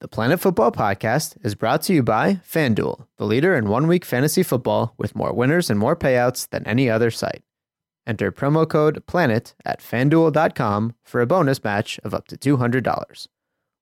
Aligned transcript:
The 0.00 0.08
Planet 0.08 0.40
Football 0.40 0.72
Podcast 0.72 1.38
is 1.42 1.54
brought 1.54 1.80
to 1.84 1.94
you 1.94 2.02
by 2.02 2.34
FanDuel, 2.46 3.06
the 3.16 3.24
leader 3.24 3.56
in 3.56 3.66
one 3.66 3.86
week 3.86 4.04
fantasy 4.04 4.42
football 4.42 4.92
with 4.98 5.16
more 5.16 5.32
winners 5.32 5.70
and 5.70 5.80
more 5.80 5.96
payouts 5.96 6.46
than 6.50 6.66
any 6.66 6.90
other 6.90 7.10
site. 7.10 7.42
Enter 8.06 8.30
promo 8.30 8.68
code 8.68 9.06
PLANET 9.06 9.54
at 9.64 9.80
fanduel.com 9.80 10.94
for 11.02 11.22
a 11.22 11.26
bonus 11.26 11.64
match 11.64 11.98
of 12.04 12.12
up 12.12 12.28
to 12.28 12.36
$200. 12.36 13.28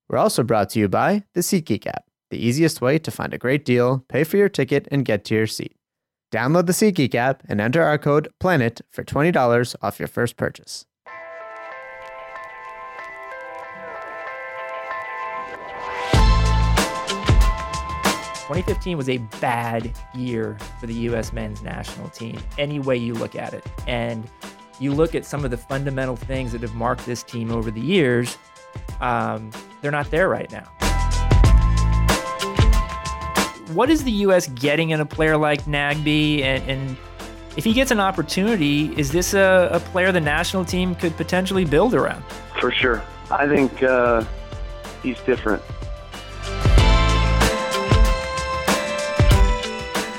We're 0.09 0.19
also 0.19 0.45
brought 0.45 0.71
to 0.71 0.79
you 0.79 0.89
by 0.89 1.25
the 1.35 1.41
SeatGeek 1.41 1.85
app, 1.89 2.05
the 2.31 2.39
easiest 2.39 2.81
way 2.81 3.01
to 3.01 3.11
find 3.11 3.35
a 3.35 3.39
great 3.39 3.65
deal, 3.65 4.05
pay 4.09 4.23
for 4.23 4.37
your 4.37 4.49
ticket, 4.49 4.87
and 4.93 5.05
get 5.05 5.25
to 5.25 5.35
your 5.35 5.49
seat. 5.49 5.75
Download 6.33 6.67
the 6.67 6.73
SeatGeek 6.73 7.17
app 7.17 7.43
and 7.49 7.61
enter 7.61 7.83
our 7.83 7.99
code 7.99 8.29
PLANET 8.39 8.83
for 8.89 9.03
$20 9.03 9.75
off 9.83 9.99
your 9.99 10.07
first 10.07 10.37
purchase. 10.37 10.87
2015 18.55 18.97
was 18.97 19.09
a 19.09 19.19
bad 19.41 19.91
year 20.15 20.57
for 20.79 20.87
the 20.87 20.95
U.S. 20.95 21.33
men's 21.33 21.61
national 21.61 22.09
team, 22.11 22.39
any 22.57 22.79
way 22.79 22.97
you 22.97 23.13
look 23.13 23.35
at 23.35 23.53
it. 23.53 23.67
And 23.89 24.31
you 24.79 24.93
look 24.93 25.17
at 25.17 25.25
some 25.25 25.45
of 25.45 25.51
the 25.51 25.57
fundamental 25.57 26.15
things 26.15 26.53
that 26.53 26.63
have 26.63 26.77
marked 26.77 27.05
this 27.05 27.25
team 27.25 27.51
over 27.51 27.73
the 27.73 27.81
years, 27.81 28.39
um, 29.01 29.51
they're 29.83 29.91
not 29.91 30.09
there 30.13 30.29
right 30.29 30.49
now. 30.53 30.63
What 33.73 33.91
is 33.91 34.05
the 34.05 34.13
U.S. 34.13 34.47
getting 34.47 34.91
in 34.91 35.01
a 35.01 35.07
player 35.07 35.37
like 35.37 35.65
Nagbe? 35.65 36.43
And, 36.43 36.71
and 36.71 36.97
if 37.57 37.65
he 37.65 37.73
gets 37.73 37.91
an 37.91 37.99
opportunity, 37.99 38.97
is 38.97 39.11
this 39.11 39.35
a, 39.35 39.69
a, 39.73 39.81
player 39.81 40.13
the 40.13 40.21
national 40.21 40.65
team 40.65 40.95
could 40.95 41.17
potentially 41.17 41.65
build 41.65 41.93
around? 41.93 42.23
For 42.61 42.71
sure. 42.71 43.03
I 43.33 43.49
think 43.49 43.83
uh, 43.83 44.25
he's 45.03 45.19
different. 45.23 45.61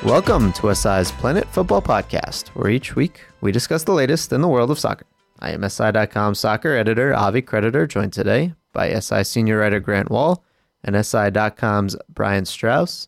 Welcome 0.06 0.54
to 0.54 0.76
SI's 0.76 1.12
Planet 1.14 1.48
Football 1.48 1.82
Podcast, 1.82 2.50
where 2.50 2.70
each 2.70 2.96
week 2.96 3.22
we 3.42 3.52
discuss 3.52 3.84
the 3.84 3.92
latest 3.92 4.32
in 4.32 4.40
the 4.40 4.48
world 4.48 4.70
of 4.70 4.78
soccer. 4.78 5.08
I 5.40 5.50
am 5.50 5.68
SI.com 5.68 6.36
soccer 6.36 6.76
editor 6.76 7.16
Avi 7.16 7.42
Creditor, 7.42 7.88
joined 7.88 8.14
today 8.14 8.54
by 8.72 9.00
SI 9.00 9.24
senior 9.24 9.58
writer 9.58 9.80
Grant 9.80 10.12
Wahl 10.12 10.44
and 10.84 11.04
SI.com's 11.04 11.96
Brian 12.08 12.46
Strauss. 12.46 13.08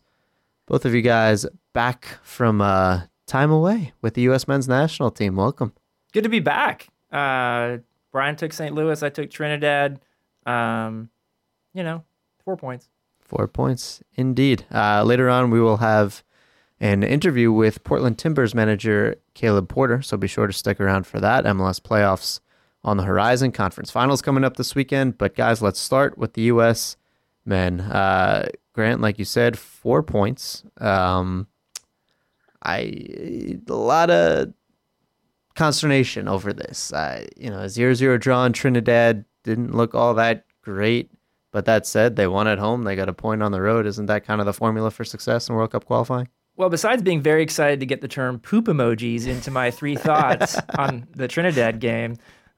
Both 0.66 0.84
of 0.84 0.92
you 0.92 1.00
guys 1.00 1.46
back 1.72 2.18
from 2.24 2.60
uh, 2.60 3.02
time 3.28 3.52
away 3.52 3.92
with 4.02 4.14
the 4.14 4.22
U.S. 4.22 4.48
men's 4.48 4.66
national 4.66 5.12
team. 5.12 5.36
Welcome. 5.36 5.74
Good 6.12 6.24
to 6.24 6.28
be 6.28 6.40
back. 6.40 6.88
Uh, 7.12 7.76
Brian 8.10 8.34
took 8.34 8.52
St. 8.52 8.74
Louis. 8.74 9.04
I 9.04 9.08
took 9.08 9.30
Trinidad. 9.30 10.00
Um, 10.46 11.10
you 11.74 11.84
know, 11.84 12.02
four 12.44 12.56
points. 12.56 12.88
Four 13.20 13.46
points, 13.46 14.02
indeed. 14.14 14.66
Uh, 14.74 15.04
later 15.04 15.30
on, 15.30 15.52
we 15.52 15.60
will 15.60 15.76
have 15.76 16.24
an 16.80 17.02
interview 17.02 17.50
with 17.50 17.82
Portland 17.84 18.18
Timbers 18.18 18.54
manager 18.54 19.16
Caleb 19.34 19.68
Porter. 19.68 20.02
So 20.02 20.16
be 20.16 20.28
sure 20.28 20.46
to 20.46 20.52
stick 20.52 20.80
around 20.80 21.06
for 21.06 21.20
that. 21.20 21.44
MLS 21.44 21.80
playoffs 21.80 22.40
on 22.84 22.96
the 22.96 23.02
horizon, 23.02 23.52
conference 23.52 23.90
finals 23.90 24.22
coming 24.22 24.44
up 24.44 24.56
this 24.56 24.74
weekend. 24.74 25.18
But 25.18 25.34
guys, 25.34 25.60
let's 25.60 25.80
start 25.80 26.16
with 26.16 26.34
the 26.34 26.42
U.S. 26.42 26.96
men. 27.44 27.80
Uh, 27.80 28.48
Grant, 28.72 29.00
like 29.00 29.18
you 29.18 29.24
said, 29.24 29.58
four 29.58 30.02
points. 30.02 30.62
Um, 30.80 31.48
I 32.62 33.58
a 33.68 33.74
lot 33.74 34.10
of 34.10 34.52
consternation 35.56 36.28
over 36.28 36.52
this. 36.52 36.92
Uh, 36.92 37.26
you 37.36 37.50
know, 37.50 37.66
zero 37.66 37.94
zero 37.94 38.18
draw 38.18 38.44
in 38.44 38.52
Trinidad 38.52 39.24
didn't 39.42 39.74
look 39.74 39.94
all 39.94 40.14
that 40.14 40.44
great. 40.62 41.10
But 41.50 41.64
that 41.64 41.86
said, 41.86 42.14
they 42.14 42.26
won 42.26 42.46
at 42.46 42.58
home. 42.58 42.82
They 42.82 42.94
got 42.94 43.08
a 43.08 43.14
point 43.14 43.42
on 43.42 43.52
the 43.52 43.62
road. 43.62 43.86
Isn't 43.86 44.06
that 44.06 44.24
kind 44.24 44.40
of 44.40 44.44
the 44.44 44.52
formula 44.52 44.90
for 44.90 45.04
success 45.04 45.48
in 45.48 45.54
World 45.54 45.72
Cup 45.72 45.86
qualifying? 45.86 46.28
Well, 46.58 46.70
besides 46.70 47.02
being 47.02 47.22
very 47.22 47.44
excited 47.44 47.78
to 47.78 47.86
get 47.86 48.00
the 48.00 48.08
term 48.08 48.40
poop 48.40 48.64
emojis 48.66 49.28
into 49.28 49.52
my 49.52 49.70
three 49.70 49.94
thoughts 50.08 50.56
on 50.76 51.06
the 51.14 51.28
Trinidad 51.28 51.78
game, 51.78 52.16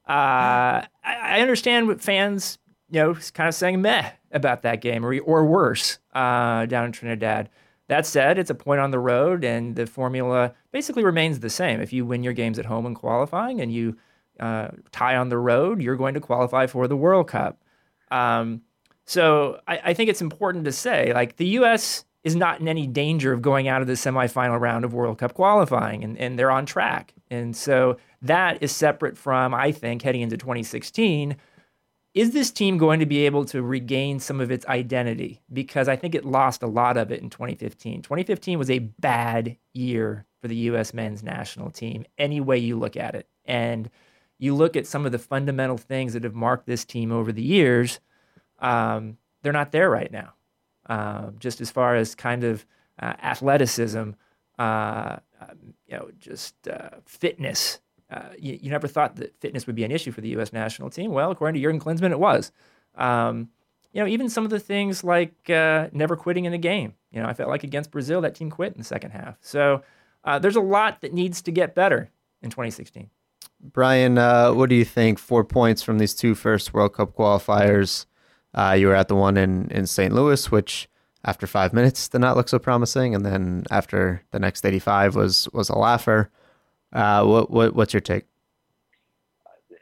uh, 0.09 0.89
I, 1.05 1.41
understand 1.43 1.87
what 1.87 2.01
fans, 2.01 2.57
you 2.91 2.99
know, 3.01 3.15
kind 3.35 3.47
of 3.47 3.55
saying 3.55 3.83
meh 3.83 4.11
about 4.33 4.63
that 4.63 4.81
game 4.81 5.05
or, 5.05 5.21
or 5.21 5.45
worse 5.45 5.99
uh, 6.15 6.65
down 6.65 6.87
in 6.87 6.93
Trinidad. 6.93 7.51
That 7.89 8.07
said, 8.07 8.39
it's 8.39 8.49
a 8.49 8.55
point 8.55 8.81
on 8.81 8.91
the 8.91 8.99
road, 8.99 9.45
and 9.45 9.77
the 9.77 9.87
formula 9.87 10.55
basically 10.73 11.05
remains 11.05 11.41
the 11.41 11.51
same. 11.51 11.83
If 11.83 11.93
you 11.93 12.07
win 12.07 12.23
your 12.23 12.33
games 12.33 12.59
at 12.59 12.65
home 12.65 12.87
in 12.87 12.95
qualifying 12.95 13.61
and 13.61 13.71
you 13.71 13.99
uh, 14.39 14.69
tie 14.93 15.17
on 15.17 15.29
the 15.29 15.37
road, 15.37 15.83
you're 15.83 15.97
going 15.97 16.15
to 16.15 16.21
qualify 16.21 16.67
for 16.67 16.89
the 16.89 16.97
World 16.97 17.29
Cup. 17.29 17.63
Um, 18.11 18.63
so 19.05 19.61
I, 19.69 19.81
I 19.85 19.95
think 19.95 20.09
it's 20.09 20.23
important 20.23 20.65
to 20.65 20.73
say, 20.73 21.13
like, 21.13 21.37
the 21.37 21.49
U.S 21.49 22.07
is 22.23 22.37
not 22.37 22.61
in 22.61 22.69
any 22.69 22.87
danger 22.87 23.33
of 23.33 23.43
going 23.43 23.69
out 23.69 23.81
of 23.81 23.87
the 23.87 23.95
semifinal 23.95 24.61
round 24.61 24.85
of 24.85 24.93
World 24.93 25.19
Cup 25.19 25.35
qualifying, 25.35 26.05
and, 26.05 26.19
and 26.19 26.39
they're 26.39 26.51
on 26.51 26.67
track. 26.67 27.15
And 27.31 27.57
so 27.57 27.97
that 28.23 28.63
is 28.63 28.73
separate 28.73 29.17
from, 29.17 29.55
I 29.55 29.73
think, 29.73 30.03
heading 30.03 30.21
into 30.21 30.37
2016. 30.37 31.37
Is 32.13 32.33
this 32.33 32.51
team 32.51 32.77
going 32.77 33.01
to 33.01 33.07
be 33.07 33.25
able 33.25 33.45
to 33.47 33.63
regain 33.63 34.19
some 34.19 34.41
of 34.41 34.51
its 34.51 34.67
identity? 34.67 35.41
Because 35.53 35.89
I 35.89 35.97
think 35.97 36.15
it 36.15 36.25
lost 36.25 36.63
a 36.63 36.67
lot 36.67 36.97
of 36.97 37.11
it 37.11 37.23
in 37.23 37.31
2015. 37.31 38.03
2015 38.03 38.59
was 38.59 38.71
a 38.71 38.81
bad 38.81 39.57
year 39.73 40.27
for 40.43 40.49
the 40.49 40.57
U.S. 40.57 40.93
men's 40.93 41.23
national 41.23 41.71
team, 41.71 42.05
any 42.19 42.41
way 42.41 42.59
you 42.59 42.79
look 42.79 42.97
at 42.97 43.15
it. 43.15 43.29
And 43.45 43.89
you 44.39 44.55
look 44.55 44.77
at 44.77 44.87
some 44.87 45.07
of 45.07 45.13
the 45.13 45.19
fundamental 45.19 45.79
things 45.79 46.15
that 46.15 46.25
have 46.25 46.35
marked 46.35 46.67
this 46.67 46.85
team 46.85 47.13
over 47.13 47.31
the 47.31 47.43
years, 47.43 48.01
um, 48.59 49.19
they're 49.43 49.53
not 49.53 49.71
there 49.71 49.89
right 49.89 50.11
now. 50.11 50.35
Um, 50.91 51.37
just 51.39 51.61
as 51.61 51.71
far 51.71 51.95
as 51.95 52.17
kind 52.17 52.43
of 52.43 52.67
uh, 52.99 53.15
athleticism, 53.23 54.11
uh, 54.59 55.17
um, 55.41 55.75
you 55.87 55.97
know, 55.97 56.11
just 56.19 56.67
uh, 56.67 56.91
fitness. 57.07 57.79
Uh, 58.11 58.31
you, 58.37 58.59
you, 58.61 58.71
never 58.73 58.89
thought 58.89 59.15
that 59.15 59.33
fitness 59.39 59.69
would 59.69 59.77
be 59.77 59.85
an 59.85 59.93
issue 59.93 60.11
for 60.11 60.21
the 60.21 60.31
U.S. 60.31 60.53
national 60.53 60.91
team. 60.91 61.13
Well, 61.13 61.31
according 61.31 61.55
to 61.55 61.65
Jurgen 61.65 61.81
Klinsmann, 61.81 62.11
it 62.11 62.19
was. 62.19 62.51
Um, 62.97 63.51
you 63.93 64.01
know, 64.01 64.09
even 64.09 64.29
some 64.29 64.43
of 64.43 64.51
the 64.51 64.59
things 64.59 65.05
like 65.05 65.49
uh, 65.49 65.91
never 65.93 66.17
quitting 66.17 66.45
in 66.45 66.55
a 66.55 66.59
game. 66.59 66.95
You 67.13 67.23
know, 67.23 67.29
I 67.29 67.35
felt 67.35 67.49
like 67.49 67.63
against 67.63 67.93
Brazil, 67.93 68.21
that 68.23 68.35
team 68.35 68.51
quit 68.51 68.73
in 68.73 68.79
the 68.79 68.85
second 68.85 69.13
half. 69.13 69.37
So 69.43 69.85
there's 70.41 70.57
a 70.57 70.61
lot 70.61 71.03
that 71.03 71.15
needs 71.15 71.41
to 71.43 71.53
get 71.53 71.77
better 71.77 72.11
in 72.43 72.51
2016. 72.51 73.11
Brian, 73.61 74.17
what 74.17 74.69
do 74.69 74.75
you 74.75 74.85
think? 74.85 75.21
Four 75.21 75.45
points 75.45 75.85
from 75.85 75.99
these 75.99 76.15
two 76.15 76.35
first 76.35 76.75
World 76.75 76.95
Cup 76.95 77.15
qualifiers. 77.15 78.07
Uh, 78.55 78.77
you 78.79 78.89
were 78.89 78.95
at 78.95 79.09
the 79.09 79.15
one 79.15 79.37
in, 79.37 79.71
in 79.71 79.87
St. 79.87 80.13
Louis, 80.13 80.51
which 80.51 80.89
after 81.25 81.47
five 81.47 81.73
minutes 81.73 82.09
did 82.09 82.21
not 82.21 82.37
look 82.37 82.49
so 82.49 82.59
promising, 82.59 83.15
and 83.15 83.25
then 83.25 83.65
after 83.71 84.23
the 84.31 84.39
next 84.39 84.65
85 84.65 85.15
was 85.17 85.49
was 85.53 85.69
a 85.69 85.77
laugher. 85.77 86.31
Uh, 86.93 87.25
what, 87.25 87.51
what 87.51 87.75
what's 87.75 87.93
your 87.93 88.01
take? 88.01 88.25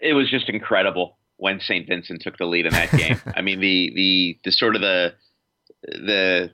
It 0.01 0.13
was 0.13 0.31
just 0.31 0.49
incredible 0.49 1.17
when 1.37 1.61
St. 1.61 1.87
Vincent 1.87 2.23
took 2.23 2.37
the 2.37 2.45
lead 2.45 2.67
in 2.67 2.73
that 2.73 2.91
game. 2.91 3.21
I 3.37 3.43
mean, 3.43 3.61
the 3.61 3.93
the 3.95 4.39
the 4.45 4.53
sort 4.53 4.75
of 4.75 4.83
the 4.83 5.15
the 5.83 6.51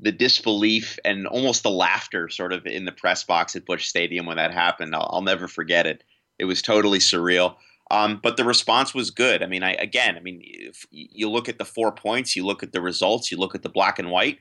the 0.00 0.12
disbelief 0.12 0.98
and 1.04 1.26
almost 1.26 1.62
the 1.62 1.70
laughter 1.70 2.28
sort 2.28 2.52
of 2.52 2.66
in 2.66 2.84
the 2.84 2.92
press 2.92 3.22
box 3.22 3.54
at 3.54 3.64
Busch 3.64 3.86
Stadium 3.86 4.26
when 4.26 4.36
that 4.36 4.52
happened. 4.52 4.94
I'll, 4.94 5.08
I'll 5.12 5.22
never 5.22 5.46
forget 5.46 5.86
it. 5.86 6.02
It 6.38 6.44
was 6.44 6.60
totally 6.60 6.98
surreal. 6.98 7.56
Um, 7.92 8.20
but 8.22 8.38
the 8.38 8.44
response 8.44 8.94
was 8.94 9.10
good. 9.10 9.42
I 9.42 9.46
mean, 9.46 9.62
I, 9.62 9.74
again, 9.74 10.16
I 10.16 10.20
mean, 10.20 10.40
if 10.42 10.86
you 10.90 11.28
look 11.28 11.46
at 11.46 11.58
the 11.58 11.64
four 11.66 11.92
points, 11.92 12.34
you 12.34 12.44
look 12.44 12.62
at 12.62 12.72
the 12.72 12.80
results, 12.80 13.30
you 13.30 13.36
look 13.36 13.54
at 13.54 13.62
the 13.62 13.68
black 13.68 13.98
and 13.98 14.10
white, 14.10 14.38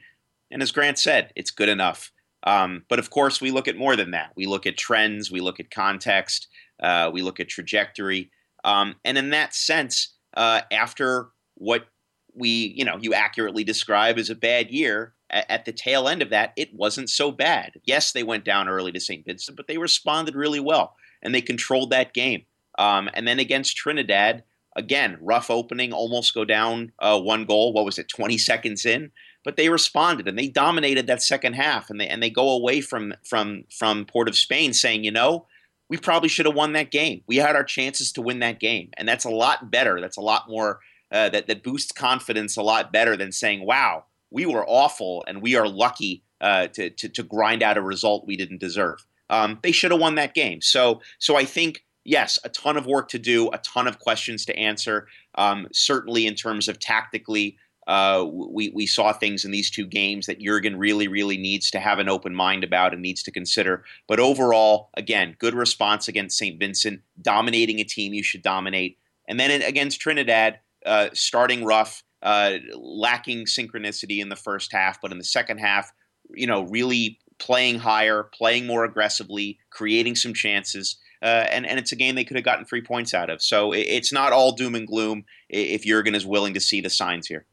and 0.49 0.61
as 0.61 0.71
Grant 0.71 0.97
said, 0.97 1.33
it's 1.35 1.51
good 1.51 1.69
enough. 1.69 2.13
Um, 2.43 2.85
but 2.89 2.97
of 2.97 3.09
course, 3.09 3.41
we 3.41 3.51
look 3.51 3.67
at 3.67 3.77
more 3.77 3.97
than 3.97 4.11
that. 4.11 4.31
We 4.37 4.47
look 4.47 4.65
at 4.65 4.77
trends, 4.77 5.29
we 5.29 5.41
look 5.41 5.59
at 5.59 5.69
context, 5.69 6.47
uh, 6.81 7.11
we 7.13 7.21
look 7.21 7.41
at 7.41 7.49
trajectory, 7.49 8.31
um, 8.63 8.95
and 9.03 9.17
in 9.17 9.31
that 9.31 9.53
sense, 9.53 10.15
uh, 10.35 10.61
after 10.71 11.27
what 11.55 11.87
we, 12.33 12.73
you 12.77 12.85
know, 12.85 12.97
you 13.01 13.13
accurately 13.13 13.65
describe 13.65 14.17
as 14.17 14.29
a 14.29 14.35
bad 14.35 14.71
year, 14.71 15.13
at, 15.29 15.51
at 15.51 15.65
the 15.65 15.73
tail 15.73 16.07
end 16.07 16.21
of 16.21 16.29
that, 16.29 16.53
it 16.55 16.73
wasn't 16.73 17.09
so 17.09 17.31
bad. 17.31 17.73
Yes, 17.83 18.13
they 18.13 18.23
went 18.23 18.45
down 18.45 18.69
early 18.69 18.93
to 18.93 18.99
St. 18.99 19.25
Vincent, 19.25 19.57
but 19.57 19.67
they 19.67 19.77
responded 19.77 20.35
really 20.35 20.61
well 20.61 20.95
and 21.21 21.35
they 21.35 21.41
controlled 21.41 21.89
that 21.89 22.13
game. 22.13 22.43
Um, 22.77 23.09
and 23.13 23.27
then 23.27 23.39
against 23.39 23.75
Trinidad, 23.75 24.43
again, 24.75 25.17
rough 25.21 25.49
opening, 25.49 25.93
almost 25.93 26.33
go 26.33 26.45
down 26.45 26.91
uh, 26.99 27.19
one 27.19 27.45
goal. 27.45 27.73
What 27.73 27.85
was 27.85 27.99
it, 27.99 28.07
20 28.07 28.37
seconds 28.37 28.85
in? 28.85 29.11
But 29.43 29.57
they 29.57 29.69
responded 29.69 30.27
and 30.27 30.37
they 30.37 30.47
dominated 30.47 31.07
that 31.07 31.23
second 31.23 31.53
half, 31.53 31.89
and 31.89 31.99
they 31.99 32.07
and 32.07 32.21
they 32.21 32.29
go 32.29 32.51
away 32.51 32.79
from 32.79 33.13
from 33.27 33.63
from 33.75 34.05
Port 34.05 34.27
of 34.27 34.37
Spain 34.37 34.71
saying, 34.71 35.03
you 35.03 35.11
know, 35.11 35.47
we 35.89 35.97
probably 35.97 36.29
should 36.29 36.45
have 36.45 36.55
won 36.55 36.73
that 36.73 36.91
game. 36.91 37.23
We 37.25 37.37
had 37.37 37.55
our 37.55 37.63
chances 37.63 38.11
to 38.13 38.21
win 38.21 38.39
that 38.39 38.59
game, 38.59 38.91
and 38.97 39.07
that's 39.07 39.25
a 39.25 39.31
lot 39.31 39.71
better. 39.71 39.99
That's 39.99 40.17
a 40.17 40.21
lot 40.21 40.47
more 40.47 40.79
uh, 41.11 41.29
that 41.29 41.47
that 41.47 41.63
boosts 41.63 41.91
confidence 41.91 42.55
a 42.55 42.61
lot 42.61 42.93
better 42.93 43.17
than 43.17 43.31
saying, 43.31 43.65
wow, 43.65 44.05
we 44.29 44.45
were 44.45 44.65
awful 44.67 45.23
and 45.27 45.41
we 45.41 45.55
are 45.55 45.67
lucky 45.67 46.23
uh, 46.39 46.67
to, 46.67 46.89
to 46.91 47.09
to 47.09 47.23
grind 47.23 47.61
out 47.61 47.77
a 47.77 47.81
result 47.81 48.27
we 48.27 48.37
didn't 48.37 48.59
deserve. 48.59 49.05
Um, 49.29 49.59
they 49.63 49.71
should 49.71 49.91
have 49.91 49.99
won 49.99 50.15
that 50.15 50.33
game. 50.33 50.61
So 50.61 51.01
so 51.19 51.35
I 51.35 51.45
think 51.45 51.83
yes, 52.03 52.39
a 52.43 52.49
ton 52.49 52.77
of 52.77 52.85
work 52.85 53.09
to 53.09 53.19
do, 53.19 53.49
a 53.49 53.57
ton 53.59 53.87
of 53.87 53.99
questions 53.99 54.45
to 54.45 54.55
answer. 54.57 55.07
Um, 55.35 55.67
certainly, 55.71 56.27
in 56.27 56.35
terms 56.35 56.67
of 56.67 56.79
tactically, 56.79 57.57
uh, 57.87 58.25
we 58.31 58.69
we 58.69 58.85
saw 58.85 59.11
things 59.11 59.43
in 59.43 59.51
these 59.51 59.71
two 59.71 59.85
games 59.85 60.27
that 60.27 60.39
Jurgen 60.39 60.77
really 60.77 61.07
really 61.07 61.37
needs 61.37 61.71
to 61.71 61.79
have 61.79 61.99
an 61.99 62.09
open 62.09 62.33
mind 62.33 62.63
about 62.63 62.93
and 62.93 63.01
needs 63.01 63.23
to 63.23 63.31
consider. 63.31 63.83
But 64.07 64.19
overall, 64.19 64.89
again, 64.95 65.35
good 65.39 65.55
response 65.55 66.07
against 66.07 66.37
St. 66.37 66.59
Vincent, 66.59 67.01
dominating 67.21 67.79
a 67.79 67.83
team 67.83 68.13
you 68.13 68.23
should 68.23 68.43
dominate, 68.43 68.97
and 69.27 69.39
then 69.39 69.61
against 69.61 69.99
Trinidad, 69.99 70.59
uh, 70.85 71.09
starting 71.13 71.65
rough, 71.65 72.03
uh, 72.21 72.57
lacking 72.75 73.45
synchronicity 73.45 74.19
in 74.19 74.29
the 74.29 74.35
first 74.35 74.71
half, 74.71 75.01
but 75.01 75.11
in 75.11 75.17
the 75.17 75.23
second 75.23 75.57
half, 75.57 75.91
you 76.33 76.45
know, 76.45 76.63
really 76.63 77.19
playing 77.39 77.79
higher, 77.79 78.23
playing 78.23 78.67
more 78.67 78.85
aggressively, 78.85 79.57
creating 79.71 80.15
some 80.15 80.33
chances 80.33 80.97
uh, 81.21 81.45
and 81.51 81.65
and 81.65 81.79
it's 81.79 81.91
a 81.91 81.95
game 81.95 82.15
they 82.15 82.23
could 82.23 82.35
have 82.35 82.45
gotten 82.45 82.65
three 82.65 82.81
points 82.81 83.13
out 83.13 83.29
of. 83.29 83.41
So 83.41 83.71
it, 83.71 83.81
it's 83.81 84.11
not 84.11 84.33
all 84.33 84.51
doom 84.53 84.75
and 84.75 84.87
gloom 84.87 85.25
if 85.49 85.83
Jurgen 85.83 86.15
is 86.15 86.25
willing 86.25 86.53
to 86.53 86.59
see 86.59 86.81
the 86.81 86.89
signs 86.89 87.27
here. 87.27 87.45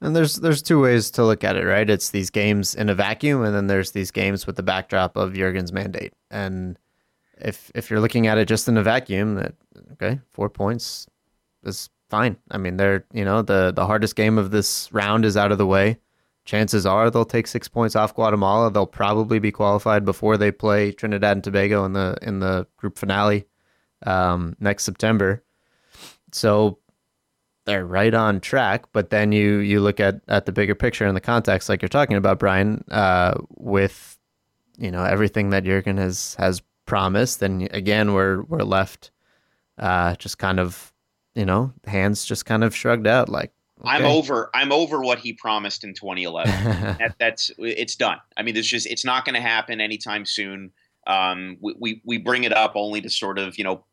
And 0.00 0.14
there's 0.14 0.36
there's 0.36 0.62
two 0.62 0.80
ways 0.80 1.10
to 1.12 1.24
look 1.24 1.42
at 1.42 1.56
it, 1.56 1.64
right? 1.64 1.88
It's 1.88 2.10
these 2.10 2.30
games 2.30 2.74
in 2.74 2.88
a 2.88 2.94
vacuum, 2.94 3.42
and 3.42 3.54
then 3.54 3.66
there's 3.66 3.92
these 3.92 4.10
games 4.10 4.46
with 4.46 4.56
the 4.56 4.62
backdrop 4.62 5.16
of 5.16 5.34
Jurgen's 5.34 5.72
mandate. 5.72 6.12
And 6.30 6.78
if 7.38 7.70
if 7.74 7.90
you're 7.90 8.00
looking 8.00 8.26
at 8.26 8.38
it 8.38 8.46
just 8.46 8.68
in 8.68 8.76
a 8.76 8.82
vacuum, 8.82 9.36
that 9.36 9.54
okay, 9.92 10.20
four 10.32 10.48
points 10.50 11.06
is 11.64 11.88
fine. 12.10 12.36
I 12.50 12.58
mean, 12.58 12.76
they're 12.76 13.04
you 13.12 13.24
know 13.24 13.42
the 13.42 13.72
the 13.74 13.86
hardest 13.86 14.16
game 14.16 14.38
of 14.38 14.50
this 14.50 14.92
round 14.92 15.24
is 15.24 15.36
out 15.36 15.50
of 15.50 15.58
the 15.58 15.66
way 15.66 15.98
chances 16.46 16.86
are 16.86 17.10
they'll 17.10 17.24
take 17.26 17.46
six 17.46 17.68
points 17.68 17.94
off 17.94 18.14
Guatemala. 18.14 18.70
They'll 18.70 18.86
probably 18.86 19.38
be 19.38 19.52
qualified 19.52 20.04
before 20.04 20.38
they 20.38 20.50
play 20.50 20.92
Trinidad 20.92 21.36
and 21.36 21.44
Tobago 21.44 21.84
in 21.84 21.92
the 21.92 22.16
in 22.22 22.40
the 22.40 22.66
group 22.78 22.96
finale 22.96 23.44
um, 24.06 24.56
next 24.58 24.84
September. 24.84 25.44
So 26.32 26.78
they're 27.66 27.84
right 27.84 28.14
on 28.14 28.40
track. 28.40 28.86
But 28.92 29.10
then 29.10 29.32
you 29.32 29.58
you 29.58 29.80
look 29.80 30.00
at 30.00 30.22
at 30.28 30.46
the 30.46 30.52
bigger 30.52 30.74
picture 30.74 31.04
and 31.04 31.16
the 31.16 31.20
context, 31.20 31.68
like 31.68 31.82
you're 31.82 31.88
talking 31.90 32.16
about, 32.16 32.38
Brian, 32.38 32.84
uh, 32.90 33.34
with 33.50 34.16
you 34.78 34.90
know 34.90 35.04
everything 35.04 35.50
that 35.50 35.64
Jurgen 35.64 35.98
has 35.98 36.34
has 36.36 36.62
promised, 36.86 37.42
and 37.42 37.68
again 37.74 38.14
we're 38.14 38.42
we're 38.42 38.62
left 38.62 39.10
uh, 39.78 40.14
just 40.16 40.38
kind 40.38 40.60
of 40.60 40.92
you 41.34 41.44
know 41.44 41.72
hands 41.86 42.24
just 42.24 42.46
kind 42.46 42.64
of 42.64 42.74
shrugged 42.74 43.06
out 43.06 43.28
like 43.28 43.52
Okay. 43.80 43.90
I'm 43.90 44.04
over. 44.06 44.50
I'm 44.54 44.72
over 44.72 45.00
what 45.00 45.18
he 45.18 45.32
promised 45.34 45.84
in 45.84 45.92
2011. 45.92 46.50
that, 46.98 47.14
that's 47.18 47.50
it's 47.58 47.94
done. 47.94 48.18
I 48.36 48.42
mean, 48.42 48.54
there's 48.54 48.66
just 48.66 48.86
it's 48.86 49.04
not 49.04 49.24
going 49.24 49.34
to 49.34 49.40
happen 49.40 49.80
anytime 49.80 50.24
soon. 50.24 50.72
Um, 51.06 51.58
we, 51.60 51.74
we 51.78 52.02
we 52.04 52.18
bring 52.18 52.44
it 52.44 52.52
up 52.52 52.72
only 52.74 53.00
to 53.02 53.10
sort 53.10 53.38
of 53.38 53.58
you 53.58 53.64
know 53.64 53.84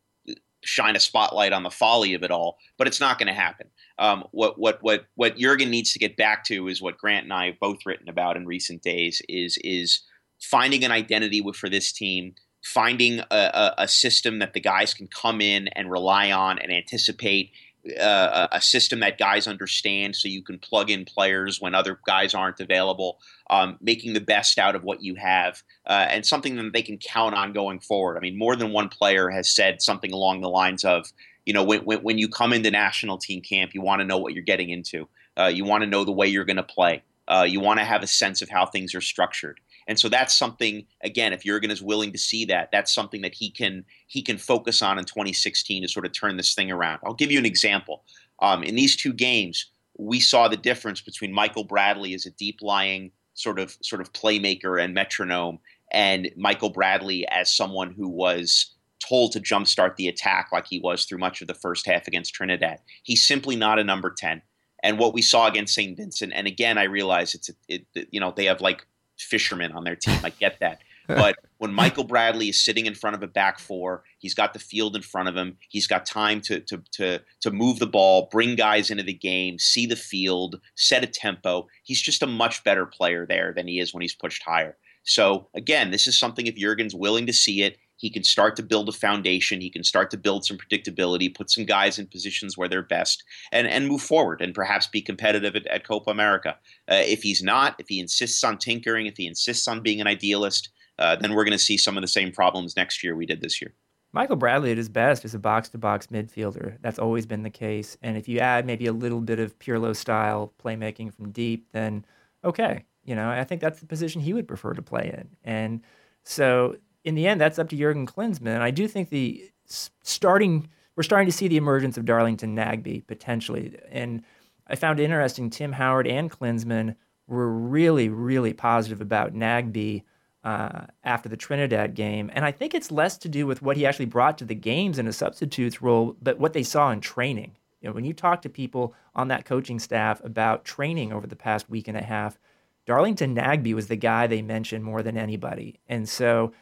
shine 0.62 0.96
a 0.96 1.00
spotlight 1.00 1.52
on 1.52 1.62
the 1.62 1.70
folly 1.70 2.14
of 2.14 2.22
it 2.22 2.30
all, 2.30 2.58
but 2.78 2.86
it's 2.86 3.00
not 3.00 3.18
going 3.18 3.26
to 3.26 3.34
happen. 3.34 3.68
Um, 3.98 4.24
what 4.32 4.58
what 4.58 4.82
what 4.82 5.04
what 5.14 5.36
Jurgen 5.36 5.70
needs 5.70 5.92
to 5.92 5.98
get 5.98 6.16
back 6.16 6.44
to 6.44 6.68
is 6.68 6.80
what 6.80 6.98
Grant 6.98 7.24
and 7.24 7.32
I 7.32 7.46
have 7.46 7.60
both 7.60 7.78
written 7.84 8.08
about 8.08 8.36
in 8.36 8.46
recent 8.46 8.82
days 8.82 9.20
is 9.28 9.58
is 9.62 10.00
finding 10.40 10.84
an 10.84 10.92
identity 10.92 11.44
for 11.54 11.68
this 11.68 11.92
team, 11.92 12.34
finding 12.64 13.20
a, 13.20 13.24
a, 13.30 13.74
a 13.78 13.88
system 13.88 14.38
that 14.38 14.54
the 14.54 14.60
guys 14.60 14.94
can 14.94 15.06
come 15.08 15.40
in 15.40 15.68
and 15.68 15.90
rely 15.90 16.32
on 16.32 16.58
and 16.58 16.72
anticipate 16.72 17.52
uh, 18.00 18.48
a 18.50 18.60
system 18.60 19.00
that 19.00 19.18
guys 19.18 19.46
understand 19.46 20.16
so 20.16 20.28
you 20.28 20.42
can 20.42 20.58
plug 20.58 20.90
in 20.90 21.04
players 21.04 21.60
when 21.60 21.74
other 21.74 21.98
guys 22.06 22.34
aren't 22.34 22.60
available, 22.60 23.18
um, 23.50 23.76
making 23.80 24.14
the 24.14 24.20
best 24.20 24.58
out 24.58 24.74
of 24.74 24.84
what 24.84 25.02
you 25.02 25.14
have, 25.16 25.62
uh, 25.86 26.06
and 26.08 26.24
something 26.24 26.56
that 26.56 26.72
they 26.72 26.82
can 26.82 26.98
count 26.98 27.34
on 27.34 27.52
going 27.52 27.80
forward. 27.80 28.16
I 28.16 28.20
mean, 28.20 28.38
more 28.38 28.56
than 28.56 28.72
one 28.72 28.88
player 28.88 29.28
has 29.28 29.50
said 29.50 29.82
something 29.82 30.12
along 30.12 30.40
the 30.40 30.48
lines 30.48 30.84
of, 30.84 31.12
you 31.44 31.52
know, 31.52 31.62
when, 31.62 31.80
when, 31.80 31.98
when 31.98 32.18
you 32.18 32.28
come 32.28 32.52
into 32.52 32.70
national 32.70 33.18
team 33.18 33.42
camp, 33.42 33.74
you 33.74 33.82
want 33.82 34.00
to 34.00 34.06
know 34.06 34.18
what 34.18 34.32
you're 34.32 34.42
getting 34.42 34.70
into. 34.70 35.08
Uh, 35.36 35.46
you 35.46 35.64
want 35.64 35.82
to 35.82 35.90
know 35.90 36.04
the 36.04 36.12
way 36.12 36.26
you're 36.26 36.44
going 36.44 36.56
to 36.56 36.62
play. 36.62 37.02
Uh, 37.26 37.46
you 37.48 37.60
want 37.60 37.78
to 37.80 37.84
have 37.84 38.02
a 38.02 38.06
sense 38.06 38.42
of 38.42 38.48
how 38.48 38.66
things 38.66 38.94
are 38.94 39.00
structured. 39.00 39.60
And 39.86 39.98
so 39.98 40.08
that's 40.08 40.34
something 40.34 40.86
again, 41.02 41.32
if 41.32 41.44
Jurgen 41.44 41.70
is 41.70 41.82
willing 41.82 42.12
to 42.12 42.18
see 42.18 42.44
that, 42.46 42.70
that's 42.72 42.94
something 42.94 43.22
that 43.22 43.34
he 43.34 43.50
can 43.50 43.84
he 44.06 44.22
can 44.22 44.38
focus 44.38 44.82
on 44.82 44.98
in 44.98 45.04
2016 45.04 45.82
to 45.82 45.88
sort 45.88 46.06
of 46.06 46.12
turn 46.12 46.36
this 46.36 46.54
thing 46.54 46.70
around. 46.70 47.00
I'll 47.04 47.14
give 47.14 47.30
you 47.30 47.38
an 47.38 47.46
example. 47.46 48.04
Um, 48.40 48.62
in 48.62 48.74
these 48.74 48.96
two 48.96 49.12
games, 49.12 49.70
we 49.96 50.20
saw 50.20 50.48
the 50.48 50.56
difference 50.56 51.00
between 51.00 51.32
Michael 51.32 51.64
Bradley 51.64 52.14
as 52.14 52.26
a 52.26 52.30
deep 52.30 52.58
lying 52.62 53.12
sort 53.34 53.58
of 53.58 53.76
sort 53.82 54.00
of 54.00 54.12
playmaker 54.12 54.82
and 54.82 54.94
metronome, 54.94 55.58
and 55.92 56.30
Michael 56.36 56.70
Bradley 56.70 57.26
as 57.28 57.54
someone 57.54 57.92
who 57.92 58.08
was 58.08 58.74
told 59.06 59.32
to 59.32 59.40
jumpstart 59.40 59.96
the 59.96 60.08
attack 60.08 60.48
like 60.52 60.66
he 60.66 60.80
was 60.80 61.04
through 61.04 61.18
much 61.18 61.40
of 61.40 61.46
the 61.46 61.54
first 61.54 61.86
half 61.86 62.06
against 62.08 62.34
Trinidad. 62.34 62.78
He's 63.02 63.26
simply 63.26 63.56
not 63.56 63.78
a 63.78 63.84
number 63.84 64.10
10. 64.10 64.40
And 64.82 64.98
what 64.98 65.14
we 65.14 65.22
saw 65.22 65.46
against 65.46 65.74
St. 65.74 65.96
Vincent, 65.96 66.32
and 66.34 66.46
again, 66.46 66.78
I 66.78 66.84
realize 66.84 67.34
it's, 67.34 67.50
it, 67.68 67.86
you 68.10 68.20
know, 68.20 68.32
they 68.34 68.44
have 68.46 68.60
like 68.60 68.86
fishermen 69.18 69.72
on 69.72 69.84
their 69.84 69.96
team. 69.96 70.18
I 70.22 70.30
get 70.40 70.60
that. 70.60 70.80
But 71.06 71.36
when 71.58 71.72
Michael 71.72 72.04
Bradley 72.04 72.48
is 72.48 72.64
sitting 72.64 72.86
in 72.86 72.94
front 72.94 73.14
of 73.14 73.22
a 73.22 73.26
back 73.26 73.58
four, 73.58 74.04
he's 74.18 74.34
got 74.34 74.54
the 74.54 74.58
field 74.58 74.96
in 74.96 75.02
front 75.02 75.28
of 75.28 75.36
him. 75.36 75.58
He's 75.68 75.86
got 75.86 76.06
time 76.06 76.40
to 76.42 76.60
to 76.60 76.82
to 76.92 77.20
to 77.40 77.50
move 77.50 77.78
the 77.78 77.86
ball, 77.86 78.28
bring 78.30 78.56
guys 78.56 78.90
into 78.90 79.02
the 79.02 79.12
game, 79.12 79.58
see 79.58 79.86
the 79.86 79.96
field, 79.96 80.60
set 80.76 81.04
a 81.04 81.06
tempo. 81.06 81.66
He's 81.82 82.00
just 82.00 82.22
a 82.22 82.26
much 82.26 82.64
better 82.64 82.86
player 82.86 83.26
there 83.26 83.52
than 83.54 83.68
he 83.68 83.80
is 83.80 83.92
when 83.92 84.00
he's 84.00 84.14
pushed 84.14 84.42
higher. 84.42 84.76
So 85.04 85.48
again, 85.54 85.90
this 85.90 86.06
is 86.06 86.18
something 86.18 86.46
if 86.46 86.56
Jurgen's 86.56 86.94
willing 86.94 87.26
to 87.26 87.32
see 87.32 87.62
it, 87.62 87.76
he 87.96 88.10
can 88.10 88.24
start 88.24 88.56
to 88.56 88.62
build 88.62 88.88
a 88.88 88.92
foundation. 88.92 89.60
He 89.60 89.70
can 89.70 89.84
start 89.84 90.10
to 90.10 90.16
build 90.16 90.44
some 90.44 90.58
predictability, 90.58 91.34
put 91.34 91.50
some 91.50 91.64
guys 91.64 91.98
in 91.98 92.06
positions 92.06 92.56
where 92.56 92.68
they're 92.68 92.82
best, 92.82 93.24
and 93.52 93.66
and 93.66 93.88
move 93.88 94.02
forward 94.02 94.40
and 94.40 94.54
perhaps 94.54 94.86
be 94.86 95.00
competitive 95.00 95.56
at, 95.56 95.66
at 95.68 95.86
Copa 95.86 96.10
America. 96.10 96.56
Uh, 96.90 97.02
if 97.04 97.22
he's 97.22 97.42
not, 97.42 97.76
if 97.78 97.88
he 97.88 98.00
insists 98.00 98.42
on 98.44 98.58
tinkering, 98.58 99.06
if 99.06 99.16
he 99.16 99.26
insists 99.26 99.68
on 99.68 99.80
being 99.80 100.00
an 100.00 100.06
idealist, 100.06 100.70
uh, 100.98 101.16
then 101.16 101.34
we're 101.34 101.44
going 101.44 101.52
to 101.52 101.58
see 101.58 101.76
some 101.76 101.96
of 101.96 102.02
the 102.02 102.08
same 102.08 102.32
problems 102.32 102.76
next 102.76 103.02
year 103.02 103.16
we 103.16 103.26
did 103.26 103.40
this 103.40 103.60
year. 103.60 103.74
Michael 104.12 104.36
Bradley 104.36 104.70
at 104.70 104.76
his 104.76 104.88
best 104.88 105.24
is 105.24 105.34
a 105.34 105.40
box 105.40 105.68
to 105.70 105.78
box 105.78 106.06
midfielder. 106.06 106.76
That's 106.82 107.00
always 107.00 107.26
been 107.26 107.42
the 107.42 107.50
case. 107.50 107.96
And 108.00 108.16
if 108.16 108.28
you 108.28 108.38
add 108.38 108.64
maybe 108.64 108.86
a 108.86 108.92
little 108.92 109.20
bit 109.20 109.40
of 109.40 109.58
Pirlo 109.58 109.94
style 109.94 110.52
playmaking 110.62 111.12
from 111.12 111.32
deep, 111.32 111.66
then 111.72 112.04
okay. 112.44 112.84
You 113.04 113.16
know, 113.16 113.28
I 113.28 113.42
think 113.44 113.60
that's 113.60 113.80
the 113.80 113.86
position 113.86 114.20
he 114.20 114.32
would 114.32 114.46
prefer 114.46 114.72
to 114.72 114.82
play 114.82 115.12
in. 115.18 115.28
And 115.42 115.82
so 116.22 116.76
in 117.04 117.14
the 117.14 117.26
end, 117.26 117.40
that's 117.40 117.58
up 117.58 117.68
to 117.68 117.76
Jurgen 117.76 118.06
Klinsmann. 118.06 118.60
I 118.60 118.70
do 118.70 118.88
think 118.88 119.10
the 119.10 119.50
starting 119.66 120.68
we're 120.96 121.02
starting 121.02 121.26
to 121.26 121.32
see 121.32 121.48
the 121.48 121.56
emergence 121.56 121.96
of 121.96 122.04
Darlington 122.04 122.54
Nagbe 122.54 123.06
potentially, 123.06 123.76
and 123.90 124.22
I 124.66 124.76
found 124.76 125.00
it 125.00 125.04
interesting. 125.04 125.50
Tim 125.50 125.72
Howard 125.72 126.06
and 126.06 126.30
Klinsmann 126.30 126.94
were 127.26 127.50
really, 127.50 128.08
really 128.08 128.52
positive 128.52 129.00
about 129.00 129.34
Nagbe 129.34 130.04
uh, 130.44 130.86
after 131.02 131.28
the 131.28 131.36
Trinidad 131.36 131.94
game, 131.94 132.30
and 132.32 132.44
I 132.44 132.52
think 132.52 132.74
it's 132.74 132.90
less 132.90 133.18
to 133.18 133.28
do 133.28 133.46
with 133.46 133.60
what 133.60 133.76
he 133.76 133.86
actually 133.86 134.06
brought 134.06 134.38
to 134.38 134.44
the 134.44 134.54
games 134.54 134.98
in 134.98 135.08
a 135.08 135.12
substitutes 135.12 135.82
role, 135.82 136.16
but 136.22 136.38
what 136.38 136.52
they 136.52 136.62
saw 136.62 136.90
in 136.90 137.00
training. 137.00 137.56
You 137.80 137.88
know, 137.88 137.94
when 137.94 138.04
you 138.04 138.14
talk 138.14 138.40
to 138.42 138.48
people 138.48 138.94
on 139.14 139.28
that 139.28 139.44
coaching 139.44 139.78
staff 139.78 140.22
about 140.24 140.64
training 140.64 141.12
over 141.12 141.26
the 141.26 141.36
past 141.36 141.68
week 141.68 141.88
and 141.88 141.98
a 141.98 142.02
half, 142.02 142.38
Darlington 142.86 143.34
Nagbe 143.34 143.74
was 143.74 143.88
the 143.88 143.96
guy 143.96 144.26
they 144.26 144.42
mentioned 144.42 144.84
more 144.84 145.02
than 145.02 145.18
anybody, 145.18 145.80
and 145.88 146.08
so 146.08 146.52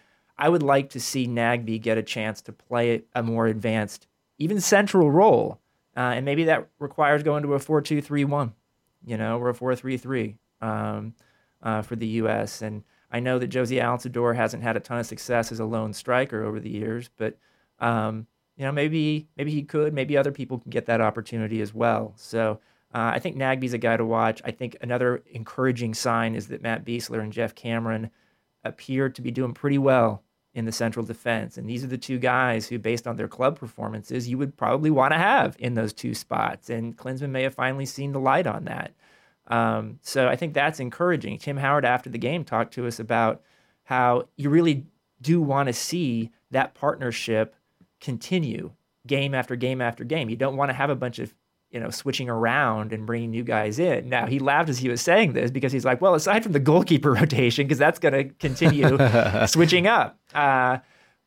I 0.43 0.49
would 0.49 0.65
like 0.65 0.91
to 0.91 1.01
see 1.01 1.29
Nagbe 1.29 1.81
get 1.81 1.99
a 1.99 2.03
chance 2.03 2.43
to 2.43 2.53
play 2.53 3.05
a 3.15 3.23
more 3.23 3.47
advanced, 3.47 4.09
even 4.39 4.61
central 4.61 5.09
role. 5.09 5.61
Uh, 5.97 6.15
and 6.17 6.25
maybe 6.25 6.43
that 6.45 6.69
requires 6.81 7.23
going 7.23 7.45
to 7.45 7.55
a 7.55 7.61
4 7.61 7.81
2 7.81 8.03
3 8.03 8.25
1, 8.25 8.53
you 9.07 9.17
know, 9.17 9.39
or 9.39 9.51
a 9.51 9.55
4 9.55 9.77
3 9.77 9.97
3 9.97 10.37
um, 10.61 11.15
uh, 11.63 11.83
for 11.83 11.95
the 11.95 12.09
U.S. 12.09 12.61
And 12.61 12.83
I 13.13 13.21
know 13.21 13.39
that 13.39 13.51
Jozy 13.51 13.81
Altidore 13.81 14.35
hasn't 14.35 14.65
had 14.65 14.77
a 14.77 14.81
ton 14.81 14.99
of 14.99 15.07
success 15.07 15.53
as 15.53 15.61
a 15.61 15.65
lone 15.65 15.93
striker 15.93 16.43
over 16.43 16.59
the 16.59 16.71
years, 16.71 17.09
but, 17.17 17.39
um, 17.79 18.27
you 18.57 18.65
know, 18.65 18.73
maybe 18.73 19.29
maybe 19.37 19.53
he 19.53 19.63
could. 19.63 19.95
Maybe 19.95 20.17
other 20.17 20.33
people 20.33 20.59
can 20.59 20.71
get 20.71 20.87
that 20.87 21.01
opportunity 21.01 21.61
as 21.61 21.73
well. 21.73 22.15
So 22.17 22.59
uh, 22.93 23.13
I 23.15 23.21
think 23.21 23.37
Nagbe's 23.37 23.75
a 23.75 23.79
guy 23.79 23.97
to 23.97 24.05
watch. 24.05 24.43
I 24.45 24.51
think 24.51 24.77
another 24.81 25.23
encouraging 25.31 25.95
sign 25.95 26.35
is 26.35 26.49
that 26.49 26.63
Matt 26.63 26.85
Besler 26.85 27.21
and 27.21 27.33
Geoff 27.33 27.55
Cameron 27.55 28.11
appear 28.65 29.09
to 29.09 29.23
be 29.23 29.31
doing 29.31 29.55
pretty 29.55 29.79
well 29.79 30.25
in 30.55 30.65
the 30.65 30.73
central 30.73 31.05
defense. 31.05 31.57
And 31.57 31.69
these 31.69 31.83
are 31.83 31.89
the 31.89 31.99
two 31.99 32.19
guys 32.19 32.67
who, 32.67 32.79
based 32.79 33.07
on 33.07 33.17
their 33.17 33.29
club 33.29 33.59
performances, 33.59 34.29
you 34.29 34.37
would 34.39 34.57
probably 34.57 34.91
want 34.91 35.13
to 35.13 35.19
have 35.19 35.57
in 35.59 35.75
those 35.75 35.93
two 35.93 36.15
spots. 36.15 36.69
And 36.69 36.97
Klinsmann 36.97 37.31
may 37.31 37.43
have 37.43 37.55
finally 37.55 37.87
seen 37.87 38.13
the 38.13 38.21
light 38.21 38.47
on 38.47 38.65
that. 38.65 38.93
Um, 39.47 39.99
so 40.03 40.29
I 40.29 40.37
think 40.37 40.55
that's 40.55 40.81
encouraging. 40.81 41.39
Tim 41.39 41.57
Howard, 41.57 41.85
after 41.85 42.11
the 42.11 42.19
game, 42.19 42.45
talked 42.45 42.75
to 42.75 42.87
us 42.87 43.01
about 43.01 43.43
how 43.85 44.29
you 44.37 44.51
really 44.51 44.87
do 45.21 45.41
want 45.41 45.69
to 45.69 45.73
see 45.73 46.31
that 46.51 46.75
partnership 46.75 47.57
continue 48.01 48.73
game 49.07 49.35
after 49.35 49.57
game 49.57 49.81
after 49.81 50.05
game. 50.05 50.29
You 50.29 50.37
don't 50.37 50.57
want 50.57 50.69
to 50.71 50.75
have 50.75 50.91
a 50.91 50.95
bunch 50.95 51.19
of 51.19 51.35
you 51.73 51.81
know 51.81 51.91
switching 51.91 52.29
around 52.29 52.93
and 52.93 53.07
bringing 53.07 53.31
new 53.31 53.43
guys 53.43 53.79
in. 53.79 54.09
Now 54.09 54.27
he 54.27 54.39
laughed 54.39 54.69
as 54.69 54.79
he 54.79 54.89
was 54.89 55.01
saying 55.01 55.33
this 55.33 55.51
because 55.51 55.73
he's 55.73 55.85
like, 55.85 56.01
well, 56.01 56.15
aside 56.15 56.43
from 56.43 56.53
the 56.53 56.61
goalkeeper 56.61 57.13
rotation, 57.21 57.67
because 57.67 57.79
that's 57.79 57.99
going 57.99 58.13
to 58.13 58.25
continue 58.25 58.97
switching 59.47 59.87
up. 59.87 60.19
Uh, 60.35 60.79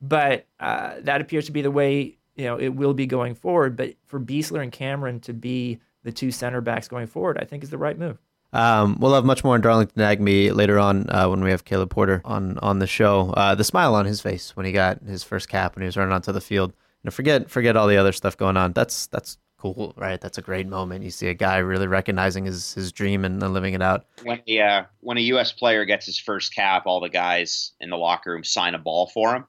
but 0.02 0.48
uh, 0.60 0.96
that 1.02 1.22
appears 1.22 1.48
to 1.48 1.52
be 1.52 1.62
the 1.62 1.72
way 1.72 2.18
you 2.36 2.46
know 2.46 2.58
it 2.58 2.70
will 2.70 2.94
be 2.94 3.08
going 3.08 3.34
forward. 3.36 3.76
But 3.76 3.96
for 4.06 4.20
Besler 4.20 4.62
and 4.62 4.72
Cameron 4.72 5.20
to 5.22 5.34
be 5.34 5.80
the 6.04 6.12
two 6.12 6.32
center 6.32 6.62
backs 6.62 6.88
going 6.88 7.08
forward, 7.08 7.38
I 7.40 7.46
think 7.46 7.64
is 7.64 7.72
the 7.72 7.78
right 7.78 7.98
move. 7.98 8.18
Um, 8.54 8.98
we'll 9.00 9.14
have 9.16 9.26
much 9.26 9.44
more 9.44 9.56
on 9.56 9.62
Darlington 9.62 10.02
Nagbe 10.02 10.56
later 10.56 10.80
on 10.80 11.10
uh, 11.10 11.28
when 11.28 11.44
we 11.44 11.50
have 11.50 11.66
Caleb 11.66 11.90
Porter 11.90 12.22
on 12.24 12.60
on 12.60 12.80
the 12.80 12.88
show. 12.88 13.32
Uh, 13.32 13.56
the 13.56 13.64
smile 13.64 13.96
on 13.96 14.06
his 14.06 14.22
face 14.22 14.56
when 14.56 14.66
he 14.66 14.72
got 14.72 15.02
his 15.02 15.24
first 15.24 15.50
cap 15.50 15.76
when 15.76 15.82
he 15.82 15.88
was 15.88 15.98
running 15.98 16.14
onto 16.14 16.32
the 16.32 16.40
field. 16.40 16.72
And 17.04 17.14
forget 17.14 17.50
forget 17.50 17.76
all 17.76 17.88
the 17.88 17.98
other 17.98 18.14
stuff 18.14 18.38
going 18.38 18.58
on. 18.58 18.74
That's 18.74 19.08
that's 19.08 19.38
cool, 19.74 19.94
right? 19.98 20.20
That's 20.20 20.38
a 20.38 20.42
great 20.42 20.68
moment. 20.68 21.04
You 21.04 21.12
see 21.12 21.28
a 21.28 21.34
guy 21.34 21.58
really 21.58 21.88
recognizing 21.88 22.46
his 22.46 22.74
his 22.74 22.92
dream 22.92 23.26
and, 23.26 23.42
and 23.42 23.54
living 23.54 23.74
it 23.74 23.82
out. 23.82 24.06
When 24.24 24.42
yeah, 24.46 24.78
uh, 24.78 24.86
when 25.02 25.18
a 25.18 25.22
U.S. 25.22 25.52
player 25.52 25.86
gets 25.86 26.06
his 26.06 26.20
first 26.20 26.54
cap, 26.54 26.84
all 26.86 27.00
the 27.00 27.10
guys 27.10 27.72
in 27.80 27.90
the 27.90 27.98
locker 27.98 28.32
room 28.32 28.44
sign 28.44 28.76
a 28.76 28.80
ball 28.80 29.08
for 29.08 29.36
him. 29.36 29.46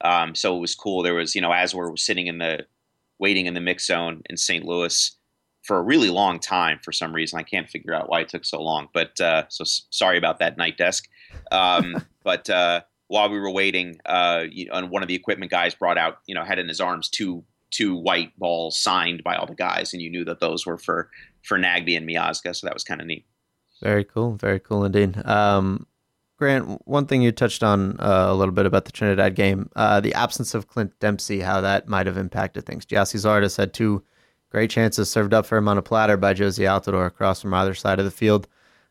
Um, 0.00 0.34
so 0.34 0.56
it 0.56 0.60
was 0.60 0.74
cool. 0.74 1.02
There 1.02 1.14
was 1.14 1.34
you 1.34 1.40
know 1.40 1.52
as 1.52 1.74
we're 1.74 1.96
sitting 1.96 2.26
in 2.26 2.38
the 2.38 2.66
waiting 3.18 3.46
in 3.46 3.54
the 3.54 3.60
mix 3.60 3.86
zone 3.86 4.22
in 4.30 4.36
St. 4.36 4.64
Louis 4.64 5.16
for 5.62 5.78
a 5.78 5.82
really 5.82 6.08
long 6.08 6.38
time 6.38 6.78
for 6.82 6.92
some 6.92 7.12
reason. 7.12 7.38
I 7.38 7.42
can't 7.42 7.68
figure 7.68 7.94
out 7.94 8.08
why 8.08 8.20
it 8.20 8.28
took 8.28 8.44
so 8.44 8.62
long. 8.62 8.88
But 8.92 9.20
uh, 9.20 9.44
so 9.48 9.64
sorry 9.90 10.16
about 10.16 10.38
that 10.38 10.56
night 10.56 10.78
desk. 10.78 11.08
Um, 11.50 12.04
but 12.22 12.48
uh, 12.48 12.82
while 13.08 13.28
we 13.28 13.40
were 13.40 13.50
waiting, 13.50 14.00
uh, 14.06 14.44
you 14.50 14.66
know, 14.66 14.86
one 14.86 15.02
of 15.02 15.08
the 15.08 15.14
equipment 15.14 15.50
guys 15.50 15.74
brought 15.74 15.98
out, 15.98 16.18
you 16.26 16.34
know, 16.34 16.44
had 16.44 16.58
in 16.58 16.68
his 16.68 16.80
arms 16.80 17.08
two 17.08 17.44
two 17.70 17.94
white 17.94 18.36
balls 18.38 18.78
signed 18.78 19.22
by 19.24 19.36
all 19.36 19.46
the 19.46 19.54
guys, 19.54 19.92
and 19.92 20.02
you 20.02 20.10
knew 20.10 20.24
that 20.24 20.40
those 20.40 20.66
were 20.66 20.78
for 20.78 21.10
for 21.42 21.58
Nagbe 21.58 21.96
and 21.96 22.08
Miazga. 22.08 22.54
So 22.54 22.66
that 22.66 22.74
was 22.74 22.84
kind 22.84 23.00
of 23.00 23.06
neat. 23.06 23.24
Very 23.82 24.04
cool. 24.04 24.36
Very 24.36 24.60
cool 24.60 24.84
indeed. 24.84 25.16
Um, 25.24 25.86
Grant, 26.36 26.86
one 26.86 27.06
thing 27.06 27.22
you 27.22 27.32
touched 27.32 27.62
on 27.62 27.98
uh, 27.98 28.26
a 28.28 28.34
little 28.34 28.54
bit 28.54 28.66
about 28.66 28.84
the 28.84 28.92
Trinidad 28.92 29.34
game, 29.34 29.70
uh, 29.74 30.00
the 30.00 30.14
absence 30.14 30.54
of 30.54 30.68
Clint 30.68 30.98
Dempsey, 31.00 31.40
how 31.40 31.60
that 31.60 31.88
might 31.88 32.06
have 32.06 32.16
impacted 32.16 32.64
things. 32.64 32.86
Gyasi 32.86 33.16
Zardes 33.16 33.56
had 33.56 33.74
two 33.74 34.04
Great 34.50 34.70
chances 34.70 35.10
served 35.10 35.34
up 35.34 35.44
for 35.44 35.58
him 35.58 35.68
on 35.68 35.76
a 35.76 35.82
platter 35.82 36.16
by 36.16 36.32
Jozy 36.32 36.64
Altidore 36.64 37.06
across 37.06 37.42
from 37.42 37.52
either 37.52 37.74
side 37.74 37.98
of 37.98 38.06
the 38.06 38.10
field. 38.10 38.48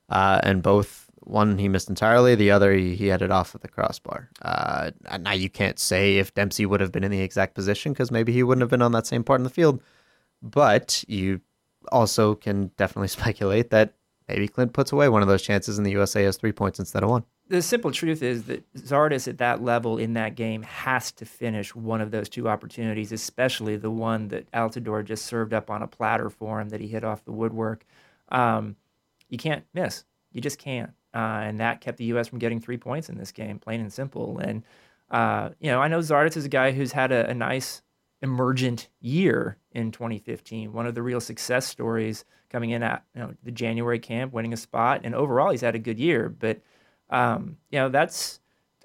Uh, 0.08 0.40
and 0.44 0.62
both, 0.62 1.07
one 1.28 1.58
he 1.58 1.68
missed 1.68 1.90
entirely, 1.90 2.36
the 2.36 2.52
other 2.52 2.74
he, 2.74 2.96
he 2.96 3.08
had 3.08 3.22
it 3.22 3.32
off 3.32 3.54
at 3.56 3.62
the 3.62 3.68
crossbar. 3.68 4.30
Uh, 4.42 4.92
now, 5.20 5.34
you 5.34 5.50
can't 5.50 5.80
say 5.80 6.18
if 6.18 6.34
Dempsey 6.34 6.66
would 6.66 6.82
have 6.82 6.92
been 6.92 7.04
in 7.04 7.12
the 7.12 7.22
exact 7.22 7.54
position 7.54 7.94
because 7.94 8.12
maybe 8.12 8.32
he 8.32 8.44
wouldn't 8.44 8.62
have 8.62 8.70
been 8.70 8.82
on 8.82 8.92
that 8.94 9.08
same 9.08 9.24
part 9.24 9.40
in 9.40 9.44
the 9.44 9.50
field. 9.50 9.82
But 10.42 11.04
you 11.08 11.42
also 11.92 12.36
can 12.36 12.72
definitely 12.78 13.08
speculate 13.10 13.70
that 13.72 13.94
maybe 14.28 14.48
Clint 14.48 14.74
puts 14.74 14.92
away 14.92 15.10
one 15.10 15.22
of 15.22 15.28
those 15.28 15.42
chances 15.42 15.78
and 15.78 15.86
the 15.86 15.92
USA 15.92 16.24
has 16.24 16.38
three 16.38 16.52
points 16.52 16.80
instead 16.80 17.04
of 17.04 17.10
one 17.10 17.24
the 17.50 17.62
simple 17.62 17.92
truth 17.92 18.22
is 18.22 18.44
that 18.44 18.74
Zardes 18.74 19.28
at 19.28 19.38
that 19.38 19.64
level 19.64 19.98
in 19.98 20.14
that 20.14 20.36
game 20.36 20.64
has 20.64 21.12
to 21.14 21.26
finish 21.26 21.74
one 21.74 22.02
of 22.02 22.12
those 22.12 22.30
two 22.30 22.50
opportunities, 22.50 23.12
especially 23.12 23.78
the 23.78 23.92
one 23.92 24.28
that 24.30 24.52
Altidore 24.52 25.04
just 25.04 25.26
served 25.26 25.54
up 25.54 25.70
on 25.70 25.82
a 25.82 25.88
platter 25.88 26.30
for 26.30 26.60
him 26.60 26.70
that 26.70 26.82
he 26.82 26.88
hit 26.88 27.04
off 27.04 27.24
the 27.26 27.32
woodwork. 27.32 27.86
Um, 28.30 28.76
you 29.30 29.38
can't 29.38 29.64
miss. 29.74 30.04
You 30.32 30.42
just 30.42 30.60
can't. 30.60 30.92
Uh, 31.14 31.42
and 31.44 31.60
that 31.60 31.82
kept 31.82 31.98
the 31.98 32.06
U.S. 32.06 32.28
from 32.28 32.40
getting 32.40 32.60
three 32.60 32.78
points 32.78 33.10
in 33.10 33.18
this 33.18 33.32
game, 33.32 33.60
plain 33.60 33.82
and 33.82 33.92
simple. 33.92 34.40
And, 34.40 34.64
uh, 35.10 35.50
you 35.60 35.72
know, 35.72 35.82
I 35.82 35.88
know 35.88 36.00
Zardes 36.00 36.38
is 36.38 36.46
a 36.46 36.50
guy 36.50 36.72
who's 36.72 36.92
had 36.92 37.12
a, 37.12 37.30
a 37.30 37.34
nice 37.34 37.82
emergent 38.22 38.90
year 39.00 39.58
in 39.72 39.92
2015. 39.92 40.74
One 40.74 40.86
of 40.86 40.96
the 40.96 41.02
real 41.02 41.22
success 41.22 41.66
stories 41.66 42.26
coming 42.50 42.72
in 42.72 42.84
at 42.84 43.04
you 43.16 43.22
know, 43.22 43.34
the 43.44 43.52
January 43.52 44.00
camp, 44.00 44.34
winning 44.34 44.54
a 44.54 44.58
spot. 44.58 45.02
And 45.04 45.16
overall, 45.16 45.52
he's 45.52 45.62
had 45.62 45.76
a 45.76 45.80
good 45.80 46.00
year. 46.00 46.30
But– 46.30 46.62
um, 47.10 47.58
you 47.72 47.80
know, 47.80 47.90
that's 47.90 48.40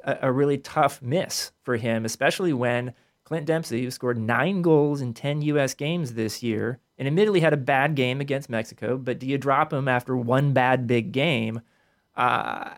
a, 0.04 0.18
a, 0.22 0.32
really 0.32 0.58
tough 0.58 1.02
miss 1.02 1.52
for 1.62 1.76
him, 1.76 2.04
especially 2.04 2.52
when 2.52 2.94
Clint 3.24 3.46
Dempsey, 3.46 3.82
who 3.82 3.90
scored 3.90 4.18
nine 4.18 4.62
goals 4.62 5.00
in 5.00 5.14
10 5.14 5.42
U.S. 5.42 5.74
games 5.74 6.14
this 6.14 6.42
year, 6.42 6.78
and 6.98 7.08
admittedly 7.08 7.40
had 7.40 7.52
a 7.52 7.58
bad 7.58 7.94
game 7.94 8.20
against 8.20 8.48
Mexico, 8.48 8.96
but 8.96 9.18
do 9.18 9.26
you 9.26 9.38
drop 9.38 9.72
him 9.72 9.88
after 9.88 10.16
one 10.16 10.52
bad 10.52 10.86
big 10.86 11.12
game? 11.12 11.60
Uh, 12.16 12.74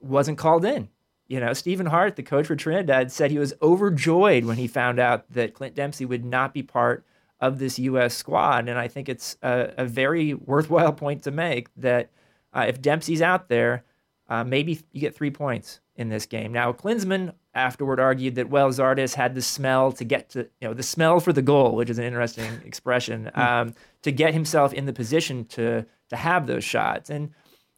wasn't 0.00 0.38
called 0.38 0.64
in. 0.64 0.88
You 1.28 1.40
know, 1.40 1.52
Stephen 1.52 1.86
Hart, 1.86 2.16
the 2.16 2.22
coach 2.22 2.46
for 2.46 2.54
Trinidad, 2.54 3.10
said 3.10 3.30
he 3.30 3.38
was 3.38 3.54
overjoyed 3.60 4.44
when 4.44 4.58
he 4.58 4.68
found 4.68 4.98
out 5.00 5.30
that 5.32 5.54
Clint 5.54 5.74
Dempsey 5.74 6.04
would 6.04 6.24
not 6.24 6.54
be 6.54 6.62
part 6.62 7.04
of 7.40 7.58
this 7.58 7.78
U.S. 7.80 8.14
squad. 8.14 8.68
And 8.68 8.78
I 8.78 8.88
think 8.88 9.08
it's 9.08 9.36
a, 9.42 9.72
a 9.78 9.84
very 9.84 10.34
worthwhile 10.34 10.92
point 10.92 11.24
to 11.24 11.30
make 11.30 11.68
that 11.76 12.10
uh, 12.54 12.66
if 12.68 12.80
Dempsey's 12.80 13.20
out 13.20 13.48
there, 13.48 13.84
uh, 14.28 14.44
maybe 14.44 14.80
you 14.92 15.00
get 15.00 15.14
three 15.14 15.30
points 15.30 15.80
in 15.96 16.08
this 16.08 16.26
game. 16.26 16.52
Now, 16.52 16.72
Klinsmann 16.72 17.32
afterward 17.54 17.98
argued 17.98 18.36
that, 18.36 18.48
well, 18.48 18.70
Zardes 18.70 19.14
had 19.14 19.34
the 19.34 19.42
smell 19.42 19.92
to 19.92 20.04
get 20.04 20.30
to, 20.30 20.40
you 20.60 20.68
know, 20.68 20.74
the 20.74 20.82
smell 20.82 21.20
for 21.20 21.32
the 21.32 21.42
goal, 21.42 21.74
which 21.74 21.90
is 21.90 21.98
an 21.98 22.04
interesting 22.04 22.50
expression, 22.64 23.30
hmm. 23.34 23.40
um, 23.40 23.74
to 24.02 24.12
get 24.12 24.32
himself 24.32 24.72
in 24.72 24.86
the 24.86 24.92
position 24.92 25.44
to 25.46 25.84
to 26.08 26.16
have 26.16 26.46
those 26.46 26.62
shots. 26.62 27.10
And, 27.10 27.32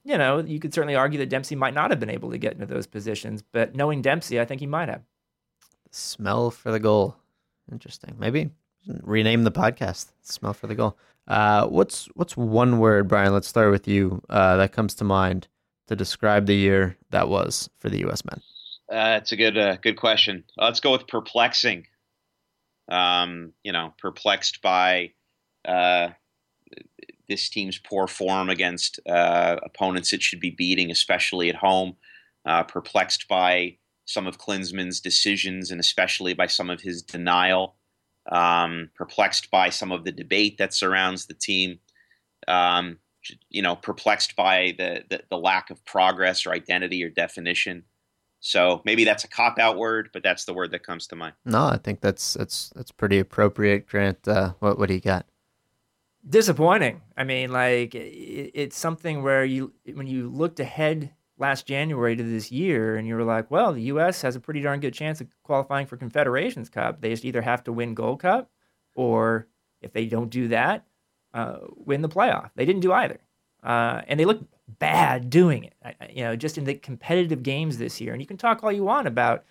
you 0.09 0.19
know, 0.19 0.39
you 0.39 0.59
could 0.59 0.75
certainly 0.75 0.95
argue 0.95 1.19
that 1.19 1.29
Dempsey 1.29 1.55
might 1.55 1.75
not 1.75 1.91
have 1.91 2.01
been 2.01 2.11
able 2.11 2.31
to 2.31 2.39
get 2.39 2.55
into 2.55 2.67
those 2.67 2.87
positions, 2.87 3.43
but 3.53 3.75
knowing 3.75 4.03
Dempsey, 4.03 4.41
I 4.41 4.45
think 4.45 4.61
he 4.61 4.67
might 4.67 4.89
have. 4.89 5.03
Smell 5.91 6.51
for 6.51 6.71
the 6.71 6.81
goal. 6.81 7.17
Interesting. 7.71 8.17
Maybe 8.19 8.51
rename 9.03 9.45
the 9.45 9.53
podcast 9.53 10.13
smell 10.23 10.55
for 10.55 10.67
the 10.67 10.75
goal 10.75 10.97
uh, 11.27 11.67
what's 11.67 12.07
what's 12.15 12.39
one 12.39 12.79
word 12.79 13.07
brian 13.07 13.35
let's 13.35 13.47
start 13.47 13.71
with 13.71 13.87
you 13.87 14.23
uh, 14.31 14.57
that 14.57 14.73
comes 14.73 14.95
to 14.95 15.05
mind 15.05 15.47
to 15.89 15.97
describe 15.97 16.47
the 16.47 16.55
year 16.55 16.97
that 17.11 17.29
was 17.29 17.69
for 17.79 17.89
the 17.89 18.01
U.S. 18.01 18.23
men? 18.25 18.41
Uh, 18.91 19.19
it's 19.19 19.33
a 19.33 19.37
good 19.37 19.59
uh, 19.59 19.77
good 19.77 19.97
question. 19.97 20.45
Let's 20.57 20.81
go 20.81 20.93
with 20.93 21.09
perplexing. 21.09 21.87
Um, 22.91 23.53
you 23.63 23.73
know, 23.73 23.93
perplexed 23.99 24.63
by 24.63 25.13
uh, 25.67 26.11
this 27.29 27.49
team's 27.49 27.79
poor 27.79 28.07
form 28.07 28.49
against 28.49 29.01
uh, 29.09 29.57
opponents 29.63 30.13
it 30.13 30.23
should 30.23 30.41
be 30.41 30.51
beating, 30.51 30.91
especially 30.91 31.49
at 31.49 31.57
home. 31.57 31.97
Uh, 32.47 32.63
perplexed 32.63 33.29
by 33.29 33.77
some 34.07 34.27
of 34.27 34.39
Klinsmann's 34.39 35.01
decisions 35.01 35.71
and 35.71 35.81
especially 35.81 36.33
by 36.33 36.47
some 36.47 36.71
of 36.71 36.81
his 36.81 37.03
denial. 37.03 37.75
Um, 38.31 38.91
perplexed 38.95 39.51
by 39.51 39.71
some 39.71 39.93
of 39.93 40.05
the 40.05 40.13
debate 40.13 40.59
that 40.59 40.73
surrounds 40.73 41.27
the 41.27 41.35
team. 41.35 41.81
Um, 42.47 42.99
you 43.51 43.63
know 43.63 43.77
perplexed 43.77 44.37
by 44.37 44.75
the, 44.79 45.05
the, 45.09 45.23
the 45.31 45.39
lack 45.39 45.71
of 45.71 45.85
progress 45.85 46.47
or 46.47 46.53
identity 46.53 47.03
or 47.05 47.11
definition. 47.11 47.85
So 48.41 48.83
maybe 48.85 49.05
that's 49.05 49.25
a 49.25 49.29
cop 49.29 49.59
out 49.59 49.77
word, 49.77 50.11
but 50.13 50.23
that's 50.23 50.45
the 50.45 50.55
word 50.55 50.71
that 50.71 50.87
comes 50.87 51.09
to 51.09 51.17
mind. 51.17 51.35
No, 51.45 51.65
I 51.65 51.79
think 51.79 52.01
that's 52.01 52.35
that's 52.35 52.71
that's 52.75 52.93
pretty 52.93 53.19
appropriate, 53.19 53.87
Grant. 53.89 54.27
Uh, 54.29 54.55
what 54.61 54.79
what 54.79 54.89
do 54.89 54.95
you 54.95 55.01
got? 55.01 55.27
Disappointing. 56.27 57.01
I 57.17 57.25
mean, 57.25 57.53
like 57.53 57.95
it, 57.95 58.51
it's 58.55 58.79
something 58.79 59.23
where 59.23 59.45
you 59.45 59.73
when 59.95 60.07
you 60.07 60.29
looked 60.29 60.61
ahead 60.61 61.13
last 61.39 61.67
January 61.67 62.17
to 62.17 62.23
this 62.23 62.51
year, 62.51 62.97
and 62.97 63.07
you 63.07 63.15
were 63.15 63.25
like, 63.25 63.51
well, 63.51 63.73
the 63.73 63.83
U.S. 63.83 64.23
has 64.23 64.37
a 64.37 64.41
pretty 64.41 64.61
darn 64.61 64.81
good 64.81 64.95
chance 64.95 65.21
of 65.21 65.29
qualifying 65.43 65.87
for 65.87 65.97
Confederations 65.97 66.69
Cup. 66.69 67.01
They 67.01 67.11
just 67.11 67.25
either 67.25 67.43
have 67.43 67.65
to 67.65 67.73
win 67.73 67.95
Gold 67.95 68.21
Cup, 68.21 68.51
or 68.95 69.47
if 69.81 69.93
they 69.93 70.07
don't 70.07 70.31
do 70.31 70.49
that, 70.49 70.85
uh, 71.33 71.59
win 71.77 72.03
the 72.03 72.09
playoff. 72.09 72.51
They 72.57 72.65
didn't 72.65 72.83
do 72.83 72.93
either, 72.93 73.21
uh, 73.63 74.03
and 74.07 74.19
they 74.19 74.25
looked 74.25 74.45
bad 74.79 75.31
doing 75.31 75.65
it. 75.65 75.75
You 76.11 76.25
know, 76.25 76.37
just 76.37 76.59
in 76.59 76.65
the 76.65 76.75
competitive 76.75 77.43
games 77.43 77.79
this 77.79 78.01
year. 78.01 78.13
And 78.13 78.21
you 78.21 78.27
can 78.27 78.37
talk 78.37 78.63
all 78.63 78.73
you 78.73 78.85
want 78.85 79.07
about 79.07 79.45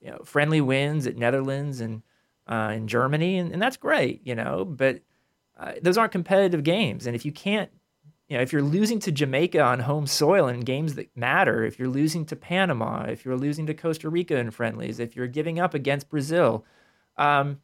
you 0.00 0.10
know 0.10 0.20
friendly 0.24 0.60
wins 0.60 1.06
at 1.06 1.16
Netherlands 1.16 1.80
and 1.80 2.02
uh, 2.46 2.72
in 2.74 2.86
Germany, 2.86 3.38
and, 3.38 3.52
and, 3.52 3.60
that's 3.60 3.76
great. 3.76 4.24
You 4.24 4.36
know, 4.36 4.64
but 4.64 5.00
uh, 5.58 5.72
those 5.82 5.98
aren't 5.98 6.12
competitive 6.12 6.62
games. 6.64 7.06
And 7.06 7.16
if 7.16 7.24
you 7.24 7.32
can't 7.32 7.70
you 8.28 8.36
know, 8.36 8.42
if 8.42 8.52
you're 8.52 8.62
losing 8.62 8.98
to 9.00 9.12
Jamaica 9.12 9.60
on 9.60 9.78
home 9.80 10.06
soil 10.06 10.48
in 10.48 10.60
games 10.60 10.94
that 10.96 11.16
matter, 11.16 11.64
if 11.64 11.78
you're 11.78 11.88
losing 11.88 12.26
to 12.26 12.36
Panama, 12.36 13.04
if 13.04 13.24
you're 13.24 13.36
losing 13.36 13.66
to 13.66 13.74
Costa 13.74 14.08
Rica 14.08 14.36
in 14.36 14.50
friendlies, 14.50 14.98
if 14.98 15.14
you're 15.14 15.28
giving 15.28 15.60
up 15.60 15.74
against 15.74 16.08
Brazil, 16.08 16.64
um, 17.16 17.60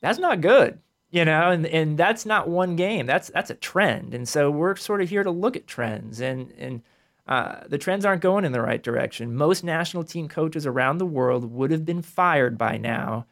that's 0.00 0.18
not 0.18 0.40
good 0.40 0.78
you 1.10 1.24
know 1.24 1.50
and 1.50 1.66
and 1.66 1.96
that's 1.96 2.26
not 2.26 2.48
one 2.48 2.76
game 2.76 3.06
that's 3.06 3.28
that's 3.28 3.50
a 3.50 3.54
trend 3.54 4.14
and 4.14 4.28
so 4.28 4.50
we're 4.50 4.74
sort 4.76 5.00
of 5.00 5.08
here 5.08 5.22
to 5.22 5.30
look 5.30 5.56
at 5.56 5.66
trends 5.66 6.20
and 6.20 6.52
and 6.58 6.82
Uh, 7.26 7.64
the 7.68 7.78
trends 7.78 8.04
aren't 8.04 8.20
going 8.20 8.44
in 8.44 8.52
the 8.52 8.60
right 8.60 8.82
direction. 8.82 9.34
Most 9.34 9.64
national 9.64 10.04
team 10.04 10.28
coaches 10.28 10.66
around 10.66 10.98
the 10.98 11.06
world 11.06 11.50
would 11.50 11.70
have 11.70 11.84
been 11.84 12.02
fired 12.02 12.58
by 12.58 12.76
now 12.76 13.26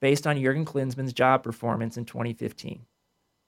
based 0.00 0.26
on 0.26 0.40
Jurgen 0.40 0.64
Klinsmann's 0.64 1.12
job 1.12 1.42
performance 1.42 1.98
in 1.98 2.06
2015. 2.06 2.86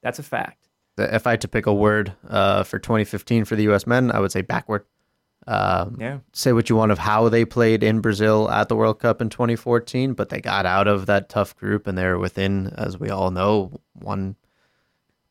That's 0.07 0.21
a 0.21 0.23
fact. 0.23 0.69
If 0.99 1.27
I 1.27 1.33
had 1.33 1.41
to 1.41 1.49
pick 1.49 1.67
a 1.67 1.75
word 1.75 2.13
uh, 2.29 2.63
for 2.63 2.79
2015 2.79 3.45
for 3.45 3.57
the 3.57 3.65
U.S. 3.65 3.89
men, 3.89 4.13
I 4.13 4.21
would 4.21 4.31
say 4.31 4.41
backward. 4.41 4.85
Um, 5.49 5.97
yeah. 5.99 6.19
Say 6.33 6.53
what 6.53 6.71
you 6.71 6.77
want 6.77 6.93
of 6.93 6.99
how 6.99 7.29
they 7.29 7.45
played 7.45 7.83
in 7.83 8.01
Brazil 8.01 8.49
at 8.49 8.69
the 8.69 8.77
World 8.77 9.01
Cup 9.01 9.21
in 9.21 9.31
2014, 9.31 10.15
but 10.15 10.29
they 10.29 10.41
got 10.41 10.65
out 10.65 10.87
of 10.87 11.07
that 11.07 11.29
tough 11.29 11.57
group 11.57 11.89
and 11.89 11.99
they're 11.99 12.21
within, 12.21 12.73
as 12.79 13.01
we 13.01 13.11
all 13.11 13.33
know, 13.33 13.81
one 13.95 14.37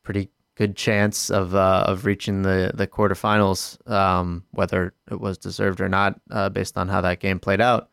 pretty 0.03 0.29
good 0.55 0.75
chance 0.75 1.29
of 1.29 1.55
uh, 1.55 1.85
of 1.87 2.03
reaching 2.03 2.41
the 2.41 2.71
the 2.73 2.85
quarterfinals, 2.85 3.79
um, 3.89 4.43
whether 4.51 4.93
it 5.09 5.21
was 5.21 5.37
deserved 5.37 5.79
or 5.79 5.87
not, 5.87 6.19
uh, 6.31 6.49
based 6.49 6.77
on 6.77 6.89
how 6.89 6.99
that 6.99 7.21
game 7.21 7.39
played 7.39 7.61
out. 7.61 7.89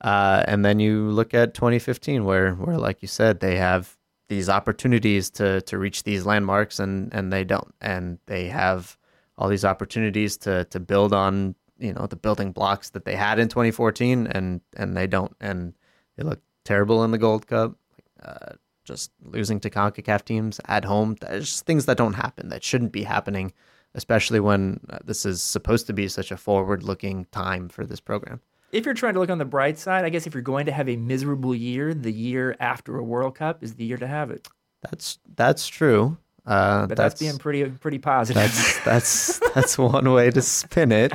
Uh, 0.00 0.42
and 0.48 0.64
then 0.64 0.80
you 0.80 1.10
look 1.10 1.32
at 1.32 1.54
2015, 1.54 2.24
where 2.24 2.54
where 2.54 2.76
like 2.76 3.02
you 3.02 3.08
said, 3.08 3.38
they 3.38 3.56
have 3.56 3.97
these 4.28 4.48
opportunities 4.48 5.30
to 5.30 5.60
to 5.62 5.78
reach 5.78 6.04
these 6.04 6.26
landmarks, 6.26 6.78
and 6.78 7.12
and 7.12 7.32
they 7.32 7.44
don't, 7.44 7.74
and 7.80 8.18
they 8.26 8.48
have 8.48 8.96
all 9.36 9.48
these 9.48 9.64
opportunities 9.64 10.36
to 10.38 10.64
to 10.66 10.80
build 10.80 11.12
on 11.12 11.54
you 11.78 11.92
know 11.92 12.06
the 12.06 12.16
building 12.16 12.52
blocks 12.52 12.90
that 12.90 13.04
they 13.04 13.16
had 13.16 13.38
in 13.38 13.48
2014, 13.48 14.26
and 14.26 14.60
and 14.76 14.96
they 14.96 15.06
don't, 15.06 15.34
and 15.40 15.74
they 16.16 16.24
look 16.24 16.40
terrible 16.64 17.04
in 17.04 17.10
the 17.10 17.18
Gold 17.18 17.46
Cup. 17.46 17.76
Uh, 18.22 18.54
just 18.84 19.12
losing 19.22 19.60
to 19.60 19.68
CONCACAF 19.68 20.24
teams 20.24 20.60
at 20.64 20.84
home. 20.84 21.16
There's 21.20 21.60
things 21.60 21.84
that 21.84 21.98
don't 21.98 22.14
happen 22.14 22.48
that 22.48 22.64
shouldn't 22.64 22.90
be 22.90 23.02
happening, 23.02 23.52
especially 23.94 24.40
when 24.40 24.80
uh, 24.88 24.98
this 25.04 25.26
is 25.26 25.42
supposed 25.42 25.86
to 25.88 25.92
be 25.92 26.08
such 26.08 26.32
a 26.32 26.38
forward 26.38 26.82
looking 26.82 27.26
time 27.26 27.68
for 27.68 27.84
this 27.84 28.00
program. 28.00 28.40
If 28.70 28.84
you're 28.84 28.94
trying 28.94 29.14
to 29.14 29.20
look 29.20 29.30
on 29.30 29.38
the 29.38 29.44
bright 29.44 29.78
side, 29.78 30.04
I 30.04 30.10
guess 30.10 30.26
if 30.26 30.34
you're 30.34 30.42
going 30.42 30.66
to 30.66 30.72
have 30.72 30.88
a 30.88 30.96
miserable 30.96 31.54
year, 31.54 31.94
the 31.94 32.12
year 32.12 32.56
after 32.60 32.98
a 32.98 33.02
World 33.02 33.34
Cup 33.34 33.62
is 33.62 33.74
the 33.74 33.84
year 33.84 33.96
to 33.96 34.06
have 34.06 34.30
it. 34.30 34.46
That's 34.82 35.18
that's 35.34 35.66
true. 35.66 36.18
Uh, 36.46 36.86
but 36.86 36.96
that's, 36.96 37.14
that's, 37.14 37.20
being 37.20 37.36
pretty 37.36 37.64
pretty 37.64 37.98
positive. 37.98 38.42
That's 38.42 38.84
that's 38.84 39.38
that's 39.54 39.78
one 39.78 40.10
way 40.10 40.30
to 40.30 40.40
spin 40.40 40.92
it. 40.92 41.12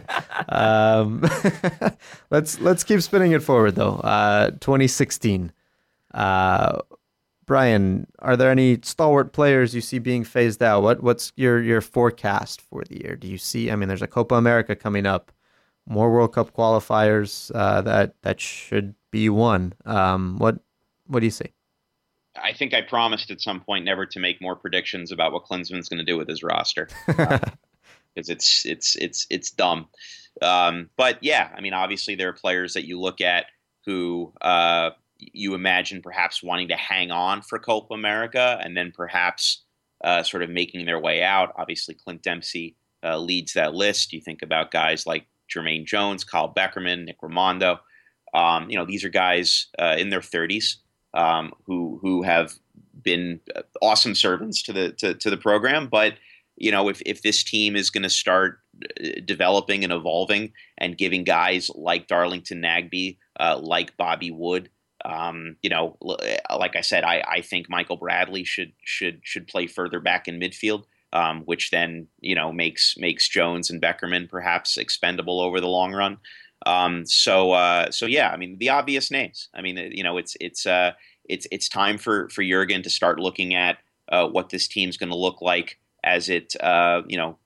Um, 0.48 1.24
let's 2.30 2.60
let's 2.60 2.84
keep 2.84 3.02
spinning 3.02 3.32
it 3.32 3.42
forward 3.42 3.76
though. 3.76 3.96
Uh, 3.96 4.52
2016. 4.52 5.52
Uh, 6.14 6.80
Brian, 7.46 8.06
are 8.20 8.38
there 8.38 8.52
any 8.52 8.80
stalwart 8.84 9.34
players 9.34 9.74
you 9.74 9.82
see 9.82 9.98
being 9.98 10.24
phased 10.24 10.62
out? 10.62 10.84
What 10.84 11.02
what's 11.02 11.34
your 11.36 11.62
your 11.62 11.82
forecast 11.82 12.62
for 12.62 12.84
the 12.84 13.02
year? 13.02 13.16
Do 13.16 13.28
you 13.28 13.40
see? 13.40 13.72
I 13.72 13.76
mean, 13.76 13.88
there's 13.88 14.04
a 14.04 14.08
Copa 14.08 14.36
America 14.36 14.76
coming 14.76 15.08
up, 15.08 15.32
more 15.88 16.12
World 16.12 16.34
Cup 16.34 16.56
qualifiers 16.56 17.52
uh, 17.54 17.82
that 17.82 18.16
that 18.22 18.40
should 18.40 18.96
be 19.12 19.30
won. 19.30 19.74
Um, 19.86 20.38
what 20.38 20.60
what 21.08 21.20
do 21.20 21.26
you 21.26 21.32
see? 21.32 21.54
I 22.42 22.54
think 22.54 22.74
I 22.74 22.82
promised 22.82 23.30
at 23.30 23.42
some 23.42 23.60
point 23.60 23.86
never 23.86 24.06
to 24.08 24.20
make 24.20 24.42
more 24.42 24.56
predictions 24.56 25.12
about 25.12 25.34
what 25.34 25.46
Klinsmann's 25.46 25.90
going 25.90 26.00
to 26.00 26.04
do 26.04 26.18
with 26.18 26.28
his 26.28 26.42
roster 26.42 26.88
because 27.06 27.20
uh, 27.30 27.40
it's 28.16 28.66
it's 28.66 28.96
it's 28.96 29.28
it's 29.30 29.52
dumb. 29.52 29.88
Um, 30.42 30.90
but 30.98 31.20
yeah, 31.22 31.50
I 31.56 31.62
mean, 31.62 31.74
obviously 31.74 32.16
there 32.16 32.30
are 32.30 32.34
players 32.34 32.74
that 32.74 32.88
you 32.88 33.00
look 33.00 33.22
at 33.22 33.46
who 33.86 34.34
uh, 34.42 34.92
you 35.18 35.54
imagine 35.54 36.02
perhaps 36.02 36.42
wanting 36.42 36.70
to 36.70 36.76
hang 36.76 37.12
on 37.12 37.42
for 37.42 37.60
Copa 37.60 37.94
America 37.94 38.60
and 38.64 38.76
then 38.76 38.92
perhaps 38.96 39.64
uh, 40.04 40.24
sort 40.24 40.44
of 40.44 40.50
making 40.50 40.86
their 40.86 41.00
way 41.00 41.24
out. 41.24 41.54
Obviously, 41.58 41.94
Clint 41.94 42.24
Dempsey 42.24 42.76
uh, 43.04 43.18
leads 43.18 43.54
that 43.54 43.74
list. 43.74 44.12
You 44.12 44.22
think 44.22 44.42
about 44.42 44.72
guys 44.72 45.06
like 45.06 45.28
Jermaine 45.54 45.86
Jones, 45.86 46.24
Kyle 46.24 46.54
Beckerman, 46.54 47.06
Nick 47.06 47.22
Rimando. 47.22 47.80
Um, 48.34 48.70
you 48.70 48.78
know, 48.78 48.86
these 48.86 49.04
are 49.04 49.10
guys 49.10 49.68
uh, 49.78 49.96
in 49.98 50.10
their 50.10 50.20
30s 50.20 50.78
um, 51.14 51.54
who 51.66 52.00
who 52.02 52.24
have 52.24 52.54
been 53.02 53.40
uh, 53.56 53.62
awesome 53.82 54.16
servants 54.16 54.64
to 54.64 54.74
the 54.74 54.92
to, 54.94 55.14
to 55.14 55.30
the 55.30 55.38
program. 55.38 55.88
But 55.88 56.16
you 56.56 56.72
know, 56.72 56.90
if 56.90 57.02
if 57.06 57.22
this 57.22 57.44
team 57.44 57.76
is 57.76 57.90
going 57.90 58.04
to 58.04 58.10
start 58.10 58.60
uh, 59.00 59.10
developing 59.26 59.84
and 59.84 59.94
evolving 59.94 60.54
and 60.78 60.98
giving 60.98 61.24
guys 61.24 61.70
like 61.76 62.08
Darlington 62.08 62.62
Nagbe, 62.62 63.18
uh, 63.40 63.60
like 63.62 63.98
Bobby 63.98 64.32
Wood, 64.32 64.70
um, 65.06 65.58
you 65.62 65.70
know, 65.70 65.98
like 66.02 66.76
I 66.76 66.82
said, 66.82 67.04
I, 67.04 67.24
I 67.28 67.42
think 67.42 67.70
Michael 67.70 67.98
Bradley 67.98 68.44
should 68.44 68.74
should 68.84 69.22
should 69.24 69.48
play 69.48 69.68
further 69.68 70.00
back 70.00 70.28
in 70.28 70.40
midfield, 70.40 70.86
um, 71.14 71.42
which 71.42 71.72
then 71.72 72.08
you 72.20 72.36
know 72.36 72.52
makes 72.52 72.96
makes 72.98 73.30
Jones 73.30 73.70
and 73.70 73.82
Beckerman 73.82 74.28
perhaps 74.28 74.78
expendable 74.78 75.40
over 75.40 75.62
the 75.62 75.68
long 75.68 75.94
run. 75.94 76.18
Um, 76.66 77.06
so 77.06 77.52
uh, 77.52 77.92
so 77.92 78.06
yeah, 78.06 78.32
I 78.32 78.38
mean 78.38 78.58
the 78.58 78.70
obvious 78.70 79.10
names. 79.12 79.48
I 79.54 79.62
mean 79.62 79.78
you 79.78 80.04
know 80.04 80.18
it's 80.18 80.36
it's 80.42 80.66
uh, 80.66 80.92
it's 81.30 81.48
it's 81.52 81.70
time 81.70 81.98
for 81.98 82.28
for 82.30 82.44
Jurgen 82.44 82.82
to 82.84 82.90
start 82.90 83.20
looking 83.20 83.54
at 83.54 83.78
uh, 84.10 84.28
what 84.28 84.50
this 84.50 84.68
team's 84.68 84.98
going 84.98 85.12
to 85.12 85.16
look 85.16 85.42
like 85.42 85.80
as 86.04 86.30
it 86.30 86.56
uh, 86.62 87.04
you 87.08 87.18
know 87.18 87.38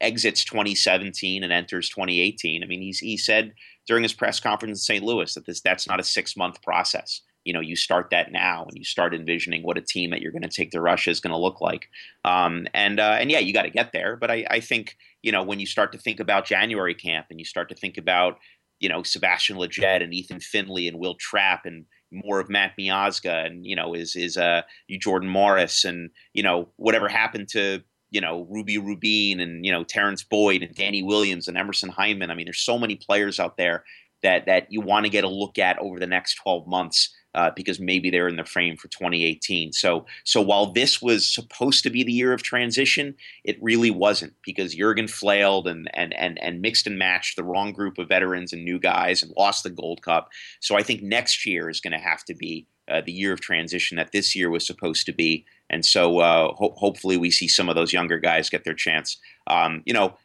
exits 0.00 0.44
2017 0.44 1.44
and 1.44 1.52
enters 1.52 1.88
2018. 1.88 2.62
I 2.62 2.66
mean 2.66 2.82
he's 2.82 2.98
he 2.98 3.16
said 3.16 3.54
during 3.86 4.02
his 4.02 4.12
press 4.12 4.40
conference 4.40 4.78
in 4.78 4.82
St. 4.82 5.04
Louis 5.04 5.32
that 5.34 5.46
this 5.46 5.60
that's 5.60 5.86
not 5.86 6.00
a 6.00 6.04
six 6.04 6.36
month 6.36 6.60
process. 6.62 7.20
You 7.44 7.52
know, 7.52 7.60
you 7.60 7.76
start 7.76 8.10
that 8.10 8.32
now 8.32 8.64
and 8.64 8.76
you 8.76 8.84
start 8.84 9.14
envisioning 9.14 9.62
what 9.62 9.78
a 9.78 9.82
team 9.82 10.10
that 10.10 10.20
you're 10.20 10.32
going 10.32 10.42
to 10.42 10.48
take 10.48 10.70
to 10.72 10.80
Russia 10.80 11.10
is 11.10 11.20
going 11.20 11.32
to 11.32 11.38
look 11.38 11.60
like. 11.60 11.88
Um, 12.24 12.66
and 12.74 13.00
uh, 13.00 13.16
and 13.18 13.30
yeah, 13.30 13.38
you 13.38 13.52
got 13.52 13.62
to 13.62 13.70
get 13.70 13.92
there. 13.92 14.16
But 14.16 14.30
I, 14.30 14.46
I 14.50 14.60
think 14.60 14.96
you 15.22 15.32
know 15.32 15.42
when 15.42 15.60
you 15.60 15.66
start 15.66 15.92
to 15.92 15.98
think 15.98 16.20
about 16.20 16.46
January 16.46 16.94
camp 16.94 17.26
and 17.30 17.38
you 17.38 17.44
start 17.44 17.68
to 17.70 17.74
think 17.74 17.98
about 17.98 18.38
you 18.80 18.88
know 18.88 19.02
Sebastian 19.02 19.56
Lletget 19.56 20.02
and 20.02 20.14
Ethan 20.14 20.40
Finlay 20.40 20.86
and 20.86 20.98
Will 20.98 21.14
Trapp 21.14 21.64
and 21.64 21.86
more 22.10 22.40
of 22.40 22.50
Matt 22.50 22.72
Miazga 22.78 23.46
and 23.46 23.66
you 23.66 23.74
know 23.74 23.94
is 23.94 24.14
is 24.16 24.36
uh 24.36 24.62
Jordan 25.00 25.28
Morris 25.28 25.84
and 25.84 26.10
you 26.34 26.42
know 26.42 26.68
whatever 26.76 27.08
happened 27.08 27.48
to 27.50 27.82
you 28.12 28.20
know, 28.20 28.46
Ruby 28.50 28.76
Rubin 28.76 29.40
and, 29.40 29.64
you 29.64 29.72
know, 29.72 29.84
Terrence 29.84 30.22
Boyd 30.22 30.62
and 30.62 30.74
Danny 30.74 31.02
Williams 31.02 31.48
and 31.48 31.56
Emerson 31.56 31.90
Hyndman. 31.90 32.30
I 32.30 32.34
mean, 32.34 32.44
there's 32.44 32.60
so 32.60 32.78
many 32.78 32.94
players 32.94 33.40
out 33.40 33.56
there 33.56 33.84
that 34.22 34.46
that 34.46 34.70
you 34.70 34.80
want 34.80 35.06
to 35.06 35.10
get 35.10 35.24
a 35.24 35.28
look 35.28 35.58
at 35.58 35.78
over 35.78 35.98
the 35.98 36.06
next 36.06 36.34
12 36.36 36.66
months 36.66 37.12
uh, 37.34 37.50
because 37.54 37.80
maybe 37.80 38.10
they're 38.10 38.28
in 38.28 38.36
the 38.36 38.44
frame 38.44 38.76
for 38.76 38.88
2018. 38.88 39.72
So 39.72 40.06
so 40.24 40.40
while 40.40 40.72
this 40.72 41.00
was 41.00 41.26
supposed 41.26 41.82
to 41.84 41.90
be 41.90 42.02
the 42.02 42.12
year 42.12 42.32
of 42.32 42.42
transition, 42.42 43.14
it 43.44 43.62
really 43.62 43.90
wasn't 43.90 44.34
because 44.44 44.74
Jurgen 44.74 45.08
flailed 45.08 45.66
and 45.66 45.90
and 45.94 46.14
and 46.14 46.42
and 46.42 46.60
mixed 46.60 46.86
and 46.86 46.98
matched 46.98 47.36
the 47.36 47.44
wrong 47.44 47.72
group 47.72 47.98
of 47.98 48.08
veterans 48.08 48.52
and 48.52 48.64
new 48.64 48.78
guys 48.78 49.22
and 49.22 49.32
lost 49.36 49.62
the 49.62 49.70
Gold 49.70 50.02
Cup. 50.02 50.30
So 50.60 50.76
I 50.76 50.82
think 50.82 51.02
next 51.02 51.46
year 51.46 51.68
is 51.68 51.80
going 51.80 51.92
to 51.92 51.98
have 51.98 52.24
to 52.24 52.34
be 52.34 52.66
uh, 52.88 53.00
the 53.00 53.12
year 53.12 53.32
of 53.32 53.40
transition 53.40 53.96
that 53.96 54.12
this 54.12 54.34
year 54.34 54.50
was 54.50 54.66
supposed 54.66 55.06
to 55.06 55.12
be. 55.12 55.44
And 55.70 55.84
so 55.84 56.18
uh, 56.18 56.52
ho- 56.54 56.74
hopefully 56.76 57.16
we 57.16 57.30
see 57.30 57.48
some 57.48 57.68
of 57.68 57.74
those 57.74 57.92
younger 57.92 58.18
guys 58.18 58.50
get 58.50 58.64
their 58.64 58.74
chance. 58.74 59.18
Um, 59.46 59.82
you 59.86 59.94
know, 59.94 60.16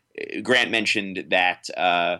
Grant 0.41 0.71
mentioned 0.71 1.25
that 1.29 1.69
uh, 1.77 2.17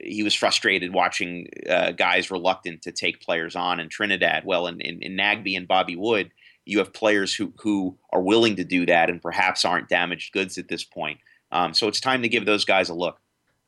he 0.00 0.22
was 0.22 0.34
frustrated 0.34 0.94
watching 0.94 1.48
uh, 1.68 1.92
guys 1.92 2.30
reluctant 2.30 2.82
to 2.82 2.92
take 2.92 3.20
players 3.20 3.54
on 3.56 3.80
in 3.80 3.88
Trinidad. 3.88 4.44
Well, 4.44 4.66
in, 4.66 4.80
in, 4.80 5.02
in 5.02 5.16
Nagbe 5.16 5.56
and 5.56 5.68
Bobby 5.68 5.96
Wood, 5.96 6.30
you 6.64 6.78
have 6.78 6.92
players 6.92 7.34
who, 7.34 7.52
who 7.58 7.98
are 8.12 8.22
willing 8.22 8.56
to 8.56 8.64
do 8.64 8.86
that 8.86 9.10
and 9.10 9.20
perhaps 9.20 9.64
aren't 9.64 9.88
damaged 9.88 10.32
goods 10.32 10.56
at 10.56 10.68
this 10.68 10.84
point. 10.84 11.20
Um, 11.52 11.74
so 11.74 11.88
it's 11.88 12.00
time 12.00 12.22
to 12.22 12.28
give 12.28 12.46
those 12.46 12.64
guys 12.64 12.88
a 12.88 12.94
look. 12.94 13.20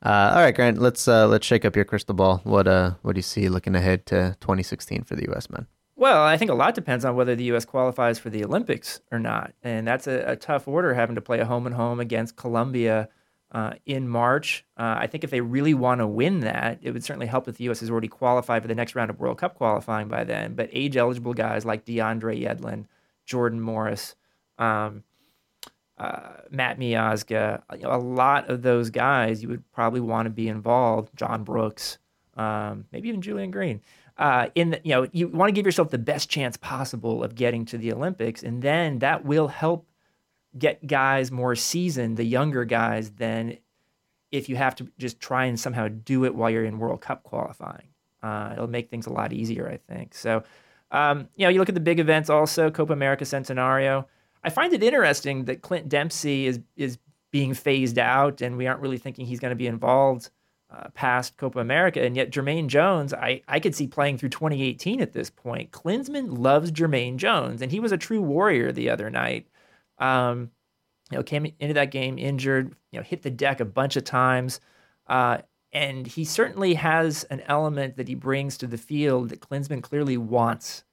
Uh, 0.03 0.31
all 0.35 0.41
right, 0.41 0.53
Grant. 0.53 0.79
Let's 0.79 1.07
uh, 1.07 1.27
let's 1.27 1.45
shake 1.45 1.65
up 1.65 1.75
your 1.75 1.85
crystal 1.85 2.13
ball. 2.13 2.41
What 2.43 2.67
uh 2.67 2.91
what 3.01 3.13
do 3.13 3.17
you 3.17 3.23
see 3.23 3.49
looking 3.49 3.75
ahead 3.75 4.05
to 4.07 4.37
2016 4.41 5.03
for 5.03 5.15
the 5.15 5.23
U.S. 5.29 5.49
men? 5.49 5.65
Well, 5.95 6.21
I 6.23 6.37
think 6.37 6.51
a 6.51 6.53
lot 6.53 6.75
depends 6.75 7.03
on 7.03 7.15
whether 7.15 7.35
the 7.35 7.45
U.S. 7.45 7.65
qualifies 7.65 8.19
for 8.19 8.29
the 8.29 8.45
Olympics 8.45 9.01
or 9.11 9.17
not, 9.17 9.53
and 9.63 9.87
that's 9.87 10.05
a, 10.05 10.19
a 10.27 10.35
tough 10.35 10.67
order 10.67 10.93
having 10.93 11.15
to 11.15 11.21
play 11.21 11.39
a 11.39 11.45
home 11.45 11.65
and 11.65 11.73
home 11.73 11.99
against 11.99 12.35
Colombia 12.35 13.09
uh, 13.51 13.73
in 13.85 14.07
March. 14.07 14.65
Uh, 14.77 14.95
I 14.99 15.07
think 15.07 15.23
if 15.23 15.29
they 15.29 15.41
really 15.41 15.73
want 15.73 15.99
to 15.99 16.07
win 16.07 16.41
that, 16.41 16.79
it 16.81 16.91
would 16.91 17.03
certainly 17.03 17.27
help 17.27 17.47
if 17.47 17.57
the 17.57 17.65
U.S. 17.65 17.79
has 17.79 17.89
already 17.89 18.07
qualified 18.07 18.61
for 18.61 18.67
the 18.67 18.75
next 18.75 18.95
round 18.95 19.09
of 19.09 19.19
World 19.19 19.37
Cup 19.37 19.55
qualifying 19.55 20.07
by 20.07 20.23
then. 20.23 20.55
But 20.55 20.69
age 20.73 20.97
eligible 20.97 21.33
guys 21.33 21.65
like 21.65 21.85
DeAndre 21.85 22.41
Yedlin, 22.43 22.85
Jordan 23.25 23.61
Morris, 23.61 24.15
um, 24.57 25.03
uh, 25.97 26.33
Matt 26.51 26.77
Miazga, 26.77 27.61
you 27.73 27.83
know, 27.83 27.93
a 27.93 27.97
lot 27.97 28.49
of 28.49 28.61
those 28.61 28.89
guys 28.89 29.41
you 29.41 29.49
would 29.49 29.69
probably 29.71 30.01
want 30.01 30.25
to 30.25 30.29
be 30.29 30.47
involved. 30.47 31.09
John 31.15 31.43
Brooks, 31.43 31.97
um, 32.35 32.85
maybe 32.91 33.09
even 33.09 33.21
Julian 33.21 33.51
Green 33.51 33.81
uh, 34.17 34.47
in 34.55 34.71
the, 34.71 34.81
you 34.83 34.91
know 34.91 35.07
you 35.11 35.27
want 35.27 35.49
to 35.49 35.53
give 35.53 35.65
yourself 35.65 35.89
the 35.89 35.97
best 35.97 36.29
chance 36.29 36.57
possible 36.57 37.23
of 37.23 37.35
getting 37.35 37.65
to 37.65 37.77
the 37.77 37.93
Olympics, 37.93 38.43
and 38.43 38.61
then 38.61 38.99
that 38.99 39.25
will 39.25 39.47
help 39.47 39.87
get 40.57 40.85
guys 40.85 41.31
more 41.31 41.55
seasoned, 41.55 42.17
the 42.17 42.23
younger 42.23 42.65
guys, 42.65 43.11
than 43.11 43.57
if 44.31 44.49
you 44.49 44.55
have 44.55 44.75
to 44.75 44.87
just 44.97 45.19
try 45.19 45.45
and 45.45 45.59
somehow 45.59 45.87
do 45.87 46.25
it 46.25 46.35
while 46.35 46.49
you're 46.49 46.65
in 46.65 46.79
World 46.79 47.01
Cup 47.01 47.23
qualifying. 47.23 47.87
Uh, 48.21 48.51
it'll 48.53 48.67
make 48.67 48.89
things 48.89 49.05
a 49.05 49.13
lot 49.13 49.31
easier, 49.31 49.69
I 49.69 49.77
think. 49.91 50.13
So, 50.13 50.43
um, 50.91 51.29
you 51.35 51.45
know, 51.45 51.49
you 51.49 51.59
look 51.59 51.69
at 51.69 51.75
the 51.75 51.81
big 51.81 51.99
events 51.99 52.29
also, 52.29 52.71
Copa 52.71 52.93
America 52.93 53.23
Centenario. 53.23 54.05
I 54.43 54.49
find 54.49 54.73
it 54.73 54.83
interesting 54.83 55.45
that 55.45 55.61
Clint 55.61 55.89
Dempsey 55.89 56.47
is 56.47 56.59
is 56.75 56.97
being 57.31 57.53
phased 57.53 57.99
out, 57.99 58.41
and 58.41 58.57
we 58.57 58.67
aren't 58.67 58.81
really 58.81 58.97
thinking 58.97 59.25
he's 59.25 59.39
going 59.39 59.51
to 59.51 59.55
be 59.55 59.67
involved 59.67 60.29
uh, 60.69 60.89
past 60.93 61.37
Copa 61.37 61.59
America. 61.59 62.01
And 62.01 62.15
yet, 62.15 62.31
Jermaine 62.31 62.67
Jones, 62.67 63.13
I, 63.13 63.41
I 63.47 63.59
could 63.59 63.75
see 63.75 63.87
playing 63.87 64.17
through 64.17 64.29
2018 64.29 65.01
at 65.01 65.13
this 65.13 65.29
point. 65.29 65.71
Klinsmann 65.71 66.37
loves 66.37 66.71
Jermaine 66.71 67.17
Jones, 67.17 67.61
and 67.61 67.71
he 67.71 67.79
was 67.79 67.91
a 67.91 67.97
true 67.97 68.21
warrior 68.21 68.71
the 68.71 68.89
other 68.89 69.09
night. 69.09 69.47
Um, 69.99 70.51
you 71.11 71.17
know, 71.17 71.23
came 71.23 71.51
into 71.59 71.73
that 71.73 71.91
game 71.91 72.17
injured, 72.17 72.75
you 72.91 72.99
know, 72.99 73.03
hit 73.03 73.21
the 73.21 73.29
deck 73.29 73.59
a 73.59 73.65
bunch 73.65 73.95
of 73.95 74.03
times. 74.03 74.59
Uh, 75.07 75.39
and 75.71 76.07
he 76.07 76.25
certainly 76.25 76.73
has 76.73 77.23
an 77.25 77.41
element 77.41 77.97
that 77.97 78.07
he 78.07 78.15
brings 78.15 78.57
to 78.57 78.67
the 78.67 78.77
field 78.77 79.29
that 79.29 79.41
Klinsmann 79.41 79.81
clearly 79.81 80.17
wants 80.17 80.83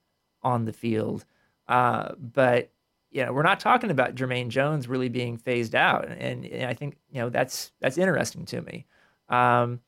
on 0.42 0.64
the 0.64 0.72
field. 0.72 1.24
Uh, 1.68 2.14
but 2.16 2.70
you 3.10 3.24
know, 3.24 3.32
we're 3.32 3.44
not 3.44 3.60
talking 3.60 3.90
about 3.90 4.16
Jermaine 4.16 4.48
Jones 4.48 4.88
really 4.88 5.08
being 5.08 5.36
phased 5.36 5.76
out, 5.76 6.08
and, 6.08 6.44
and 6.44 6.68
I 6.68 6.74
think 6.74 6.96
you 7.10 7.20
know 7.20 7.30
that's 7.30 7.70
that's 7.80 7.96
interesting 7.96 8.44
to 8.46 8.60
me. 8.60 8.86
Um, 9.28 9.80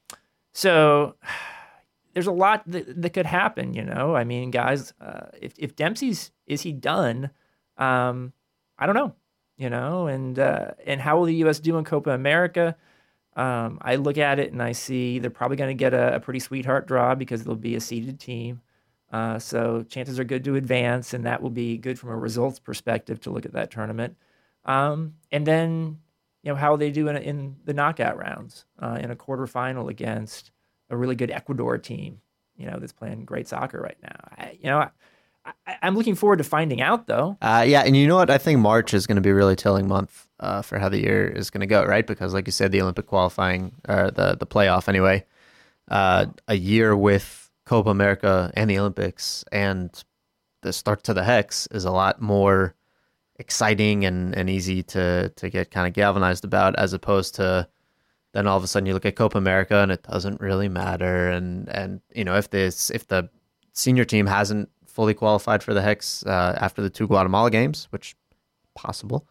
so 0.52 1.16
there's 2.14 2.28
a 2.28 2.32
lot 2.32 2.62
that, 2.68 3.02
that 3.02 3.10
could 3.10 3.26
happen. 3.26 3.74
You 3.74 3.82
know, 3.82 4.14
I 4.14 4.22
mean, 4.22 4.52
guys, 4.52 4.94
uh, 5.00 5.26
if 5.40 5.54
if 5.58 5.74
Dempsey's 5.74 6.30
is 6.46 6.62
he 6.62 6.72
done? 6.72 7.30
Um, 7.76 8.32
I 8.78 8.86
don't 8.86 8.94
know. 8.94 9.14
You 9.56 9.70
know, 9.70 10.06
and 10.06 10.38
uh, 10.38 10.72
and 10.84 11.00
how 11.00 11.16
will 11.16 11.24
the 11.24 11.34
U.S. 11.36 11.60
do 11.60 11.78
in 11.78 11.84
Copa 11.84 12.10
America? 12.10 12.76
Um, 13.36 13.78
I 13.82 13.96
look 13.96 14.18
at 14.18 14.38
it 14.38 14.52
and 14.52 14.62
I 14.62 14.72
see 14.72 15.18
they're 15.18 15.30
probably 15.30 15.58
going 15.58 15.68
to 15.68 15.78
get 15.78 15.92
a, 15.92 16.16
a, 16.16 16.20
pretty 16.20 16.40
sweetheart 16.40 16.86
draw 16.86 17.14
because 17.14 17.44
they'll 17.44 17.54
be 17.54 17.74
a 17.74 17.80
seeded 17.80 18.18
team. 18.18 18.62
Uh, 19.12 19.38
so 19.38 19.82
chances 19.82 20.18
are 20.18 20.24
good 20.24 20.42
to 20.44 20.56
advance, 20.56 21.14
and 21.14 21.26
that 21.26 21.42
will 21.42 21.50
be 21.50 21.76
good 21.76 21.98
from 21.98 22.10
a 22.10 22.16
results 22.16 22.58
perspective 22.58 23.20
to 23.20 23.30
look 23.30 23.44
at 23.44 23.52
that 23.52 23.70
tournament. 23.70 24.16
Um, 24.64 25.14
and 25.30 25.46
then, 25.46 25.98
you 26.42 26.50
know, 26.50 26.56
how 26.56 26.70
will 26.70 26.78
they 26.78 26.90
do 26.90 27.08
in, 27.08 27.16
in 27.16 27.56
the 27.64 27.74
knockout 27.74 28.16
rounds 28.16 28.64
uh, 28.80 28.98
in 29.00 29.10
a 29.10 29.16
quarterfinal 29.16 29.88
against 29.90 30.50
a 30.90 30.96
really 30.96 31.14
good 31.14 31.30
Ecuador 31.30 31.78
team, 31.78 32.20
you 32.56 32.66
know, 32.66 32.78
that's 32.78 32.92
playing 32.92 33.24
great 33.24 33.48
soccer 33.48 33.80
right 33.80 33.98
now. 34.02 34.16
I, 34.36 34.58
you 34.60 34.68
know, 34.68 34.78
I, 34.78 34.90
am 35.82 35.96
looking 35.96 36.14
forward 36.14 36.38
to 36.38 36.44
finding 36.44 36.80
out, 36.80 37.06
though. 37.06 37.36
Uh, 37.40 37.64
yeah, 37.66 37.82
and 37.82 37.96
you 37.96 38.06
know 38.06 38.16
what? 38.16 38.30
I 38.30 38.38
think 38.38 38.60
March 38.60 38.94
is 38.94 39.06
going 39.06 39.16
to 39.16 39.22
be 39.22 39.30
a 39.30 39.34
really 39.34 39.56
telling 39.56 39.88
month 39.88 40.26
uh, 40.40 40.62
for 40.62 40.78
how 40.78 40.88
the 40.88 41.00
year 41.00 41.26
is 41.28 41.50
going 41.50 41.60
to 41.60 41.66
go, 41.66 41.84
right? 41.84 42.06
Because, 42.06 42.34
like 42.34 42.46
you 42.46 42.52
said, 42.52 42.72
the 42.72 42.80
Olympic 42.80 43.06
qualifying 43.06 43.72
or 43.88 44.10
the 44.10 44.36
the 44.36 44.46
playoff 44.46 44.88
anyway, 44.88 45.24
uh, 45.88 46.26
a 46.48 46.56
year 46.56 46.96
with 46.96 47.50
Copa 47.64 47.90
America 47.90 48.50
and 48.54 48.70
the 48.70 48.78
Olympics 48.78 49.44
and 49.52 50.04
the 50.62 50.72
start 50.72 51.04
to 51.04 51.14
the 51.14 51.24
Hex 51.24 51.68
is 51.70 51.84
a 51.84 51.90
lot 51.90 52.20
more 52.20 52.74
exciting 53.38 54.04
and, 54.04 54.34
and 54.34 54.48
easy 54.48 54.82
to 54.82 55.28
to 55.30 55.50
get 55.50 55.70
kind 55.70 55.86
of 55.86 55.92
galvanized 55.92 56.44
about 56.44 56.74
as 56.76 56.92
opposed 56.92 57.34
to 57.34 57.68
then 58.32 58.46
all 58.46 58.56
of 58.56 58.64
a 58.64 58.66
sudden 58.66 58.86
you 58.86 58.94
look 58.94 59.04
at 59.04 59.16
Copa 59.16 59.36
America 59.36 59.76
and 59.76 59.92
it 59.92 60.02
doesn't 60.04 60.40
really 60.40 60.68
matter 60.68 61.30
and 61.30 61.68
and 61.68 62.00
you 62.14 62.24
know 62.24 62.36
if 62.36 62.50
this 62.50 62.90
if 62.90 63.06
the 63.08 63.28
senior 63.72 64.04
team 64.04 64.26
hasn't 64.26 64.70
fully 64.96 65.14
qualified 65.14 65.62
for 65.62 65.74
the 65.74 65.82
Hex 65.82 66.24
uh, 66.24 66.56
after 66.58 66.80
the 66.80 66.90
two 66.90 67.06
Guatemala 67.06 67.50
games, 67.50 67.86
which 67.90 68.16
possible, 68.74 69.28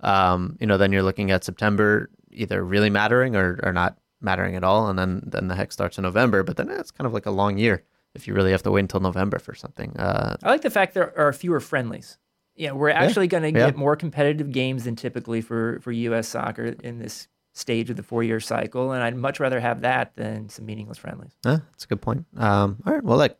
um, 0.00 0.56
you 0.60 0.66
know 0.66 0.78
then 0.78 0.92
you're 0.92 1.02
looking 1.02 1.30
at 1.30 1.44
September 1.44 2.08
either 2.30 2.64
really 2.64 2.88
mattering 2.88 3.34
or, 3.34 3.58
or 3.62 3.72
not 3.72 3.98
mattering 4.20 4.54
at 4.56 4.64
all, 4.64 4.88
and 4.88 4.98
then 4.98 5.22
then 5.26 5.48
the 5.48 5.56
hex 5.56 5.74
starts 5.74 5.98
in 5.98 6.02
November. 6.02 6.42
But 6.42 6.56
then 6.56 6.70
it's 6.70 6.90
kind 6.90 7.06
of 7.06 7.12
like 7.12 7.26
a 7.26 7.30
long 7.30 7.58
year 7.58 7.84
if 8.14 8.26
you 8.26 8.34
really 8.34 8.52
have 8.52 8.62
to 8.62 8.70
wait 8.70 8.80
until 8.80 9.00
November 9.00 9.38
for 9.38 9.54
something. 9.54 9.96
Uh, 9.96 10.36
I 10.42 10.48
like 10.48 10.62
the 10.62 10.70
fact 10.70 10.94
there 10.94 11.16
are 11.18 11.32
fewer 11.32 11.60
friendlies. 11.60 12.18
Yeah, 12.54 12.72
we're 12.72 12.90
actually 12.90 13.26
yeah, 13.26 13.30
going 13.30 13.42
to 13.44 13.52
get 13.52 13.74
yeah. 13.74 13.78
more 13.78 13.94
competitive 13.94 14.50
games 14.50 14.84
than 14.84 14.96
typically 14.96 15.40
for 15.40 15.80
for 15.80 15.92
U.S. 15.92 16.28
soccer 16.28 16.74
in 16.82 16.98
this 16.98 17.28
stage 17.54 17.90
of 17.90 17.96
the 17.96 18.02
four 18.02 18.22
year 18.22 18.40
cycle, 18.40 18.92
and 18.92 19.02
I'd 19.02 19.16
much 19.16 19.40
rather 19.40 19.60
have 19.60 19.82
that 19.82 20.14
than 20.16 20.48
some 20.48 20.66
meaningless 20.66 20.98
friendlies. 20.98 21.36
Yeah, 21.44 21.58
that's 21.72 21.84
a 21.84 21.88
good 21.88 22.00
point. 22.00 22.26
Um, 22.36 22.82
all 22.86 22.92
right, 22.92 23.02
well, 23.02 23.18
like 23.18 23.36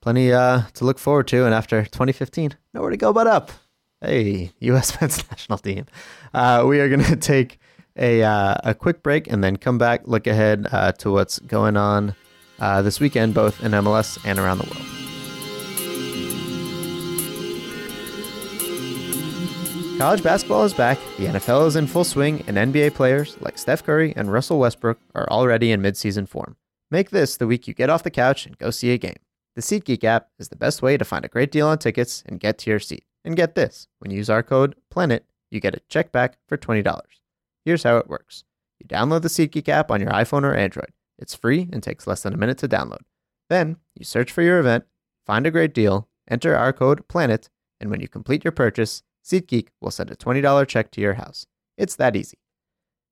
plenty 0.00 0.32
uh, 0.32 0.62
to 0.74 0.84
look 0.84 0.98
forward 0.98 1.28
to, 1.28 1.44
and 1.44 1.54
after 1.54 1.82
2015, 1.82 2.54
nowhere 2.74 2.90
to 2.90 2.96
go 2.96 3.12
but 3.12 3.26
up. 3.26 3.50
Hey, 4.00 4.52
U.S. 4.60 5.00
men's 5.00 5.28
national 5.30 5.58
team. 5.58 5.86
Uh, 6.32 6.64
we 6.66 6.80
are 6.80 6.88
going 6.88 7.04
to 7.04 7.16
take 7.16 7.58
a 7.96 8.22
uh, 8.22 8.56
a 8.64 8.74
quick 8.74 9.02
break 9.02 9.30
and 9.30 9.42
then 9.42 9.56
come 9.56 9.78
back, 9.78 10.02
look 10.06 10.26
ahead 10.26 10.68
uh, 10.70 10.92
to 10.92 11.10
what's 11.10 11.38
going 11.40 11.76
on 11.76 12.14
uh, 12.60 12.82
this 12.82 13.00
weekend, 13.00 13.34
both 13.34 13.62
in 13.62 13.72
MLS 13.72 14.18
and 14.24 14.38
around 14.38 14.58
the 14.58 14.64
world. 14.64 14.86
College 19.98 20.22
basketball 20.22 20.62
is 20.62 20.74
back, 20.74 20.96
the 21.16 21.26
NFL 21.26 21.66
is 21.66 21.74
in 21.74 21.88
full 21.88 22.04
swing, 22.04 22.44
and 22.46 22.56
NBA 22.56 22.94
players 22.94 23.36
like 23.40 23.58
Steph 23.58 23.82
Curry 23.82 24.12
and 24.14 24.30
Russell 24.30 24.60
Westbrook 24.60 25.00
are 25.16 25.28
already 25.28 25.72
in 25.72 25.82
midseason 25.82 26.28
form. 26.28 26.54
Make 26.88 27.10
this 27.10 27.36
the 27.36 27.48
week 27.48 27.66
you 27.66 27.74
get 27.74 27.90
off 27.90 28.04
the 28.04 28.10
couch 28.10 28.46
and 28.46 28.56
go 28.58 28.70
see 28.70 28.92
a 28.92 28.98
game. 28.98 29.16
The 29.58 29.62
SeatGeek 29.62 30.04
app 30.04 30.28
is 30.38 30.50
the 30.50 30.54
best 30.54 30.82
way 30.82 30.96
to 30.96 31.04
find 31.04 31.24
a 31.24 31.28
great 31.28 31.50
deal 31.50 31.66
on 31.66 31.78
tickets 31.78 32.22
and 32.26 32.38
get 32.38 32.58
to 32.58 32.70
your 32.70 32.78
seat. 32.78 33.04
And 33.24 33.34
get 33.34 33.56
this 33.56 33.88
when 33.98 34.12
you 34.12 34.18
use 34.18 34.30
our 34.30 34.40
code 34.40 34.76
PLANET, 34.88 35.24
you 35.50 35.58
get 35.58 35.74
a 35.74 35.80
check 35.88 36.12
back 36.12 36.38
for 36.46 36.56
$20. 36.56 37.00
Here's 37.64 37.82
how 37.82 37.96
it 37.96 38.08
works 38.08 38.44
you 38.78 38.86
download 38.86 39.22
the 39.22 39.28
SeatGeek 39.28 39.68
app 39.68 39.90
on 39.90 40.00
your 40.00 40.10
iPhone 40.10 40.44
or 40.44 40.54
Android. 40.54 40.92
It's 41.18 41.34
free 41.34 41.68
and 41.72 41.82
takes 41.82 42.06
less 42.06 42.22
than 42.22 42.34
a 42.34 42.36
minute 42.36 42.58
to 42.58 42.68
download. 42.68 43.00
Then 43.50 43.78
you 43.96 44.04
search 44.04 44.30
for 44.30 44.42
your 44.42 44.60
event, 44.60 44.84
find 45.26 45.44
a 45.44 45.50
great 45.50 45.74
deal, 45.74 46.08
enter 46.30 46.54
our 46.54 46.72
code 46.72 47.08
PLANET, 47.08 47.48
and 47.80 47.90
when 47.90 47.98
you 47.98 48.06
complete 48.06 48.44
your 48.44 48.52
purchase, 48.52 49.02
SeatGeek 49.24 49.70
will 49.80 49.90
send 49.90 50.12
a 50.12 50.14
$20 50.14 50.68
check 50.68 50.92
to 50.92 51.00
your 51.00 51.14
house. 51.14 51.46
It's 51.76 51.96
that 51.96 52.14
easy. 52.14 52.38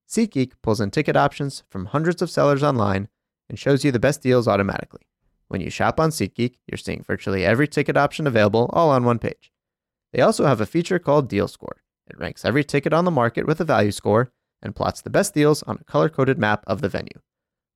SeatGeek 0.08 0.52
pulls 0.62 0.80
in 0.80 0.92
ticket 0.92 1.16
options 1.16 1.64
from 1.70 1.86
hundreds 1.86 2.22
of 2.22 2.30
sellers 2.30 2.62
online 2.62 3.08
and 3.48 3.58
shows 3.58 3.84
you 3.84 3.90
the 3.90 3.98
best 3.98 4.22
deals 4.22 4.46
automatically. 4.46 5.08
When 5.48 5.60
you 5.60 5.70
shop 5.70 6.00
on 6.00 6.10
SeatGeek, 6.10 6.54
you're 6.66 6.78
seeing 6.78 7.04
virtually 7.06 7.44
every 7.44 7.68
ticket 7.68 7.96
option 7.96 8.26
available 8.26 8.70
all 8.72 8.90
on 8.90 9.04
one 9.04 9.18
page. 9.18 9.52
They 10.12 10.20
also 10.20 10.46
have 10.46 10.60
a 10.60 10.66
feature 10.66 10.98
called 10.98 11.28
Deal 11.28 11.48
Score. 11.48 11.82
It 12.08 12.18
ranks 12.18 12.44
every 12.44 12.64
ticket 12.64 12.92
on 12.92 13.04
the 13.04 13.10
market 13.10 13.46
with 13.46 13.60
a 13.60 13.64
value 13.64 13.92
score 13.92 14.32
and 14.62 14.74
plots 14.74 15.02
the 15.02 15.10
best 15.10 15.34
deals 15.34 15.62
on 15.64 15.78
a 15.80 15.84
color 15.84 16.08
coded 16.08 16.38
map 16.38 16.64
of 16.66 16.80
the 16.80 16.88
venue. 16.88 17.20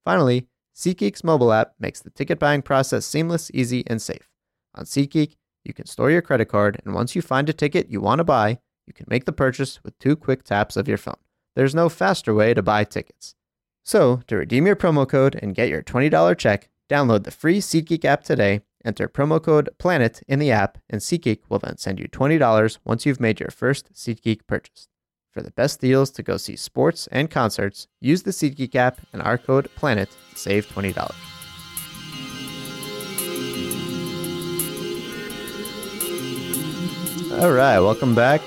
Finally, 0.04 0.48
SeatGeek's 0.74 1.24
mobile 1.24 1.52
app 1.52 1.74
makes 1.78 2.00
the 2.00 2.11
ticket 2.11 2.38
buying 2.38 2.62
process 2.62 3.04
seamless, 3.04 3.50
easy, 3.52 3.85
and 3.87 4.00
safe. 4.00 4.30
On 4.74 4.85
SeatGeek, 4.85 5.37
you 5.64 5.74
can 5.74 5.87
store 5.87 6.11
your 6.11 6.22
credit 6.22 6.46
card, 6.46 6.80
and 6.85 6.94
once 6.94 7.14
you 7.14 7.22
find 7.22 7.48
a 7.48 7.52
ticket 7.52 7.90
you 7.90 8.00
want 8.00 8.18
to 8.18 8.24
buy, 8.24 8.59
you 8.87 8.92
can 8.94 9.06
make 9.09 9.24
the 9.24 9.33
purchase 9.33 9.83
with 9.85 9.98
two 9.98 10.16
quick 10.16 10.42
taps 10.42 10.76
of 10.76 10.88
your 10.88 10.96
phone. 10.96 11.18
There's 11.54 11.74
no 11.74 11.88
faster 11.88 12.33
way 12.33 12.54
to 12.54 12.62
buy 12.62 12.85
tickets. 12.85 13.35
So, 13.85 14.22
to 14.26 14.37
redeem 14.37 14.66
your 14.66 14.76
promo 14.76 15.09
code 15.09 15.38
and 15.42 15.54
get 15.54 15.68
your 15.68 15.83
$20 15.83 16.38
check, 16.38 16.68
download 16.90 17.24
the 17.24 17.31
free 17.31 17.61
SeatGeek 17.61 18.05
app 18.05 18.24
today, 18.24 18.62
enter 18.85 19.09
promo 19.09 19.40
code 19.40 19.70
PLANET 19.79 20.22
in 20.26 20.40
the 20.40 20.50
app, 20.50 20.79
and 20.90 21.00
SeatGeek 21.00 21.42
will 21.48 21.61
then 21.61 21.79
send 21.79 22.00
you 22.00 22.09
$20 22.09 22.79
once 22.85 23.07
you've 23.07 23.20
made 23.20 23.38
your 23.38 23.50
first 23.50 23.94
SeatGeek 23.94 24.40
purchase. 24.48 24.88
For 25.31 25.40
the 25.42 25.53
best 25.53 25.81
deals 25.81 26.11
to 26.11 26.24
go 26.24 26.37
see 26.37 26.57
sports 26.57 27.07
and 27.12 27.31
concerts, 27.31 27.87
use 28.00 28.24
the 28.24 28.33
SeatGeek 28.33 28.74
app 28.74 29.00
and 29.12 29.22
our 29.22 29.38
code 29.38 29.70
PLANET 29.76 30.11
to 30.33 30.37
save 30.37 30.66
$20. 30.66 30.98
All 37.40 37.53
right, 37.53 37.79
welcome 37.79 38.16
back 38.16 38.42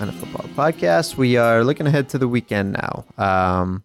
on 0.00 0.08
a 0.08 0.12
football 0.12 0.48
podcast. 0.54 1.16
We 1.16 1.36
are 1.36 1.64
looking 1.64 1.88
ahead 1.88 2.08
to 2.10 2.18
the 2.18 2.28
weekend 2.28 2.74
now. 2.74 3.04
Um, 3.18 3.84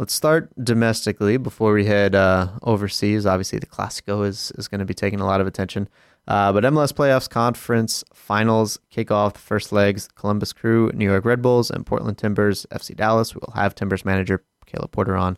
let's 0.00 0.14
start 0.14 0.50
domestically 0.64 1.36
before 1.36 1.74
we 1.74 1.84
head 1.84 2.14
uh, 2.14 2.48
overseas. 2.62 3.26
Obviously, 3.26 3.58
the 3.58 3.66
Classico 3.66 4.26
is, 4.26 4.50
is 4.56 4.66
going 4.66 4.78
to 4.78 4.86
be 4.86 4.94
taking 4.94 5.20
a 5.20 5.26
lot 5.26 5.42
of 5.42 5.46
attention. 5.46 5.90
Uh, 6.26 6.50
but 6.54 6.64
MLS 6.64 6.90
playoffs 6.90 7.28
conference 7.28 8.02
finals 8.14 8.78
kick 8.88 9.10
off 9.10 9.36
first 9.36 9.72
legs. 9.72 10.08
Columbus 10.14 10.54
Crew, 10.54 10.90
New 10.94 11.04
York 11.04 11.26
Red 11.26 11.42
Bulls, 11.42 11.70
and 11.70 11.84
Portland 11.84 12.16
Timbers, 12.16 12.64
FC 12.72 12.96
Dallas. 12.96 13.34
We 13.34 13.40
will 13.46 13.52
have 13.52 13.74
Timbers 13.74 14.02
manager 14.06 14.42
Caleb 14.64 14.90
Porter 14.90 15.16
on 15.16 15.36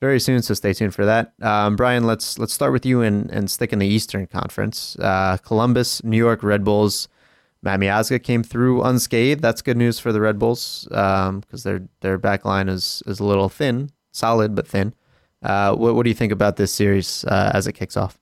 very 0.00 0.20
soon, 0.20 0.40
so 0.40 0.54
stay 0.54 0.72
tuned 0.72 0.94
for 0.94 1.04
that. 1.04 1.32
Um, 1.42 1.74
Brian, 1.74 2.04
let's 2.04 2.38
let's 2.38 2.52
start 2.52 2.72
with 2.72 2.86
you 2.86 3.02
and, 3.02 3.28
and 3.32 3.50
stick 3.50 3.72
in 3.72 3.80
the 3.80 3.88
Eastern 3.88 4.28
Conference. 4.28 4.96
Uh, 5.00 5.36
Columbus, 5.38 6.04
New 6.04 6.18
York 6.18 6.44
Red 6.44 6.62
Bulls. 6.62 7.08
Matt 7.62 7.80
Miazga 7.80 8.22
came 8.22 8.44
through 8.44 8.82
unscathed. 8.82 9.42
That's 9.42 9.62
good 9.62 9.76
news 9.76 9.98
for 9.98 10.12
the 10.12 10.20
Red 10.20 10.38
Bulls 10.38 10.86
because 10.88 11.28
um, 11.28 11.42
their 11.64 11.82
their 12.00 12.18
back 12.18 12.44
line 12.44 12.68
is 12.68 13.02
is 13.06 13.18
a 13.18 13.24
little 13.24 13.48
thin, 13.48 13.90
solid 14.16 14.54
but 14.54 14.66
thin. 14.66 14.94
Uh, 15.42 15.74
what 15.74 15.94
what 15.94 16.04
do 16.04 16.10
you 16.10 16.14
think 16.14 16.32
about 16.32 16.56
this 16.56 16.72
series 16.72 17.24
uh, 17.24 17.50
as 17.54 17.66
it 17.66 17.74
kicks 17.74 17.96
off? 17.96 18.18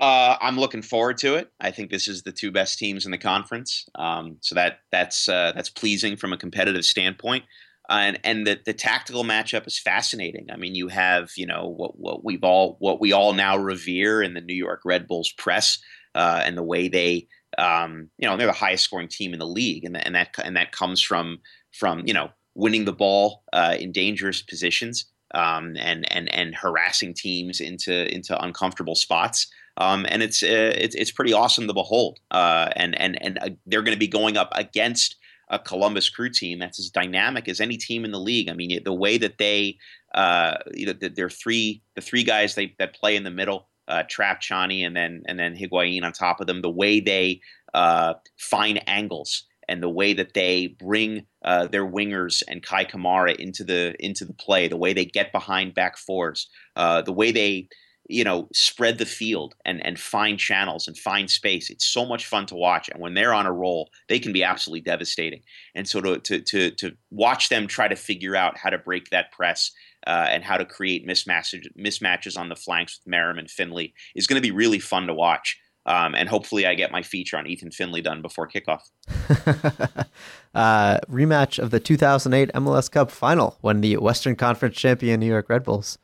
Uh, 0.00 0.36
I'm 0.40 0.58
looking 0.58 0.82
forward 0.82 1.18
to 1.18 1.36
it. 1.36 1.50
I 1.60 1.70
think 1.70 1.90
this 1.90 2.08
is 2.08 2.22
the 2.22 2.32
two 2.32 2.50
best 2.50 2.78
teams 2.78 3.06
in 3.06 3.12
the 3.12 3.18
conference, 3.18 3.86
um, 3.94 4.38
so 4.40 4.54
that 4.56 4.80
that's 4.90 5.28
uh, 5.28 5.52
that's 5.54 5.70
pleasing 5.70 6.16
from 6.16 6.32
a 6.32 6.36
competitive 6.36 6.84
standpoint. 6.84 7.44
Uh, 7.88 8.00
and 8.00 8.20
and 8.24 8.46
the, 8.46 8.58
the 8.64 8.72
tactical 8.72 9.24
matchup 9.24 9.66
is 9.66 9.78
fascinating. 9.78 10.46
I 10.50 10.56
mean, 10.56 10.74
you 10.74 10.88
have 10.88 11.30
you 11.36 11.46
know 11.46 11.68
what 11.68 11.98
what 11.98 12.24
we've 12.24 12.42
all 12.42 12.76
what 12.80 13.00
we 13.00 13.12
all 13.12 13.34
now 13.34 13.56
revere 13.56 14.22
in 14.22 14.34
the 14.34 14.40
New 14.40 14.54
York 14.54 14.80
Red 14.84 15.06
Bulls 15.06 15.32
press 15.38 15.78
uh, 16.14 16.42
and 16.44 16.56
the 16.56 16.62
way 16.62 16.88
they 16.88 17.28
um, 17.56 18.10
you 18.18 18.26
know 18.26 18.36
they're 18.36 18.48
the 18.48 18.52
highest 18.52 18.84
scoring 18.84 19.08
team 19.08 19.32
in 19.32 19.38
the 19.38 19.46
league, 19.46 19.84
and, 19.84 19.96
and 19.96 20.14
that 20.14 20.34
and 20.42 20.56
that 20.56 20.72
comes 20.72 21.00
from 21.00 21.38
from 21.72 22.02
you 22.06 22.14
know 22.14 22.30
winning 22.54 22.84
the 22.84 22.92
ball 22.92 23.42
uh, 23.52 23.76
in 23.78 23.92
dangerous 23.92 24.42
positions 24.42 25.06
um, 25.34 25.76
and 25.78 26.10
and 26.12 26.32
and 26.32 26.54
harassing 26.54 27.12
teams 27.12 27.60
into 27.60 28.12
into 28.14 28.40
uncomfortable 28.42 28.94
spots. 28.94 29.48
Um, 29.76 30.06
and 30.08 30.22
it's, 30.22 30.42
uh, 30.42 30.72
it's 30.76 30.94
it's 30.94 31.10
pretty 31.10 31.32
awesome 31.32 31.66
to 31.66 31.74
behold. 31.74 32.20
Uh, 32.30 32.70
and 32.76 32.98
and 33.00 33.20
and 33.22 33.38
uh, 33.38 33.50
they're 33.66 33.82
going 33.82 33.96
to 33.96 33.98
be 33.98 34.06
going 34.06 34.36
up 34.36 34.52
against 34.54 35.16
a 35.48 35.58
Columbus 35.58 36.08
Crew 36.08 36.30
team 36.30 36.58
that's 36.58 36.78
as 36.78 36.90
dynamic 36.90 37.48
as 37.48 37.60
any 37.60 37.76
team 37.76 38.04
in 38.04 38.12
the 38.12 38.20
league. 38.20 38.48
I 38.48 38.54
mean, 38.54 38.82
the 38.84 38.94
way 38.94 39.18
that 39.18 39.38
they, 39.38 39.76
uh, 40.14 40.56
you 40.72 40.86
know, 40.86 40.92
they're 40.92 41.28
three 41.28 41.82
the 41.96 42.00
three 42.00 42.22
guys 42.22 42.54
they 42.54 42.74
that 42.78 42.94
play 42.94 43.16
in 43.16 43.24
the 43.24 43.30
middle, 43.30 43.68
uh, 43.88 44.04
Trapp, 44.08 44.40
Tchani, 44.40 44.86
and 44.86 44.96
then 44.96 45.22
and 45.26 45.38
then 45.38 45.56
Higuain 45.56 46.04
on 46.04 46.12
top 46.12 46.40
of 46.40 46.46
them. 46.46 46.62
The 46.62 46.70
way 46.70 47.00
they 47.00 47.40
uh, 47.74 48.14
find 48.38 48.80
angles 48.88 49.44
and 49.68 49.82
the 49.82 49.88
way 49.88 50.12
that 50.12 50.34
they 50.34 50.68
bring 50.78 51.26
uh, 51.44 51.66
their 51.66 51.86
wingers 51.86 52.42
and 52.48 52.62
Kei 52.62 52.84
Kamara 52.84 53.36
into 53.36 53.64
the 53.64 53.94
into 53.98 54.24
the 54.24 54.32
play, 54.34 54.68
the 54.68 54.76
way 54.76 54.92
they 54.92 55.04
get 55.04 55.32
behind 55.32 55.74
back 55.74 55.96
fours, 55.96 56.48
uh, 56.76 57.02
the 57.02 57.12
way 57.12 57.32
they 57.32 57.68
you 58.08 58.22
know 58.22 58.48
spread 58.52 58.98
the 58.98 59.06
field 59.06 59.54
and 59.64 59.84
and 59.84 59.98
find 59.98 60.38
channels 60.38 60.86
and 60.86 60.96
find 60.98 61.30
space. 61.30 61.70
It's 61.70 61.86
so 61.86 62.04
much 62.04 62.26
fun 62.26 62.46
to 62.46 62.54
watch, 62.54 62.88
and 62.88 63.00
when 63.00 63.14
they're 63.14 63.34
on 63.34 63.46
a 63.46 63.52
roll, 63.52 63.90
they 64.08 64.18
can 64.18 64.32
be 64.32 64.44
absolutely 64.44 64.82
devastating. 64.82 65.42
And 65.74 65.88
so 65.88 66.00
to 66.00 66.18
to 66.18 66.40
to, 66.40 66.70
to 66.72 66.96
watch 67.10 67.48
them 67.48 67.66
try 67.66 67.88
to 67.88 67.96
figure 67.96 68.36
out 68.36 68.58
how 68.58 68.70
to 68.70 68.78
break 68.78 69.10
that 69.10 69.32
press. 69.32 69.70
Uh, 70.06 70.26
and 70.28 70.44
how 70.44 70.58
to 70.58 70.66
create 70.66 71.08
mismatches, 71.08 71.66
mismatches 71.78 72.36
on 72.36 72.50
the 72.50 72.54
flanks 72.54 72.98
with 72.98 73.10
Merriman 73.10 73.44
and 73.44 73.50
Finlay 73.50 73.94
is 74.14 74.26
going 74.26 74.36
to 74.36 74.46
be 74.46 74.50
really 74.50 74.78
fun 74.78 75.06
to 75.06 75.14
watch. 75.14 75.58
Um, 75.86 76.14
and 76.14 76.28
hopefully, 76.28 76.66
I 76.66 76.74
get 76.74 76.90
my 76.90 77.02
feature 77.02 77.36
on 77.36 77.46
Ethan 77.46 77.70
Finlay 77.70 78.00
done 78.00 78.22
before 78.22 78.48
kickoff. 78.48 78.80
uh, 80.54 80.98
rematch 81.10 81.58
of 81.58 81.70
the 81.70 81.80
2008 81.80 82.50
MLS 82.54 82.90
Cup 82.90 83.10
final 83.10 83.58
when 83.60 83.82
the 83.82 83.98
Western 83.98 84.34
Conference 84.34 84.76
champion 84.76 85.20
New 85.20 85.26
York 85.26 85.48
Red 85.48 85.64
Bulls 85.64 85.98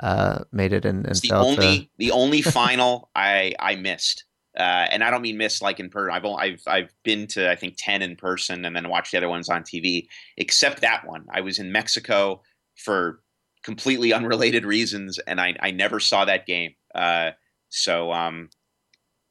uh, 0.00 0.44
made 0.52 0.72
it 0.72 0.84
and, 0.84 1.06
and 1.06 1.16
the 1.16 1.32
only 1.32 1.78
to... 1.80 1.88
the 1.98 2.10
only 2.10 2.42
final 2.42 3.10
I 3.14 3.54
I 3.58 3.76
missed. 3.76 4.24
Uh, 4.56 4.88
and 4.90 5.04
I 5.04 5.10
don't 5.10 5.20
mean 5.20 5.36
miss 5.36 5.60
like 5.60 5.80
in 5.80 5.90
person. 5.90 6.14
I've 6.14 6.24
only, 6.24 6.42
I've 6.42 6.62
I've 6.66 6.94
been 7.02 7.26
to 7.28 7.50
I 7.50 7.56
think 7.56 7.74
ten 7.76 8.00
in 8.00 8.16
person 8.16 8.64
and 8.64 8.74
then 8.74 8.88
watched 8.88 9.12
the 9.12 9.18
other 9.18 9.28
ones 9.28 9.50
on 9.50 9.62
TV. 9.62 10.08
Except 10.38 10.80
that 10.80 11.06
one, 11.06 11.26
I 11.30 11.42
was 11.42 11.58
in 11.58 11.72
Mexico 11.72 12.40
for 12.74 13.20
completely 13.62 14.14
unrelated 14.14 14.64
reasons, 14.64 15.18
and 15.26 15.42
I 15.42 15.56
I 15.60 15.72
never 15.72 16.00
saw 16.00 16.24
that 16.24 16.46
game. 16.46 16.74
Uh, 16.94 17.32
so 17.68 18.12
um, 18.12 18.48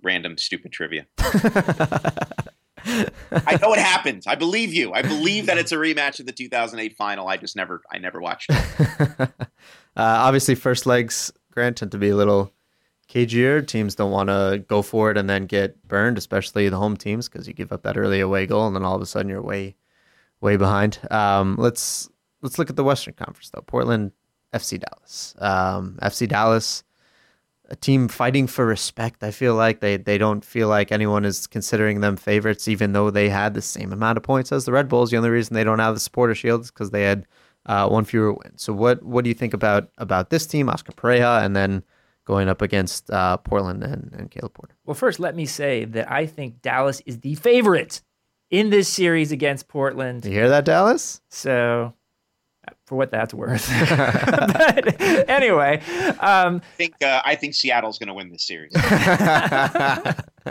random 0.05 0.37
stupid 0.37 0.71
trivia. 0.71 1.05
I 1.17 2.37
know 3.61 3.73
it 3.73 3.79
happens. 3.79 4.27
I 4.27 4.35
believe 4.35 4.73
you. 4.73 4.93
I 4.93 5.01
believe 5.01 5.47
that 5.47 5.57
it's 5.57 5.71
a 5.71 5.75
rematch 5.75 6.19
of 6.19 6.27
the 6.27 6.31
2008 6.31 6.95
final. 6.95 7.27
I 7.27 7.37
just 7.37 7.55
never, 7.55 7.81
I 7.91 7.97
never 7.97 8.21
watched 8.21 8.51
it. 8.51 8.99
uh, 9.19 9.27
obviously, 9.95 10.55
first 10.55 10.85
legs, 10.85 11.33
Grant, 11.51 11.77
tend 11.77 11.91
to 11.91 11.97
be 11.97 12.09
a 12.09 12.15
little 12.15 12.53
cagier. 13.09 13.65
Teams 13.65 13.95
don't 13.95 14.11
want 14.11 14.29
to 14.29 14.63
go 14.67 14.81
for 14.81 15.09
it 15.09 15.17
and 15.17 15.29
then 15.29 15.47
get 15.47 15.85
burned, 15.87 16.17
especially 16.17 16.69
the 16.69 16.77
home 16.77 16.95
teams, 16.95 17.27
because 17.27 17.47
you 17.47 17.53
give 17.53 17.71
up 17.71 17.83
that 17.83 17.97
early 17.97 18.19
away 18.19 18.45
goal 18.45 18.67
and 18.67 18.75
then 18.75 18.85
all 18.85 18.95
of 18.95 19.01
a 19.01 19.05
sudden 19.05 19.29
you're 19.29 19.41
way, 19.41 19.75
way 20.41 20.55
behind. 20.55 20.99
Um, 21.09 21.55
let's 21.57 22.09
let's 22.41 22.59
look 22.59 22.69
at 22.69 22.75
the 22.75 22.83
Western 22.83 23.15
Conference 23.15 23.49
though. 23.49 23.61
Portland, 23.61 24.11
FC 24.53 24.79
Dallas. 24.79 25.35
Um, 25.39 25.97
FC 26.01 26.27
Dallas 26.27 26.83
a 27.69 27.75
team 27.75 28.07
fighting 28.07 28.47
for 28.47 28.65
respect. 28.65 29.23
I 29.23 29.31
feel 29.31 29.55
like 29.55 29.79
they, 29.79 29.97
they 29.97 30.17
don't 30.17 30.43
feel 30.43 30.67
like 30.67 30.91
anyone 30.91 31.25
is 31.25 31.47
considering 31.47 32.01
them 32.01 32.15
favorites, 32.15 32.67
even 32.67 32.93
though 32.93 33.09
they 33.09 33.29
had 33.29 33.53
the 33.53 33.61
same 33.61 33.91
amount 33.91 34.17
of 34.17 34.23
points 34.23 34.51
as 34.51 34.65
the 34.65 34.71
Red 34.71 34.87
Bulls. 34.87 35.11
The 35.11 35.17
only 35.17 35.29
reason 35.29 35.53
they 35.53 35.63
don't 35.63 35.79
have 35.79 35.93
the 35.93 35.99
supporter 35.99 36.35
shield 36.35 36.61
is 36.61 36.71
because 36.71 36.91
they 36.91 37.03
had 37.03 37.25
uh, 37.65 37.87
one 37.89 38.05
fewer 38.05 38.33
win. 38.33 38.57
So 38.57 38.73
what 38.73 39.03
what 39.03 39.23
do 39.23 39.29
you 39.29 39.33
think 39.33 39.53
about 39.53 39.89
about 39.97 40.29
this 40.29 40.45
team, 40.45 40.69
Oscar 40.69 40.91
Pareja, 40.91 41.43
and 41.43 41.55
then 41.55 41.83
going 42.25 42.49
up 42.49 42.61
against 42.61 43.09
uh, 43.11 43.37
Portland 43.37 43.83
and, 43.83 44.11
and 44.13 44.31
Caleb 44.31 44.53
Porter? 44.53 44.75
Well, 44.85 44.95
first, 44.95 45.19
let 45.19 45.35
me 45.35 45.45
say 45.45 45.85
that 45.85 46.11
I 46.11 46.25
think 46.25 46.61
Dallas 46.61 47.01
is 47.05 47.19
the 47.19 47.35
favorite 47.35 48.01
in 48.49 48.69
this 48.69 48.87
series 48.87 49.31
against 49.31 49.67
Portland. 49.67 50.25
You 50.25 50.31
hear 50.31 50.49
that, 50.49 50.65
Dallas? 50.65 51.21
So 51.29 51.93
for 52.85 52.95
what 52.95 53.11
that's 53.11 53.33
worth. 53.33 53.69
but 53.89 55.01
anyway, 55.29 55.81
um, 56.19 56.61
I 56.63 56.77
think 56.77 57.01
uh, 57.01 57.21
I 57.25 57.35
think 57.35 57.55
Seattle's 57.55 57.97
going 57.97 58.07
to 58.07 58.13
win 58.13 58.29
this 58.29 58.45
series. 58.45 58.71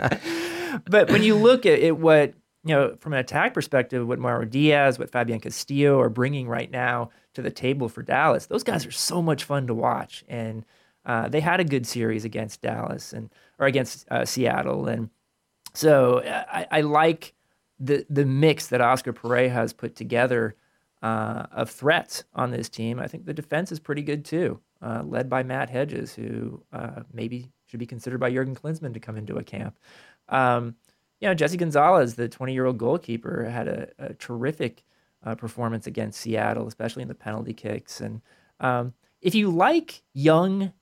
but 0.85 1.09
when 1.09 1.23
you 1.23 1.35
look 1.35 1.65
at 1.65 1.79
it, 1.79 1.97
what 1.97 2.33
you 2.63 2.75
know 2.75 2.95
from 2.99 3.13
an 3.13 3.19
attack 3.19 3.53
perspective, 3.53 4.07
what 4.07 4.19
Mauro 4.19 4.45
Diaz, 4.45 4.99
what 4.99 5.11
Fabian 5.11 5.39
Castillo 5.39 5.99
are 5.99 6.09
bringing 6.09 6.47
right 6.47 6.69
now 6.69 7.11
to 7.33 7.41
the 7.41 7.51
table 7.51 7.89
for 7.89 8.01
Dallas, 8.01 8.47
those 8.47 8.63
guys 8.63 8.85
are 8.85 8.91
so 8.91 9.21
much 9.21 9.43
fun 9.43 9.67
to 9.67 9.73
watch, 9.73 10.23
and 10.27 10.65
uh, 11.05 11.27
they 11.27 11.39
had 11.39 11.59
a 11.59 11.65
good 11.65 11.87
series 11.87 12.25
against 12.25 12.61
Dallas 12.61 13.13
and 13.13 13.29
or 13.59 13.67
against 13.67 14.09
uh, 14.11 14.25
Seattle, 14.25 14.87
and 14.87 15.09
so 15.73 16.21
I, 16.25 16.67
I 16.71 16.81
like 16.81 17.33
the 17.79 18.05
the 18.09 18.25
mix 18.25 18.67
that 18.67 18.81
Oscar 18.81 19.13
Pareja 19.13 19.51
has 19.51 19.73
put 19.73 19.95
together 19.95 20.55
uh, 21.05 21.45
of 21.51 21.69
threats 21.69 22.23
on 22.33 22.49
this 22.49 22.67
team. 22.67 22.99
I 22.99 23.05
think 23.05 23.25
the 23.25 23.33
defense 23.33 23.71
is 23.71 23.79
pretty 23.79 24.01
good 24.01 24.25
too, 24.25 24.59
uh, 24.81 25.03
led 25.05 25.29
by 25.29 25.43
Matt 25.43 25.69
Hedges, 25.69 26.15
who 26.15 26.63
uh, 26.73 27.03
maybe 27.13 27.51
should 27.67 27.79
be 27.79 27.85
considered 27.85 28.19
by 28.19 28.31
Jurgen 28.31 28.55
Klinsmann 28.55 28.91
to 28.95 28.99
come 28.99 29.15
into 29.15 29.37
a 29.37 29.43
camp. 29.43 29.77
Um, 30.29 30.75
you 31.21 31.27
know, 31.27 31.35
Jesse 31.35 31.57
Gonzalez, 31.57 32.15
the 32.15 32.27
20 32.27 32.53
year 32.53 32.65
old 32.65 32.79
goalkeeper, 32.79 33.43
had 33.43 33.67
a, 33.67 33.87
a 33.99 34.13
terrific 34.15 34.83
uh, 35.23 35.35
performance 35.35 35.85
against 35.85 36.19
Seattle, 36.21 36.67
especially 36.67 37.03
in 37.03 37.07
the 37.07 37.13
penalty 37.13 37.53
kicks. 37.53 38.01
And 38.01 38.21
um, 38.59 38.95
if 39.21 39.35
you 39.35 39.51
like 39.51 40.01
young 40.13 40.73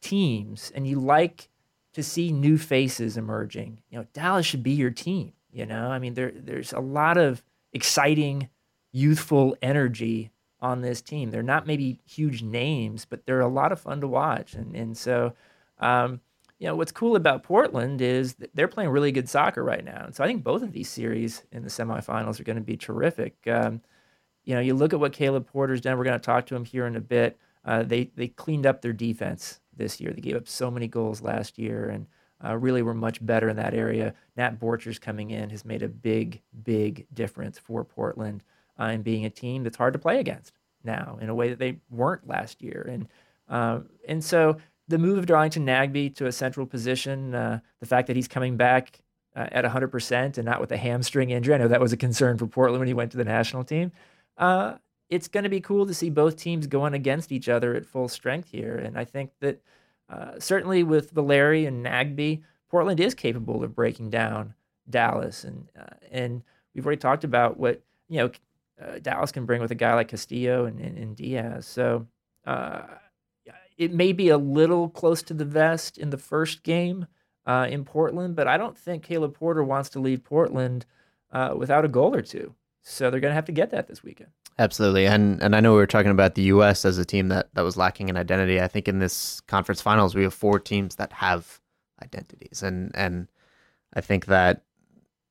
teams 0.00 0.70
and 0.72 0.86
you 0.86 1.00
like 1.00 1.48
to 1.94 2.04
see 2.04 2.30
new 2.30 2.58
faces 2.58 3.16
emerging, 3.16 3.80
you 3.90 3.98
know, 3.98 4.06
Dallas 4.12 4.46
should 4.46 4.62
be 4.62 4.70
your 4.70 4.92
team. 4.92 5.32
You 5.50 5.66
know, 5.66 5.90
I 5.90 5.98
mean, 5.98 6.14
there 6.14 6.30
there's 6.32 6.72
a 6.72 6.78
lot 6.78 7.16
of 7.16 7.42
exciting 7.72 8.48
youthful 8.92 9.56
energy 9.62 10.30
on 10.60 10.80
this 10.80 11.00
team. 11.00 11.30
They're 11.30 11.42
not 11.42 11.66
maybe 11.66 12.00
huge 12.06 12.42
names, 12.42 13.04
but 13.04 13.24
they're 13.26 13.40
a 13.40 13.48
lot 13.48 13.72
of 13.72 13.80
fun 13.80 14.00
to 14.00 14.08
watch. 14.08 14.54
And 14.54 14.74
and 14.74 14.96
so, 14.96 15.34
um, 15.78 16.20
you 16.58 16.66
know, 16.66 16.74
what's 16.74 16.92
cool 16.92 17.16
about 17.16 17.44
Portland 17.44 18.02
is 18.02 18.36
they're 18.54 18.68
playing 18.68 18.90
really 18.90 19.12
good 19.12 19.28
soccer 19.28 19.62
right 19.62 19.84
now. 19.84 20.04
And 20.04 20.14
so 20.14 20.24
I 20.24 20.26
think 20.26 20.42
both 20.42 20.62
of 20.62 20.72
these 20.72 20.88
series 20.88 21.44
in 21.52 21.62
the 21.62 21.68
semifinals 21.68 22.40
are 22.40 22.44
going 22.44 22.56
to 22.56 22.62
be 22.62 22.76
terrific. 22.76 23.36
Um, 23.46 23.80
you 24.44 24.54
know, 24.54 24.60
you 24.60 24.74
look 24.74 24.92
at 24.92 25.00
what 25.00 25.12
Caleb 25.12 25.46
Porter's 25.46 25.80
done. 25.80 25.96
We're 25.98 26.04
going 26.04 26.18
to 26.18 26.24
talk 26.24 26.46
to 26.46 26.56
him 26.56 26.64
here 26.64 26.86
in 26.86 26.96
a 26.96 27.00
bit. 27.00 27.38
Uh, 27.64 27.82
they 27.82 28.10
they 28.16 28.28
cleaned 28.28 28.66
up 28.66 28.82
their 28.82 28.92
defense 28.92 29.60
this 29.76 30.00
year. 30.00 30.12
They 30.12 30.20
gave 30.20 30.36
up 30.36 30.48
so 30.48 30.70
many 30.70 30.88
goals 30.88 31.22
last 31.22 31.58
year 31.58 31.88
and 31.88 32.06
uh, 32.44 32.56
really 32.56 32.82
were 32.82 32.94
much 32.94 33.24
better 33.24 33.48
in 33.48 33.56
that 33.56 33.74
area. 33.74 34.14
Nat 34.36 34.58
Borchers 34.58 35.00
coming 35.00 35.30
in 35.30 35.50
has 35.50 35.64
made 35.64 35.82
a 35.82 35.88
big, 35.88 36.40
big 36.64 37.06
difference 37.12 37.58
for 37.58 37.84
Portland 37.84 38.42
uh, 38.78 38.84
and 38.84 39.04
being 39.04 39.24
a 39.24 39.30
team 39.30 39.64
that's 39.64 39.76
hard 39.76 39.92
to 39.92 39.98
play 39.98 40.20
against 40.20 40.52
now 40.84 41.18
in 41.20 41.28
a 41.28 41.34
way 41.34 41.48
that 41.48 41.58
they 41.58 41.78
weren't 41.90 42.26
last 42.26 42.62
year. 42.62 42.86
And 42.90 43.08
uh, 43.48 43.80
and 44.06 44.22
so 44.22 44.56
the 44.88 44.98
move 44.98 45.18
of 45.18 45.26
Darlington 45.26 45.66
Nagbe 45.66 46.14
to 46.16 46.26
a 46.26 46.32
central 46.32 46.66
position, 46.66 47.34
uh, 47.34 47.60
the 47.80 47.86
fact 47.86 48.06
that 48.06 48.16
he's 48.16 48.28
coming 48.28 48.56
back 48.56 49.00
uh, 49.36 49.46
at 49.52 49.64
100% 49.64 50.38
and 50.38 50.44
not 50.44 50.60
with 50.60 50.72
a 50.72 50.76
hamstring 50.76 51.30
injury, 51.30 51.54
I 51.54 51.58
know 51.58 51.68
that 51.68 51.80
was 51.80 51.92
a 51.92 51.96
concern 51.96 52.38
for 52.38 52.46
Portland 52.46 52.80
when 52.80 52.88
he 52.88 52.94
went 52.94 53.10
to 53.12 53.16
the 53.16 53.24
national 53.24 53.64
team. 53.64 53.92
Uh, 54.36 54.74
it's 55.10 55.28
going 55.28 55.44
to 55.44 55.50
be 55.50 55.60
cool 55.60 55.86
to 55.86 55.94
see 55.94 56.10
both 56.10 56.36
teams 56.36 56.66
going 56.66 56.94
against 56.94 57.32
each 57.32 57.48
other 57.48 57.74
at 57.74 57.86
full 57.86 58.08
strength 58.08 58.50
here. 58.50 58.76
And 58.76 58.98
I 58.98 59.04
think 59.04 59.30
that 59.40 59.62
uh, 60.10 60.38
certainly 60.38 60.82
with 60.82 61.10
Valeri 61.10 61.66
and 61.66 61.84
Nagbe, 61.84 62.42
Portland 62.70 63.00
is 63.00 63.14
capable 63.14 63.62
of 63.64 63.74
breaking 63.74 64.10
down 64.10 64.54
Dallas. 64.88 65.44
And, 65.44 65.68
and 66.10 66.42
we've 66.74 66.84
already 66.84 67.00
talked 67.00 67.24
about 67.24 67.58
what, 67.58 67.82
you 68.08 68.18
know, 68.18 68.30
uh, 68.80 68.98
Dallas 69.00 69.32
can 69.32 69.46
bring 69.46 69.60
with 69.60 69.70
a 69.70 69.76
guy 69.76 69.94
like 69.94 70.08
Castillo 70.08 70.64
and, 70.64 70.80
and, 70.80 70.98
and 70.98 71.16
Diaz. 71.16 71.66
So 71.66 72.06
uh, 72.46 72.82
it 73.76 73.92
may 73.92 74.12
be 74.12 74.28
a 74.28 74.38
little 74.38 74.88
close 74.88 75.22
to 75.22 75.34
the 75.34 75.44
vest 75.44 75.98
in 75.98 76.10
the 76.10 76.18
first 76.18 76.62
game 76.62 77.06
uh, 77.46 77.66
in 77.70 77.84
Portland, 77.84 78.36
but 78.36 78.46
I 78.46 78.58
don't 78.58 78.76
think 78.76 79.04
Caleb 79.04 79.34
Porter 79.34 79.64
wants 79.64 79.88
to 79.90 80.00
leave 80.00 80.22
Portland 80.22 80.84
uh, 81.32 81.54
without 81.56 81.84
a 81.84 81.88
goal 81.88 82.14
or 82.14 82.22
two. 82.22 82.54
So 82.82 83.10
they're 83.10 83.20
going 83.20 83.30
to 83.30 83.36
have 83.36 83.46
to 83.46 83.52
get 83.52 83.70
that 83.70 83.86
this 83.86 84.02
weekend. 84.02 84.30
Absolutely, 84.58 85.06
and 85.06 85.40
and 85.40 85.54
I 85.54 85.60
know 85.60 85.72
we 85.72 85.78
were 85.78 85.86
talking 85.86 86.10
about 86.10 86.34
the 86.34 86.42
U.S. 86.42 86.84
as 86.84 86.98
a 86.98 87.04
team 87.04 87.28
that 87.28 87.48
that 87.54 87.62
was 87.62 87.76
lacking 87.76 88.08
in 88.08 88.16
identity. 88.16 88.60
I 88.60 88.66
think 88.66 88.88
in 88.88 88.98
this 88.98 89.40
conference 89.42 89.80
finals 89.80 90.16
we 90.16 90.24
have 90.24 90.34
four 90.34 90.58
teams 90.58 90.96
that 90.96 91.12
have 91.12 91.60
identities, 92.02 92.62
and 92.62 92.90
and 92.94 93.28
I 93.94 94.00
think 94.00 94.26
that 94.26 94.64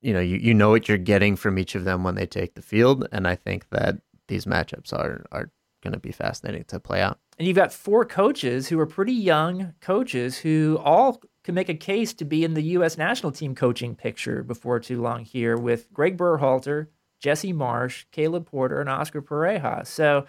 you 0.02 0.14
know 0.14 0.20
you, 0.20 0.38
you 0.38 0.54
know 0.54 0.70
what 0.70 0.88
you're 0.88 0.98
getting 0.98 1.36
from 1.36 1.58
each 1.58 1.76
of 1.76 1.84
them 1.84 2.04
when 2.04 2.16
they 2.16 2.26
take 2.26 2.56
the 2.56 2.62
field 2.62 3.08
and 3.12 3.28
i 3.28 3.36
think 3.36 3.70
that 3.70 3.98
these 4.28 4.46
matchups 4.46 4.94
are 4.94 5.26
are 5.32 5.52
going 5.82 5.94
to 5.94 6.00
be 6.00 6.12
fascinating 6.12 6.64
to 6.64 6.80
play 6.80 7.02
out 7.02 7.20
and 7.38 7.48
you've 7.48 7.56
got 7.56 7.72
four 7.72 8.04
coaches 8.04 8.68
who 8.68 8.80
are 8.80 8.88
pretty 8.88 9.14
young 9.14 9.74
coaches 9.80 10.40
who 10.40 10.80
all 10.84 11.22
can 11.44 11.56
make 11.56 11.70
a 11.70 11.76
case 11.76 12.14
to 12.16 12.26
be 12.26 12.44
in 12.44 12.56
the 12.56 12.64
U.S. 12.64 12.98
national 12.98 13.32
team 13.32 13.54
coaching 13.54 13.96
picture 13.96 14.44
before 14.44 14.80
too 14.80 15.02
long 15.02 15.24
here 15.24 15.56
with 15.56 15.92
Greg 15.94 16.18
Berhalter, 16.18 16.88
Jesse 17.20 17.54
Marsch, 17.54 18.06
Caleb 18.12 18.48
Porter, 18.48 18.82
and 18.82 18.90
Oscar 18.90 19.22
Pareja. 19.22 19.86
So 19.86 20.26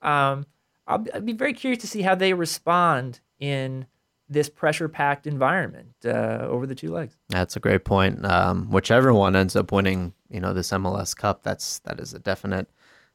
um, 0.00 0.46
I'll, 0.86 1.04
I'll, 1.12 1.20
be 1.20 1.32
very 1.32 1.52
curious 1.52 1.82
to 1.82 1.88
see 1.88 2.02
how 2.02 2.14
they 2.14 2.32
respond 2.32 3.20
in 3.38 3.86
this 4.32 4.48
pressure 4.48 4.88
packed 4.88 5.26
environment 5.26 5.94
uh, 6.04 6.46
over 6.48 6.66
the 6.66 6.74
two 6.74 6.92
legs. 6.92 7.16
That's 7.28 7.56
a 7.56 7.60
great 7.60 7.84
point. 7.84 8.24
Um, 8.24 8.70
whichever 8.70 9.12
one 9.12 9.36
ends 9.36 9.56
up 9.56 9.72
winning, 9.72 10.14
you 10.30 10.40
know, 10.40 10.52
this 10.52 10.70
MLS 10.70 11.16
Cup, 11.16 11.42
that's 11.42 11.80
that 11.80 12.00
is 12.00 12.14
a 12.14 12.18
definite 12.18 12.68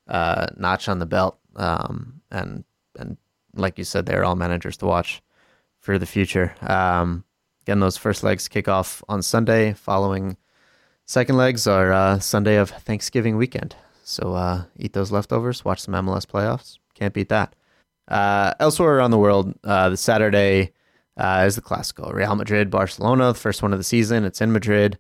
uh, 0.08 0.48
notch 0.58 0.88
on 0.88 1.00
the 1.00 1.06
belt. 1.06 1.40
Um, 1.56 2.22
and 2.32 2.64
and 2.98 3.18
like 3.56 3.78
you 3.78 3.84
said, 3.84 4.06
they're 4.06 4.24
all 4.24 4.36
managers 4.36 4.78
to 4.78 4.86
watch 4.86 5.22
for 5.80 5.98
the 5.98 6.06
future. 6.06 6.56
Um, 6.62 7.24
again, 7.64 7.80
those 7.80 7.98
first 7.98 8.24
legs 8.24 8.48
kick 8.48 8.68
off 8.68 9.04
on 9.10 9.22
Sunday. 9.22 9.74
Following 9.74 10.38
second 11.06 11.38
legs 11.38 11.68
are 11.68 11.92
uh, 11.92 12.20
Sunday 12.20 12.58
of 12.58 12.70
Thanksgiving 12.70 13.38
weekend. 13.38 13.76
So 14.04 14.36
uh, 14.36 14.64
eat 14.78 14.94
those 14.94 15.12
leftovers, 15.12 15.66
watch 15.66 15.82
some 15.82 15.94
MLS 15.94 16.26
playoffs. 16.26 16.78
Can't 16.94 17.14
beat 17.14 17.30
that. 17.30 17.56
Uh, 18.08 18.54
elsewhere 18.60 18.96
around 18.98 19.12
the 19.12 19.18
world, 19.18 19.54
uh, 19.66 19.90
the 19.90 19.98
Saturday 19.98 20.72
uh, 21.18 21.44
is 21.46 21.56
the 21.56 21.62
Classico. 21.62 22.14
Real 22.14 22.36
Madrid, 22.36 22.70
Barcelona, 22.70 23.28
the 23.28 23.40
first 23.40 23.62
one 23.62 23.74
of 23.74 23.80
the 23.80 23.84
season. 23.84 24.24
It's 24.24 24.42
in 24.42 24.52
Madrid. 24.52 24.98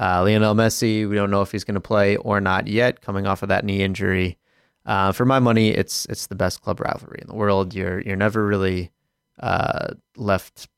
Uh, 0.00 0.22
Lionel 0.22 0.54
Messi, 0.54 1.08
we 1.08 1.16
don't 1.16 1.30
know 1.30 1.42
if 1.42 1.52
he's 1.52 1.64
going 1.64 1.74
to 1.74 1.80
play 1.80 2.16
or 2.16 2.40
not 2.40 2.68
yet, 2.68 3.00
coming 3.00 3.26
off 3.26 3.42
of 3.42 3.48
that 3.48 3.64
knee 3.64 3.82
injury. 3.82 4.38
Uh, 4.86 5.12
for 5.12 5.26
my 5.26 5.38
money, 5.38 5.68
it's 5.70 6.06
it's 6.06 6.28
the 6.28 6.34
best 6.34 6.62
club 6.62 6.80
rivalry 6.80 7.18
in 7.20 7.28
the 7.28 7.34
world. 7.34 7.74
You're 7.74 8.00
you're 8.00 8.16
never 8.16 8.46
really 8.46 8.90
uh, 9.38 9.88
left 10.16 10.68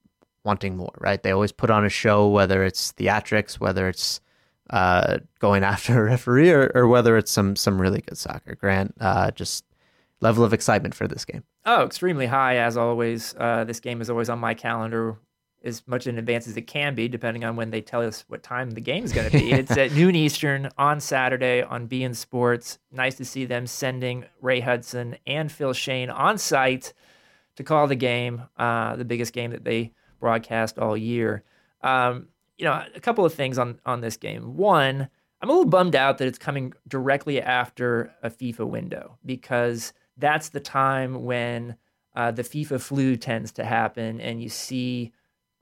wanting 0.44 0.76
more, 0.76 0.94
right? 0.98 1.22
They 1.22 1.31
always 1.31 1.53
put 1.53 1.70
on 1.70 1.85
a 1.85 1.90
show, 1.90 2.29
whether 2.29 2.64
it's 2.64 2.92
theatrics, 2.94 3.55
whether 3.55 3.88
it's 3.88 4.20
uh, 4.70 5.18
going 5.38 5.62
after 5.64 6.00
a 6.00 6.11
referee, 6.11 6.50
or, 6.50 6.72
or, 6.74 6.88
whether 6.88 7.16
it's 7.16 7.31
some 7.31 7.55
some 7.57 7.81
really 7.81 8.00
good 8.00 8.18
soccer. 8.18 8.55
Grant, 8.55 8.94
uh, 9.00 9.31
just 9.31 9.64
level 10.20 10.44
of 10.44 10.52
excitement 10.52 10.94
for 10.94 11.09
this 11.09 11.24
game. 11.24 11.44
Oh, 11.64 11.85
extremely 11.85 12.26
high 12.26 12.56
as 12.56 12.76
always. 12.76 13.35
Uh, 13.38 13.64
this 13.64 13.80
game 13.80 14.00
is 14.00 14.11
always 14.11 14.28
on 14.28 14.38
my 14.38 14.54
calendar 14.54 15.18
as 15.62 15.87
much 15.87 16.06
in 16.06 16.18
advance 16.18 16.48
as 16.48 16.56
it 16.56 16.62
can 16.62 16.94
be, 16.94 17.09
depending 17.09 17.44
on 17.44 17.54
when 17.54 17.70
they 17.70 17.80
tell 17.80 18.02
us 18.02 18.24
what 18.28 18.42
time 18.42 18.70
the 18.70 18.80
game 18.80 19.04
is 19.04 19.12
going 19.12 19.30
to 19.30 19.38
be. 19.38 19.52
it's 19.52 19.76
at 19.76 19.92
noon 19.94 20.14
Eastern 20.14 20.68
on 20.78 21.00
Saturday 21.00 21.62
on 21.62 21.87
beIN 21.87 22.14
Sports. 22.14 22.78
Nice 22.90 23.16
to 23.16 23.24
see 23.24 23.44
them 23.44 23.66
sending 23.66 24.24
Ray 24.40 24.61
Hudson 24.61 25.16
and 25.26 25.52
Phil 25.52 25.72
Schoen 25.72 26.09
on 26.09 26.38
site 26.38 26.94
to 27.56 27.62
call 27.64 27.87
the 27.87 27.96
game, 27.96 28.42
uh, 28.56 28.96
the 28.96 29.04
biggest 29.04 29.33
game 29.33 29.50
that 29.50 29.64
they 29.64 29.92
broadcast 30.18 30.78
all 30.78 30.96
year. 30.96 31.44
Um, 31.83 32.28
you 32.56 32.64
know, 32.64 32.83
a 32.94 33.00
couple 33.00 33.24
of 33.24 33.35
things 33.35 33.59
on 33.59 33.80
on 33.87 34.00
this 34.00 34.16
game. 34.16 34.56
One, 34.56 35.09
I'm 35.40 35.48
a 35.48 35.52
little 35.52 35.68
bummed 35.68 35.96
out 35.96 36.18
that 36.18 36.28
it's 36.28 36.38
coming 36.38 36.74
directly 36.87 37.40
after 37.40 38.12
a 38.22 38.30
FIFA 38.30 38.68
window 38.68 39.18
because 39.24 39.92
that's 40.20 40.50
the 40.50 40.61
time 40.61 41.24
when 41.24 41.76
uh, 42.14 42.30
the 42.30 42.42
FIFA 42.42 42.80
flu 42.80 43.16
tends 43.16 43.52
to 43.52 43.64
happen, 43.64 44.20
and 44.20 44.42
you 44.42 44.48
see 44.48 45.12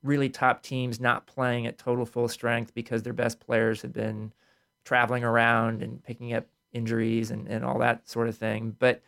really 0.02 0.28
top 0.28 0.62
teams 0.62 1.00
not 1.00 1.26
playing 1.26 1.66
at 1.66 1.78
total 1.78 2.06
full 2.06 2.28
strength 2.28 2.72
because 2.74 3.02
their 3.02 3.12
best 3.12 3.40
players 3.40 3.82
have 3.82 3.92
been 3.92 4.32
traveling 4.84 5.24
around 5.24 5.82
and 5.82 6.02
picking 6.02 6.32
up 6.32 6.46
injuries 6.72 7.30
and, 7.30 7.48
and 7.48 7.64
all 7.64 7.78
that 7.78 8.08
sort 8.08 8.28
of 8.28 8.36
thing. 8.36 8.76
But 8.78 9.02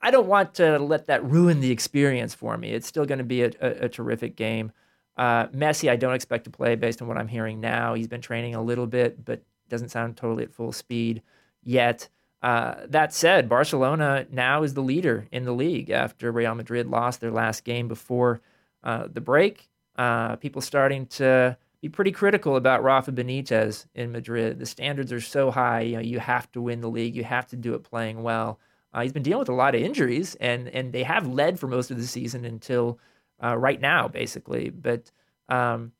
I 0.00 0.10
don't 0.10 0.26
want 0.26 0.54
to 0.54 0.78
let 0.78 1.06
that 1.06 1.24
ruin 1.24 1.60
the 1.60 1.70
experience 1.70 2.34
for 2.34 2.56
me. 2.56 2.70
It's 2.70 2.86
still 2.86 3.06
going 3.06 3.18
to 3.18 3.24
be 3.24 3.42
a, 3.42 3.50
a, 3.60 3.68
a 3.84 3.88
terrific 3.88 4.36
game. 4.36 4.72
Uh, 5.16 5.48
Messi, 5.48 5.90
I 5.90 5.96
don't 5.96 6.14
expect 6.14 6.44
to 6.44 6.50
play 6.50 6.76
based 6.76 7.02
on 7.02 7.08
what 7.08 7.18
I'm 7.18 7.28
hearing 7.28 7.60
now. 7.60 7.94
He's 7.94 8.06
been 8.06 8.20
training 8.20 8.54
a 8.54 8.62
little 8.62 8.86
bit, 8.86 9.24
but 9.24 9.42
doesn't 9.68 9.90
sound 9.90 10.16
totally 10.16 10.44
at 10.44 10.52
full 10.52 10.72
speed 10.72 11.22
yet. 11.62 12.08
Uh, 12.42 12.86
that 12.88 13.12
said, 13.12 13.48
Barcelona 13.48 14.26
now 14.30 14.62
is 14.62 14.74
the 14.74 14.82
leader 14.82 15.26
in 15.32 15.44
the 15.44 15.52
league 15.52 15.90
after 15.90 16.30
Real 16.30 16.54
Madrid 16.54 16.86
lost 16.86 17.20
their 17.20 17.32
last 17.32 17.64
game 17.64 17.88
before 17.88 18.40
uh, 18.84 19.08
the 19.12 19.20
break. 19.20 19.68
Uh, 19.96 20.36
people 20.36 20.62
starting 20.62 21.06
to 21.06 21.56
be 21.80 21.88
pretty 21.88 22.12
critical 22.12 22.56
about 22.56 22.82
Rafa 22.82 23.10
Benitez 23.12 23.86
in 23.94 24.12
Madrid. 24.12 24.58
The 24.58 24.66
standards 24.66 25.12
are 25.12 25.20
so 25.20 25.50
high. 25.50 25.80
You 25.80 25.96
know, 25.96 26.02
you 26.02 26.20
have 26.20 26.50
to 26.52 26.60
win 26.60 26.80
the 26.80 26.88
league. 26.88 27.16
You 27.16 27.24
have 27.24 27.48
to 27.48 27.56
do 27.56 27.74
it 27.74 27.82
playing 27.82 28.22
well. 28.22 28.60
Uh, 28.92 29.02
he's 29.02 29.12
been 29.12 29.22
dealing 29.22 29.40
with 29.40 29.48
a 29.48 29.54
lot 29.54 29.74
of 29.74 29.82
injuries, 29.82 30.34
and 30.36 30.68
and 30.68 30.92
they 30.92 31.02
have 31.02 31.26
led 31.26 31.58
for 31.58 31.66
most 31.66 31.90
of 31.90 31.98
the 31.98 32.06
season 32.06 32.44
until 32.44 32.98
uh, 33.42 33.56
right 33.56 33.80
now, 33.80 34.08
basically. 34.08 34.70
But 34.70 35.10
um, 35.48 35.92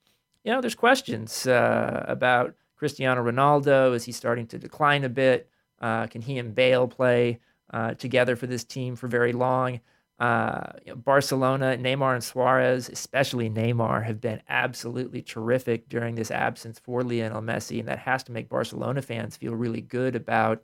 you 0.45 0.53
know, 0.53 0.61
there's 0.61 0.75
questions 0.75 1.47
uh, 1.47 2.05
about 2.09 2.55
Cristiano 2.77 3.23
Ronaldo. 3.23 3.95
Is 3.95 4.05
he 4.05 4.13
starting 4.13 4.47
to 4.49 4.59
decline 4.59 5.05
a 5.05 5.09
bit? 5.09 5.49
Uh, 5.81 6.07
can 6.07 6.23
he 6.23 6.39
and 6.39 6.55
Bale 6.55 6.89
play 6.89 7.39
uh, 7.73 7.95
together 7.95 8.37
for 8.37 8.47
this 8.47 8.65
team 8.65 8.97
for 8.97 9.09
very 9.09 9.33
long? 9.33 9.81
Uh, 10.19 10.73
you 10.85 10.93
know, 10.93 10.97
Barcelona, 10.97 11.77
Neymar 11.79 12.15
and 12.15 12.25
Suarez, 12.25 12.89
especially 12.89 13.49
Neymar, 13.49 14.05
have 14.05 14.21
been 14.21 14.43
absolutely 14.49 15.23
terrific 15.23 15.89
during 15.89 16.17
this 16.17 16.33
absence 16.33 16.81
for 16.81 17.03
Lionel 17.03 17.41
Messi, 17.41 17.79
and 17.79 17.89
that 17.89 18.01
has 18.01 18.25
to 18.25 18.33
make 18.33 18.49
Barcelona 18.49 19.01
fans 19.01 19.37
feel 19.37 19.55
really 19.55 19.81
good 19.81 20.17
about 20.17 20.63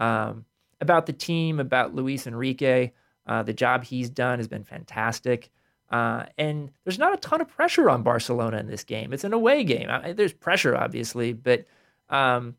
um, 0.00 0.44
about 0.80 1.06
the 1.06 1.12
team, 1.12 1.60
about 1.60 1.94
Luis 1.94 2.26
Enrique. 2.26 2.92
Uh, 3.26 3.42
the 3.42 3.52
job 3.52 3.84
he's 3.84 4.10
done 4.10 4.38
has 4.38 4.48
been 4.48 4.64
fantastic. 4.64 5.50
Uh, 5.90 6.24
and 6.36 6.70
there's 6.84 6.98
not 6.98 7.14
a 7.14 7.18
ton 7.18 7.40
of 7.40 7.48
pressure 7.48 7.88
on 7.88 8.02
Barcelona 8.02 8.58
in 8.58 8.66
this 8.66 8.84
game. 8.84 9.12
It's 9.12 9.24
an 9.24 9.32
away 9.32 9.64
game. 9.64 9.88
I, 9.88 10.12
there's 10.12 10.32
pressure, 10.32 10.76
obviously, 10.76 11.32
but 11.32 11.66
um, 12.10 12.56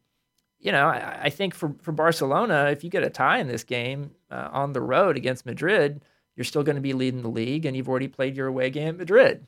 you 0.59 0.71
know, 0.71 0.87
I, 0.87 1.19
I, 1.23 1.29
think 1.29 1.53
for 1.53 1.73
for 1.81 1.91
Barcelona, 1.91 2.69
if 2.71 2.83
you 2.83 2.89
get 2.89 3.03
a 3.03 3.09
tie 3.09 3.39
in 3.39 3.47
this 3.47 3.63
game 3.63 4.11
uh, 4.29 4.49
on 4.51 4.73
the 4.73 4.81
road 4.81 5.15
against 5.15 5.45
Madrid, 5.45 6.03
you're 6.35 6.43
still 6.43 6.63
going 6.63 6.75
to 6.75 6.81
be 6.81 6.93
leading 6.93 7.21
the 7.21 7.29
league, 7.29 7.65
and 7.65 7.75
you've 7.75 7.89
already 7.89 8.07
played 8.07 8.35
your 8.35 8.47
away 8.47 8.69
game 8.69 8.89
at 8.89 8.97
Madrid. 8.97 9.47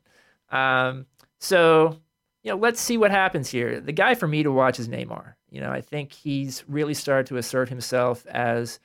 Um, 0.49 1.05
so, 1.39 1.99
you 2.43 2.51
know, 2.51 2.57
let's 2.57 2.79
see 2.79 2.97
what 2.97 3.11
happens 3.11 3.49
here. 3.49 3.79
The 3.79 3.91
guy 3.91 4.15
for 4.15 4.27
me 4.27 4.43
to 4.43 4.51
watch 4.51 4.79
is 4.79 4.87
Neymar. 4.87 5.35
You 5.49 5.61
know, 5.61 5.71
I 5.71 5.81
think 5.81 6.13
he's 6.13 6.63
really 6.67 6.93
started 6.93 7.27
to 7.27 7.37
assert 7.37 7.69
himself 7.69 8.25
as 8.27 8.79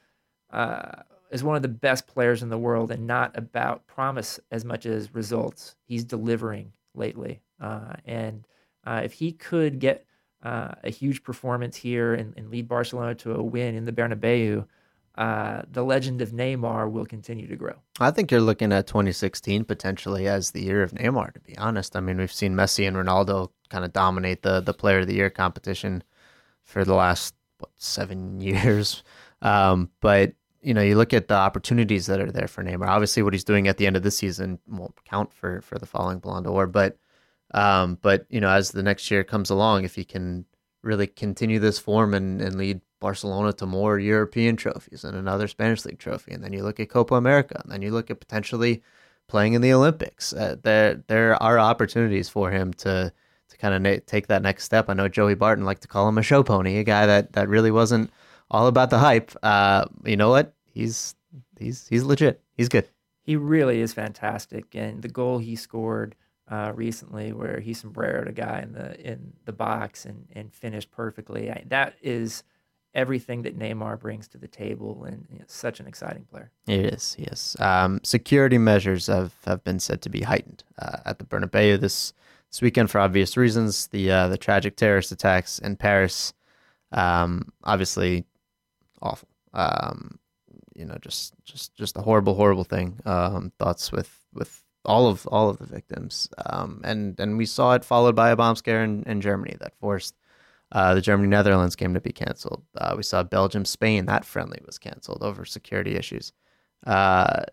uh, 0.51 1.03
as 1.31 1.43
one 1.43 1.57
of 1.57 1.63
the 1.63 1.69
best 1.69 2.07
players 2.07 2.43
in 2.43 2.49
the 2.49 2.59
world, 2.59 2.91
and 2.91 3.07
not 3.07 3.37
about 3.37 3.87
promise 3.87 4.41
as 4.51 4.65
much 4.65 4.87
as 4.87 5.15
results. 5.15 5.77
He's 5.85 6.05
delivering 6.05 6.73
lately, 6.95 7.41
uh, 7.61 7.95
and 8.05 8.47
uh, 8.85 9.03
if 9.05 9.13
he 9.13 9.33
could 9.33 9.79
get 9.79 10.07
uh, 10.47 10.75
a 10.85 10.91
huge 10.91 11.23
performance 11.23 11.77
here 11.77 12.15
and, 12.15 12.35
and 12.37 12.51
lead 12.51 12.69
Barcelona 12.69 13.15
to 13.17 13.35
a 13.35 13.43
win 13.43 13.75
in 13.75 13.85
the 13.85 13.93
Bernabeu 13.93 14.67
uh, 15.17 15.63
the 15.71 15.83
legend 15.83 16.21
of 16.21 16.31
Neymar 16.31 16.91
will 16.91 17.07
continue 17.07 17.47
to 17.47 17.57
grow. 17.57 17.75
I 17.99 18.11
think 18.11 18.31
you're 18.31 18.41
looking 18.41 18.73
at 18.73 18.87
2016 18.87 19.65
potentially 19.65 20.29
as 20.29 20.51
the 20.51 20.63
year 20.63 20.83
of 20.83 20.93
Neymar. 20.93 21.33
To 21.33 21.41
be 21.41 21.57
honest, 21.57 21.97
I 21.97 22.01
mean 22.01 22.19
we've 22.19 22.33
seen 22.33 22.55
Messi 22.55 22.87
and 22.87 22.97
Ronaldo 22.97 23.51
kind 23.71 23.85
of 23.85 23.93
dominate 23.93 24.43
the 24.43 24.61
the 24.61 24.75
Player 24.75 25.01
of 25.01 25.07
the 25.07 25.15
Year 25.15 25.31
competition 25.31 26.05
for 26.65 26.85
the 26.85 26.95
last 26.95 27.35
what 27.59 27.71
seven 27.79 28.41
years, 28.43 29.03
um, 29.41 29.91
but 30.01 30.35
you 30.61 30.75
know, 30.75 30.83
you 30.83 30.97
look 30.97 31.15
at 31.15 31.29
the 31.29 31.35
opportunities 31.35 32.07
that 32.07 32.21
are 32.21 32.33
there 32.33 32.49
for 32.49 32.63
Neymar. 32.63 32.89
Obviously, 32.89 33.23
what 33.23 33.33
he's 33.33 33.45
doing 33.45 33.69
at 33.69 33.77
the 33.77 33.87
end 33.87 33.97
of 33.97 34.03
the 34.03 34.11
season 34.11 34.59
won't 34.67 35.03
count 35.05 35.33
for 35.33 35.63
for 35.63 35.79
the 35.79 35.87
following 35.87 36.19
Ballon 36.19 36.43
d'Or, 36.43 36.67
but 36.67 36.99
um, 37.53 37.99
but 38.03 38.27
you 38.29 38.41
know, 38.41 38.51
as 38.51 38.71
the 38.71 38.83
next 38.83 39.11
year 39.11 39.25
comes 39.25 39.51
along, 39.51 39.85
if 39.85 39.95
he 39.95 40.05
can 40.05 40.45
really 40.83 41.07
continue 41.07 41.59
this 41.59 41.79
form 41.79 42.15
and, 42.15 42.41
and 42.41 42.57
lead 42.57 42.81
Barcelona 43.01 43.53
to 43.55 43.67
more 43.67 43.99
European 43.99 44.57
trophies 44.57 45.05
and 45.05 45.17
another 45.17 45.49
Spanish 45.49 45.85
League 45.85 45.99
trophy, 45.99 46.33
and 46.33 46.43
then 46.43 46.53
you 46.53 46.63
look 46.63 46.81
at 46.81 46.89
Copa 46.89 47.15
America, 47.15 47.61
and 47.63 47.73
then 47.73 47.83
you 47.83 47.91
look 47.91 48.11
at 48.11 48.21
potentially 48.21 48.83
playing 49.29 49.55
in 49.55 49.63
the 49.63 49.73
Olympics. 49.73 50.33
Uh, 50.33 50.57
there 50.63 51.03
there 51.07 51.41
are 51.43 51.59
opportunities 51.59 52.29
for 52.29 52.51
him 52.51 52.73
to 52.75 53.13
to 53.49 53.57
kind 53.59 53.75
of 53.75 53.83
na- 53.83 54.03
take 54.07 54.27
that 54.29 54.43
next 54.43 54.65
step. 54.65 54.89
I 54.89 54.95
know 54.95 55.09
Joey 55.09 55.35
Barton 55.35 55.65
liked 55.65 55.83
to 55.83 55.89
call 55.89 56.09
him 56.09 56.19
a 56.19 56.23
show 56.23 56.43
pony, 56.43 56.79
a 56.79 56.85
guy 56.85 57.07
that 57.07 57.33
that 57.33 57.49
really 57.49 57.71
wasn't 57.71 58.11
all 58.51 58.67
about 58.67 58.91
the 58.91 58.99
hype. 58.99 59.33
Uh, 59.43 59.87
you 60.05 60.17
know 60.17 60.31
what? 60.31 60.55
He's 60.65 61.15
he's 61.59 61.87
he's 61.89 62.05
legit. 62.05 62.43
He's 62.55 62.69
good. 62.69 62.89
He 63.23 63.37
really 63.37 63.81
is 63.81 63.93
fantastic, 63.93 64.75
and 64.75 65.03
the 65.03 65.09
goal 65.09 65.39
he 65.39 65.57
scored. 65.57 66.15
Uh, 66.49 66.71
recently, 66.77 67.33
where 67.33 67.59
he 67.59 67.75
sombreroed 67.75 68.29
a 68.29 68.33
guy 68.33 68.61
in 68.61 68.73
the 68.73 69.01
in 69.01 69.33
the 69.47 69.53
box 69.53 70.05
and, 70.05 70.29
and 70.33 70.55
finished 70.55 70.93
perfectly. 70.93 71.51
I, 71.51 71.65
that 71.67 71.95
is 72.01 72.45
everything 72.95 73.43
that 73.43 73.59
Neymar 73.59 73.99
brings 73.99 74.29
to 74.29 74.39
the 74.39 74.49
table, 74.49 75.05
and 75.05 75.27
you 75.31 75.41
know, 75.41 75.45
such 75.49 75.81
an 75.81 75.87
exciting 75.87 76.25
player. 76.25 76.53
It 76.69 76.95
is, 76.95 77.17
yes. 77.19 77.57
Um, 77.61 78.01
security 78.05 78.59
measures 78.59 79.09
have, 79.09 79.35
have 79.45 79.65
been 79.65 79.81
said 79.81 80.01
to 80.03 80.09
be 80.09 80.23
heightened 80.23 80.63
uh, 80.79 80.99
at 81.05 81.19
the 81.19 81.25
Bernabeu 81.25 81.81
this 81.81 82.13
this 82.51 82.63
weekend 82.63 82.91
for 82.91 83.01
obvious 83.01 83.37
reasons. 83.37 83.89
The 83.89 84.11
uh, 84.11 84.29
the 84.29 84.39
tragic 84.39 84.77
terrorist 84.77 85.13
attacks 85.13 85.59
in 85.59 85.77
Paris, 85.77 86.33
um, 86.93 87.53
obviously, 87.65 88.25
awful. 89.03 89.29
Um, 89.53 90.19
you 90.75 90.85
know, 90.85 90.97
just 91.01 91.35
just 91.45 91.75
just 91.75 91.97
a 91.97 92.03
horrible, 92.03 92.35
horrible 92.35 92.65
thing. 92.65 93.01
Um, 93.05 93.53
thoughts 93.59 93.93
with 93.93 94.27
with 94.33 94.63
all 94.87 95.09
of 95.09 95.27
all 95.27 95.51
of 95.51 95.59
the 95.59 95.67
victims, 95.67 96.29
um, 96.47 96.81
and 96.85 97.19
and 97.21 97.37
we 97.37 97.47
saw 97.47 97.75
it 97.75 97.85
followed 97.85 98.17
by 98.17 98.31
a 98.31 98.37
bomb 98.37 98.57
scare 98.57 98.83
in, 98.85 99.03
in 99.05 99.21
Germany 99.21 99.57
that 99.61 99.75
forced 99.79 100.15
uh, 100.73 100.95
the 100.95 101.01
Germany 101.01 101.29
Netherlands 101.29 101.77
game 101.77 101.95
to 101.95 102.01
be 102.01 102.13
canceled. 102.13 102.65
Uh, 102.77 102.95
we 102.97 103.03
saw 103.03 103.23
Belgium 103.23 103.65
Spain 103.65 104.07
that 104.07 104.25
friendly 104.25 104.61
was 104.65 104.79
canceled 104.79 105.23
over 105.23 105.45
security 105.45 105.97
issues. 105.97 106.33
Uh, 106.87 107.45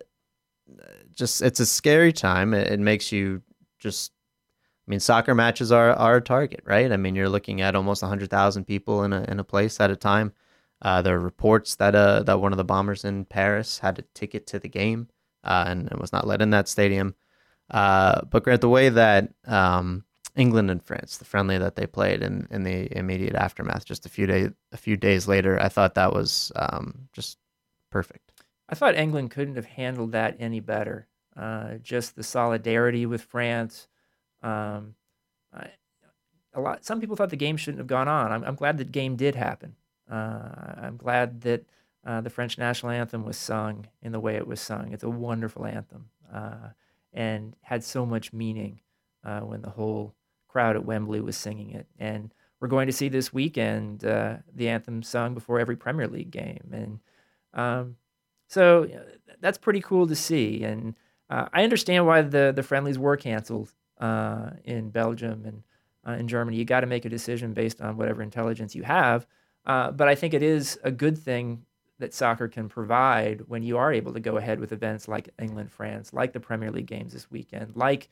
just 1.16 1.42
it's 1.42 1.60
a 1.60 1.66
scary 1.66 2.14
time. 2.14 2.54
It, 2.54 2.72
it, 2.72 2.80
makes 2.80 3.12
you 3.12 3.42
just. 3.80 4.12
I 4.86 4.92
mean, 4.92 5.00
soccer 5.00 5.34
matches 5.34 5.72
are, 5.72 5.94
are 5.94 6.18
a 6.18 6.22
target, 6.22 6.62
right? 6.66 6.92
I 6.92 6.98
mean, 6.98 7.16
you're 7.16 7.30
looking 7.30 7.62
at 7.62 7.76
almost 7.76 8.04
hundred 8.04 8.30
thousand 8.30 8.66
people 8.66 9.04
in 9.04 9.14
a 9.14 9.24
in 9.28 9.40
a 9.40 9.44
place 9.44 9.80
at 9.80 9.92
a 9.92 9.96
time. 9.96 10.34
Uh, 10.82 11.02
there 11.02 11.16
are 11.16 11.20
reports 11.20 11.76
that 11.76 11.96
uh, 11.96 12.24
that 12.24 12.42
one 12.42 12.52
of 12.52 12.58
the 12.58 12.64
bombers 12.66 13.06
in 13.06 13.26
Paris 13.26 13.80
had 13.80 14.00
a 14.00 14.04
ticket 14.14 14.46
to 14.48 14.60
the 14.60 14.68
game 14.68 15.08
uh, 15.44 15.66
and, 15.68 15.90
and 15.92 16.00
was 16.00 16.12
not 16.12 16.28
let 16.28 16.42
in 16.42 16.50
that 16.50 16.68
stadium. 16.68 17.16
Uh, 17.70 18.22
but 18.30 18.44
Grant, 18.44 18.62
the 18.62 18.70
way 18.70 18.90
that 18.90 19.30
um, 19.46 20.04
England 20.36 20.70
and 20.70 20.84
France, 20.84 21.18
the 21.18 21.26
friendly 21.26 21.58
that 21.58 21.76
they 21.76 21.88
played 21.88 22.22
in, 22.22 22.48
in 22.52 22.64
the 22.64 22.96
immediate 22.98 23.36
aftermath, 23.36 23.86
just 23.86 24.06
a 24.06 24.10
few 24.10 24.28
days 24.28 24.52
a 24.72 24.78
few 24.78 24.98
days 24.98 25.28
later, 25.28 25.62
I 25.62 25.70
thought 25.70 25.96
that 25.96 26.14
was 26.14 26.52
um, 26.56 27.08
just 27.14 27.38
perfect. 27.90 28.32
I 28.70 28.76
thought 28.76 28.96
England 28.96 29.32
couldn't 29.32 29.56
have 29.56 29.66
handled 29.66 30.12
that 30.14 30.38
any 30.40 30.60
better. 30.60 31.08
Uh, 31.36 31.76
just 31.82 32.16
the 32.16 32.24
solidarity 32.24 33.06
with 33.06 33.22
France. 33.22 33.88
Um, 34.42 34.96
I, 35.54 35.70
a 36.54 36.62
lot. 36.62 36.86
Some 36.86 37.00
people 37.00 37.16
thought 37.16 37.30
the 37.30 37.36
game 37.36 37.58
shouldn't 37.58 37.80
have 37.80 37.88
gone 37.88 38.08
on. 38.08 38.32
I'm, 38.32 38.44
I'm 38.44 38.56
glad 38.56 38.78
the 38.78 38.84
game 38.84 39.16
did 39.16 39.36
happen. 39.36 39.76
Uh, 40.10 40.74
I'm 40.78 40.98
glad 40.98 41.42
that 41.42 41.66
uh, 42.06 42.22
the 42.22 42.30
French 42.30 42.58
national 42.58 42.92
anthem 42.92 43.26
was 43.26 43.38
sung 43.38 43.88
in 44.02 44.12
the 44.12 44.20
way 44.20 44.36
it 44.36 44.48
was 44.48 44.60
sung. 44.60 44.92
It's 44.92 45.04
a 45.04 45.10
wonderful 45.10 45.66
anthem 45.66 46.10
uh, 46.32 46.70
and 47.14 47.56
had 47.62 47.84
so 47.84 48.06
much 48.06 48.34
meaning 48.34 48.80
uh, 49.24 49.42
when 49.42 49.62
the 49.62 49.70
whole 49.70 50.16
crowd 50.48 50.76
at 50.76 50.86
Wembley 50.86 51.22
was 51.22 51.38
singing 51.38 51.72
it. 51.72 51.88
And 52.00 52.34
we're 52.60 52.68
going 52.68 52.88
to 52.88 52.94
see 52.94 53.10
this 53.10 53.34
weekend 53.34 54.06
uh, 54.06 54.38
the 54.54 54.70
anthem 54.70 55.04
sung 55.04 55.34
before 55.34 55.60
every 55.60 55.76
Premier 55.76 56.08
League 56.08 56.32
game. 56.32 56.70
And 56.72 57.00
um, 57.54 57.96
so 58.48 58.88
that's 59.40 59.58
pretty 59.58 59.82
cool 59.82 60.08
to 60.08 60.16
see. 60.16 60.64
And 60.64 60.96
uh, 61.30 61.48
I 61.54 61.64
understand 61.64 62.06
why 62.06 62.22
the, 62.22 62.54
the 62.56 62.64
friendlies 62.64 63.00
were 63.00 63.18
canceled 63.18 63.74
uh, 64.00 64.52
in 64.64 64.90
Belgium 64.90 65.46
and 65.46 66.20
in 66.20 66.28
Germany. 66.28 66.58
You 66.58 66.66
got 66.66 66.82
to 66.82 66.88
make 66.88 67.06
a 67.06 67.10
decision 67.10 67.54
based 67.54 67.82
on 67.82 67.96
whatever 67.96 68.22
intelligence 68.22 68.76
you 68.76 68.84
have. 68.84 69.26
but 69.66 70.08
I 70.08 70.16
think 70.16 70.34
it 70.34 70.44
is 70.44 70.78
a 70.84 70.92
good 70.92 71.18
thing 71.18 71.66
that 72.04 72.14
soccer 72.14 72.50
can 72.50 72.68
provide 72.68 73.40
when 73.48 73.64
you 73.64 73.78
are 73.78 73.94
able 73.94 74.12
to 74.12 74.20
go 74.20 74.36
ahead 74.36 74.60
with 74.60 74.74
events 74.74 75.08
like 75.08 75.30
England 75.40 75.72
France, 75.72 76.12
like 76.12 76.34
the 76.34 76.40
Premier 76.40 76.70
League 76.70 76.86
games 76.86 77.14
this 77.14 77.32
weekend, 77.32 77.78
like 77.78 78.10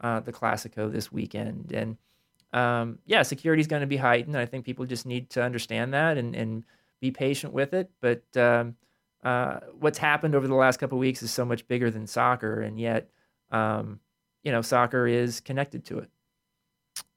uh, 0.00 0.20
the 0.20 0.32
Classico 0.32 0.90
this 0.90 1.12
weekend. 1.12 1.70
And 1.72 1.98
um, 2.54 3.00
yeah, 3.04 3.22
security 3.22 3.60
is 3.60 3.66
going 3.66 3.82
to 3.82 3.86
be 3.86 3.98
heightened. 3.98 4.34
I 4.34 4.46
think 4.46 4.64
people 4.64 4.86
just 4.86 5.04
need 5.04 5.28
to 5.30 5.42
understand 5.42 5.92
that 5.92 6.16
and, 6.16 6.34
and 6.34 6.64
be 7.00 7.10
patient 7.10 7.52
with 7.52 7.74
it. 7.74 7.90
But 8.00 8.22
um, 8.34 8.76
uh, 9.22 9.60
what's 9.78 9.98
happened 9.98 10.34
over 10.34 10.48
the 10.48 10.54
last 10.54 10.78
couple 10.78 10.96
of 10.96 11.00
weeks 11.00 11.22
is 11.22 11.30
so 11.30 11.44
much 11.44 11.68
bigger 11.68 11.90
than 11.90 12.06
soccer, 12.06 12.62
and 12.62 12.80
yet, 12.80 13.10
um, 13.50 14.00
you 14.42 14.52
know, 14.52 14.62
soccer 14.62 15.06
is 15.06 15.40
connected 15.40 15.84
to 15.84 15.98
it. 15.98 16.08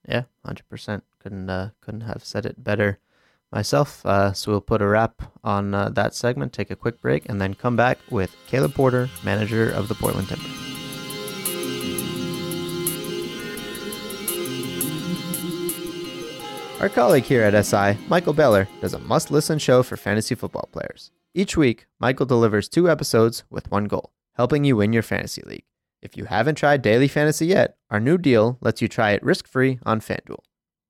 Yeah, 0.05 0.23
hundred 0.43 0.67
percent. 0.67 1.05
Couldn't 1.19 1.49
uh, 1.49 1.69
couldn't 1.79 2.01
have 2.01 2.25
said 2.25 2.45
it 2.45 2.61
better 2.61 2.99
myself. 3.51 4.05
Uh, 4.05 4.33
so 4.33 4.51
we'll 4.51 4.61
put 4.61 4.81
a 4.81 4.87
wrap 4.87 5.21
on 5.43 5.73
uh, 5.73 5.89
that 5.89 6.13
segment, 6.15 6.53
take 6.53 6.71
a 6.71 6.75
quick 6.75 7.01
break, 7.01 7.27
and 7.29 7.39
then 7.39 7.53
come 7.53 7.75
back 7.75 7.99
with 8.09 8.35
Caleb 8.47 8.73
Porter, 8.73 9.09
manager 9.23 9.69
of 9.69 9.87
the 9.87 9.95
Portland 9.95 10.27
Timbers. 10.27 10.51
Our 16.79 16.89
colleague 16.89 17.23
here 17.23 17.41
at 17.41 17.65
SI, 17.65 17.97
Michael 18.07 18.33
Beller, 18.33 18.67
does 18.81 18.93
a 18.93 18.99
must 18.99 19.31
listen 19.31 19.57
show 19.57 19.81
for 19.81 19.97
fantasy 19.97 20.35
football 20.35 20.69
players. 20.71 21.11
Each 21.33 21.57
week, 21.57 21.87
Michael 21.99 22.27
delivers 22.27 22.69
two 22.69 22.89
episodes 22.89 23.43
with 23.49 23.71
one 23.71 23.85
goal 23.85 24.11
helping 24.37 24.63
you 24.63 24.77
win 24.77 24.93
your 24.93 25.03
fantasy 25.03 25.41
league. 25.45 25.65
If 25.99 26.15
you 26.15 26.25
haven't 26.25 26.55
tried 26.55 26.83
daily 26.83 27.07
fantasy 27.07 27.47
yet, 27.47 27.75
our 27.89 27.99
new 27.99 28.19
deal 28.19 28.59
lets 28.61 28.81
you 28.81 28.87
try 28.87 29.11
it 29.11 29.23
risk 29.23 29.47
free 29.47 29.79
on 29.83 29.99
FanDuel. 29.99 30.46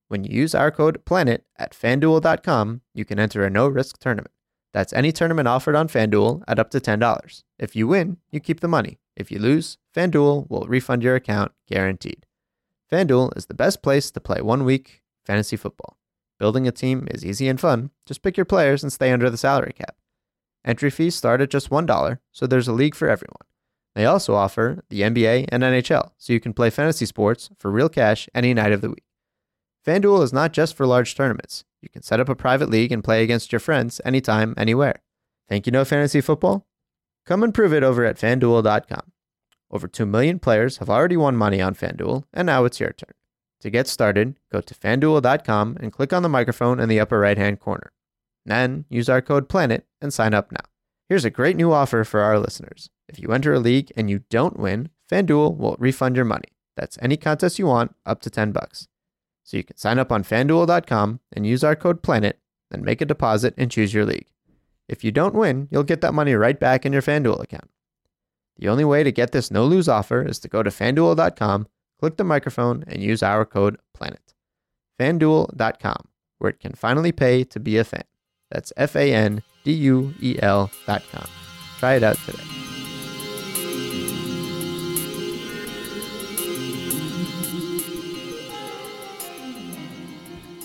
When 0.08 0.24
you 0.24 0.34
use 0.34 0.56
our 0.56 0.72
code 0.72 1.04
PLANET 1.06 1.44
at 1.58 1.74
fanduel.com, 1.74 2.82
you 2.94 3.04
can 3.04 3.20
enter 3.20 3.44
a 3.44 3.50
no 3.50 3.68
risk 3.68 4.00
tournament. 4.00 4.32
That's 4.74 4.94
any 4.94 5.12
tournament 5.12 5.48
offered 5.48 5.76
on 5.76 5.88
FanDuel 5.88 6.44
at 6.48 6.60
up 6.60 6.70
to 6.72 6.80
$10. 6.80 7.44
If 7.60 7.76
you 7.76 7.88
win, 7.88 8.18
you 8.32 8.40
keep 8.40 8.60
the 8.60 8.68
money. 8.68 9.00
If 9.16 9.32
you 9.32 9.40
lose, 9.40 9.78
FanDuel 9.96 10.50
will 10.50 10.66
refund 10.68 11.04
your 11.04 11.16
account 11.16 11.52
guaranteed. 11.68 12.26
FanDuel 12.92 13.36
is 13.36 13.48
the 13.48 13.54
best 13.54 13.82
place 13.82 14.12
to 14.12 14.22
play 14.22 14.42
one 14.42 14.64
week 14.64 15.02
fantasy 15.26 15.58
football. 15.58 15.98
Building 16.40 16.68
a 16.68 16.72
team 16.72 17.08
is 17.12 17.26
easy 17.26 17.50
and 17.50 17.60
fun. 17.60 17.90
Just 18.06 18.22
pick 18.22 18.38
your 18.38 18.46
players 18.46 18.84
and 18.84 18.94
stay 18.94 19.12
under 19.12 19.30
the 19.30 19.38
salary 19.38 19.74
cap. 19.74 19.98
Entry 20.64 20.90
fees 20.90 21.16
start 21.16 21.42
at 21.42 21.50
just 21.50 21.70
$1, 21.70 22.20
so 22.32 22.48
there's 22.48 22.68
a 22.68 22.74
league 22.74 22.96
for 22.96 23.10
everyone. 23.10 23.46
They 23.96 24.06
also 24.06 24.36
offer 24.36 24.84
the 24.90 25.02
NBA 25.02 25.48
and 25.50 25.64
NHL, 25.64 26.12
so 26.18 26.32
you 26.32 26.40
can 26.40 26.54
play 26.54 26.70
fantasy 26.70 27.06
sports 27.06 27.50
for 27.58 27.72
real 27.72 27.90
cash 27.90 28.30
any 28.36 28.54
night 28.54 28.72
of 28.72 28.82
the 28.82 28.90
week. 28.90 29.07
FanDuel 29.88 30.22
is 30.22 30.34
not 30.34 30.52
just 30.52 30.76
for 30.76 30.86
large 30.86 31.16
tournaments. 31.16 31.64
You 31.82 31.88
can 31.88 32.02
set 32.02 32.20
up 32.20 32.28
a 32.28 32.36
private 32.36 32.70
league 32.70 32.92
and 32.92 33.02
play 33.02 33.24
against 33.24 33.54
your 33.54 33.60
friends 33.62 34.02
anytime, 34.04 34.54
anywhere. 34.58 35.02
Think 35.48 35.66
you 35.66 35.72
know 35.72 35.86
fantasy 35.86 36.20
football? 36.20 36.68
Come 37.26 37.42
and 37.42 37.54
prove 37.54 37.74
it 37.74 37.84
over 37.84 38.04
at 38.04 38.18
fanduel.com. 38.18 39.14
Over 39.72 39.88
2 39.88 40.06
million 40.06 40.40
players 40.40 40.80
have 40.80 40.90
already 40.90 41.16
won 41.16 41.38
money 41.38 41.62
on 41.62 41.74
FanDuel, 41.74 42.26
and 42.34 42.48
now 42.48 42.66
it's 42.66 42.82
your 42.82 42.92
turn. 42.92 43.14
To 43.62 43.70
get 43.70 43.88
started, 43.88 44.38
go 44.52 44.60
to 44.60 44.74
fanduel.com 44.74 45.78
and 45.80 45.94
click 45.94 46.12
on 46.12 46.22
the 46.22 46.28
microphone 46.28 46.82
in 46.82 46.90
the 46.90 47.00
upper 47.00 47.20
right 47.20 47.38
hand 47.38 47.62
corner. 47.62 47.94
Then 48.46 48.84
use 48.90 49.08
our 49.08 49.22
code 49.22 49.48
PLANET 49.48 49.84
and 50.02 50.14
sign 50.14 50.34
up 50.34 50.52
now. 50.52 50.66
Here's 51.08 51.26
a 51.26 51.30
great 51.30 51.56
new 51.56 51.72
offer 51.72 52.04
for 52.04 52.20
our 52.20 52.40
listeners. 52.40 52.90
If 53.08 53.20
you 53.20 53.30
enter 53.30 53.54
a 53.54 53.60
league 53.60 53.94
and 53.96 54.10
you 54.10 54.24
don't 54.30 54.60
win, 54.60 54.90
FanDuel 55.10 55.56
will 55.56 55.78
refund 55.80 56.18
your 56.18 56.26
money. 56.26 56.50
That's 56.76 56.98
any 57.02 57.16
contest 57.16 57.58
you 57.58 57.68
want, 57.68 57.96
up 58.06 58.22
to 58.24 58.30
10 58.30 58.52
bucks. 58.52 58.90
So 59.48 59.56
you 59.56 59.64
can 59.64 59.78
sign 59.78 59.98
up 59.98 60.12
on 60.12 60.26
fanduel.com 60.26 61.22
and 61.32 61.48
use 61.48 61.64
our 61.64 61.74
code 61.74 62.04
PLANET, 62.04 62.34
then 62.70 62.84
make 62.84 63.00
a 63.00 63.06
deposit 63.06 63.54
and 63.58 63.72
choose 63.72 63.94
your 63.94 64.06
league. 64.06 64.28
If 64.90 65.06
you 65.06 65.12
don't 65.12 65.34
win, 65.34 65.70
you'll 65.72 65.84
get 65.84 66.02
that 66.02 66.14
money 66.14 66.34
right 66.34 66.60
back 66.60 66.86
in 66.86 66.92
your 66.92 67.02
FanDuel 67.02 67.42
account. 67.42 67.70
The 68.58 68.68
only 68.68 68.84
way 68.84 69.04
to 69.04 69.12
get 69.12 69.32
this 69.32 69.50
no 69.50 69.64
lose 69.64 69.88
offer 69.88 70.22
is 70.22 70.40
to 70.40 70.50
go 70.50 70.64
to 70.64 70.70
fanduel.com, 70.70 71.68
click 71.98 72.18
the 72.18 72.26
microphone, 72.26 72.84
and 72.88 73.02
use 73.02 73.24
our 73.24 73.46
code 73.46 73.78
PLANET. 73.98 74.34
FanDuel.com, 75.00 76.10
where 76.40 76.50
it 76.50 76.60
can 76.60 76.74
finally 76.74 77.14
pay 77.14 77.46
to 77.46 77.60
be 77.62 77.78
a 77.78 77.86
fan. 77.86 78.04
That's 78.52 78.74
F 78.76 78.98
A 78.98 79.14
N 79.14 79.44
D 79.64 79.72
U 79.72 80.14
E 80.20 80.38
L.com. 80.42 81.28
Try 81.80 81.94
it 81.94 82.04
out 82.04 82.18
today. 82.26 82.67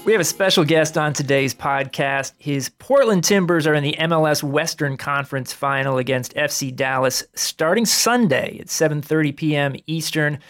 We 0.04 0.10
have 0.10 0.20
a 0.20 0.24
special 0.24 0.64
guest 0.64 0.98
on 0.98 1.12
today's 1.12 1.54
podcast. 1.54 2.32
His 2.38 2.70
Portland 2.70 3.22
Timbers 3.22 3.68
are 3.68 3.74
in 3.74 3.84
the 3.84 3.94
MLS 4.00 4.42
Western 4.42 4.96
Conference 4.96 5.52
Final 5.52 5.96
against 5.96 6.34
FC 6.34 6.74
Dallas 6.74 7.22
starting 7.36 7.86
Sunday 7.86 8.58
at 8.58 8.66
7:30 8.66 9.36
p.m. 9.36 9.76
Eastern 9.86 10.40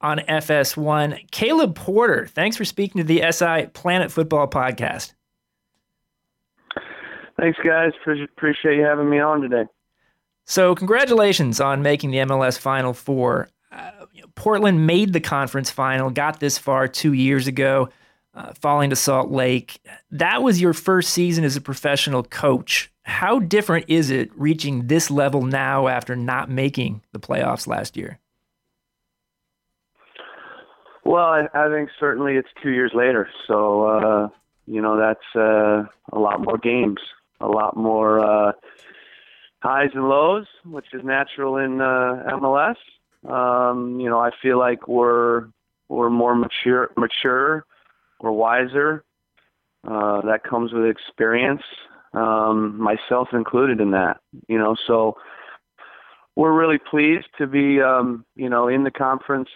on 0.00 0.20
FS1. 0.20 1.30
Caleb 1.30 1.74
Porter, 1.74 2.26
thanks 2.26 2.56
for 2.56 2.64
speaking 2.64 3.00
to 3.00 3.06
the 3.06 3.22
SI 3.30 3.66
Planet 3.74 4.10
Futbol 4.10 4.50
podcast. 4.50 5.12
Thanks, 7.38 7.58
guys. 7.62 7.92
Appreciate 8.06 8.76
you 8.76 8.82
having 8.82 9.10
me 9.10 9.20
on 9.20 9.42
today. 9.42 9.66
So, 10.46 10.74
congratulations 10.74 11.60
on 11.60 11.82
making 11.82 12.12
the 12.12 12.18
MLS 12.18 12.58
Final 12.58 12.94
Four. 12.94 13.50
Uh, 13.70 13.90
Portland 14.36 14.86
made 14.86 15.12
the 15.12 15.20
conference 15.20 15.70
final, 15.70 16.08
got 16.08 16.40
this 16.40 16.56
far 16.56 16.88
two 16.88 17.12
years 17.12 17.46
ago 17.46 17.90
uh, 18.34 18.52
falling 18.60 18.90
to 18.90 18.96
Salt 18.96 19.30
Lake. 19.30 19.80
That 20.10 20.42
was 20.42 20.60
your 20.60 20.72
first 20.72 21.10
season 21.10 21.44
as 21.44 21.56
a 21.56 21.60
professional 21.60 22.22
coach. 22.22 22.90
How 23.02 23.40
different 23.40 23.86
is 23.88 24.10
it 24.10 24.30
reaching 24.36 24.86
this 24.86 25.10
level 25.10 25.42
now 25.42 25.88
after 25.88 26.14
not 26.14 26.50
making 26.50 27.02
the 27.12 27.18
playoffs 27.18 27.66
last 27.66 27.96
year? 27.96 28.18
Well, 31.04 31.24
I, 31.24 31.48
I 31.52 31.68
think 31.68 31.90
certainly 31.98 32.36
it's 32.36 32.48
two 32.62 32.70
years 32.70 32.92
later. 32.94 33.28
So, 33.48 33.84
uh, 33.84 34.28
you 34.66 34.80
know, 34.80 34.96
that's 34.96 35.18
uh, 35.34 35.84
a 36.12 36.18
lot 36.18 36.40
more 36.40 36.58
games, 36.58 37.00
a 37.40 37.48
lot 37.48 37.76
more 37.76 38.20
uh, 38.20 38.52
highs 39.60 39.90
and 39.94 40.08
lows, 40.08 40.46
which 40.64 40.86
is 40.92 41.02
natural 41.04 41.56
in 41.56 41.80
uh, 41.80 42.22
MLS. 42.38 42.76
Um, 43.28 44.00
you 44.00 44.08
know, 44.08 44.20
I 44.20 44.30
feel 44.40 44.58
like 44.58 44.86
we're 44.86 45.48
we're 45.88 46.10
more 46.10 46.34
mature 46.34 46.90
mature 46.96 47.64
we're 48.22 48.32
wiser. 48.32 49.04
Uh, 49.86 50.20
that 50.22 50.44
comes 50.44 50.72
with 50.72 50.86
experience, 50.86 51.62
um, 52.14 52.80
myself 52.80 53.28
included 53.32 53.80
in 53.80 53.90
that. 53.90 54.18
You 54.48 54.58
know, 54.58 54.76
so 54.86 55.16
we're 56.36 56.52
really 56.52 56.78
pleased 56.78 57.26
to 57.38 57.46
be, 57.48 57.80
um, 57.80 58.24
you 58.36 58.48
know, 58.48 58.68
in 58.68 58.84
the 58.84 58.92
conference 58.92 59.48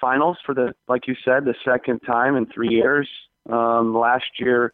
finals 0.00 0.38
for 0.46 0.54
the, 0.54 0.74
like 0.88 1.08
you 1.08 1.16
said, 1.24 1.44
the 1.44 1.54
second 1.64 2.00
time 2.00 2.36
in 2.36 2.46
three 2.46 2.68
years. 2.68 3.08
Um, 3.50 3.94
last 3.94 4.38
year 4.38 4.72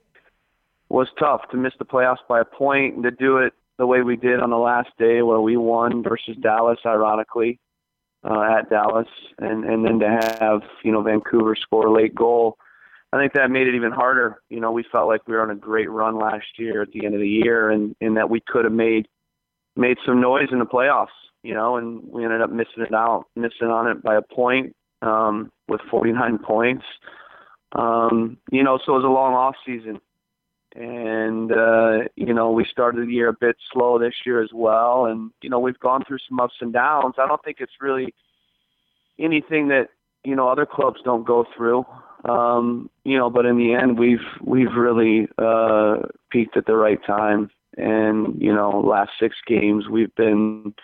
was 0.90 1.08
tough 1.18 1.42
to 1.50 1.56
miss 1.56 1.72
the 1.78 1.84
playoffs 1.84 2.18
by 2.28 2.40
a 2.40 2.44
point 2.44 2.96
and 2.96 3.04
to 3.04 3.10
do 3.10 3.38
it 3.38 3.54
the 3.78 3.86
way 3.86 4.02
we 4.02 4.16
did 4.16 4.40
on 4.40 4.50
the 4.50 4.58
last 4.58 4.90
day 4.98 5.22
where 5.22 5.40
we 5.40 5.56
won 5.56 6.02
versus 6.02 6.36
Dallas, 6.42 6.78
ironically, 6.84 7.58
uh, 8.22 8.42
at 8.42 8.68
Dallas, 8.68 9.08
and 9.38 9.64
and 9.64 9.84
then 9.84 9.98
to 10.00 10.08
have 10.08 10.60
you 10.84 10.92
know 10.92 11.02
Vancouver 11.02 11.56
score 11.56 11.86
a 11.86 11.92
late 11.92 12.14
goal. 12.14 12.58
I 13.12 13.18
think 13.18 13.32
that 13.32 13.50
made 13.50 13.66
it 13.66 13.74
even 13.74 13.92
harder. 13.92 14.40
You 14.50 14.60
know, 14.60 14.70
we 14.70 14.84
felt 14.90 15.08
like 15.08 15.26
we 15.26 15.34
were 15.34 15.42
on 15.42 15.50
a 15.50 15.56
great 15.56 15.90
run 15.90 16.18
last 16.18 16.46
year 16.58 16.82
at 16.82 16.92
the 16.92 17.04
end 17.04 17.14
of 17.14 17.20
the 17.20 17.28
year, 17.28 17.70
and 17.70 17.94
and 18.00 18.16
that 18.16 18.30
we 18.30 18.40
could 18.46 18.64
have 18.64 18.72
made 18.72 19.08
made 19.76 19.98
some 20.06 20.20
noise 20.20 20.48
in 20.52 20.58
the 20.58 20.66
playoffs. 20.66 21.08
You 21.42 21.54
know, 21.54 21.76
and 21.76 22.02
we 22.04 22.24
ended 22.24 22.42
up 22.42 22.50
missing 22.50 22.84
it 22.86 22.94
out, 22.94 23.24
missing 23.34 23.68
on 23.68 23.88
it 23.88 24.02
by 24.02 24.16
a 24.16 24.22
point 24.22 24.76
um, 25.00 25.50
with 25.68 25.80
49 25.90 26.38
points. 26.44 26.84
Um, 27.72 28.36
you 28.50 28.62
know, 28.62 28.78
so 28.84 28.92
it 28.92 28.98
was 28.98 29.04
a 29.04 29.08
long 29.08 29.34
off 29.34 29.54
season 29.64 30.00
and 30.74 31.50
uh, 31.52 31.98
you 32.14 32.32
know 32.32 32.52
we 32.52 32.64
started 32.70 33.08
the 33.08 33.12
year 33.12 33.28
a 33.28 33.32
bit 33.32 33.56
slow 33.72 33.98
this 33.98 34.14
year 34.24 34.42
as 34.42 34.50
well, 34.54 35.06
and 35.06 35.30
you 35.42 35.50
know 35.50 35.58
we've 35.58 35.78
gone 35.80 36.04
through 36.06 36.18
some 36.28 36.38
ups 36.38 36.54
and 36.60 36.72
downs. 36.72 37.14
I 37.18 37.26
don't 37.26 37.42
think 37.42 37.56
it's 37.60 37.72
really 37.80 38.14
anything 39.18 39.68
that 39.68 39.88
you 40.24 40.36
know 40.36 40.48
other 40.48 40.66
clubs 40.66 41.00
don't 41.04 41.26
go 41.26 41.44
through. 41.56 41.84
Um, 42.24 42.90
you 43.04 43.16
know, 43.16 43.30
but 43.30 43.46
in 43.46 43.56
the 43.56 43.74
end, 43.74 43.98
we've 43.98 44.18
we've 44.42 44.74
really 44.76 45.28
uh, 45.38 45.96
peaked 46.30 46.56
at 46.56 46.66
the 46.66 46.76
right 46.76 46.98
time, 47.06 47.50
and 47.76 48.40
you 48.40 48.54
know, 48.54 48.80
last 48.80 49.12
six 49.18 49.36
games 49.46 49.88
we've 49.88 50.14
been 50.16 50.74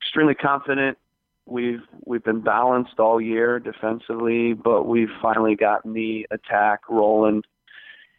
extremely 0.00 0.34
confident. 0.34 0.98
We've 1.46 1.82
we've 2.04 2.24
been 2.24 2.40
balanced 2.40 2.98
all 2.98 3.20
year 3.20 3.58
defensively, 3.58 4.52
but 4.52 4.84
we've 4.84 5.08
finally 5.22 5.54
gotten 5.54 5.92
the 5.92 6.26
attack 6.30 6.80
rolling 6.88 7.42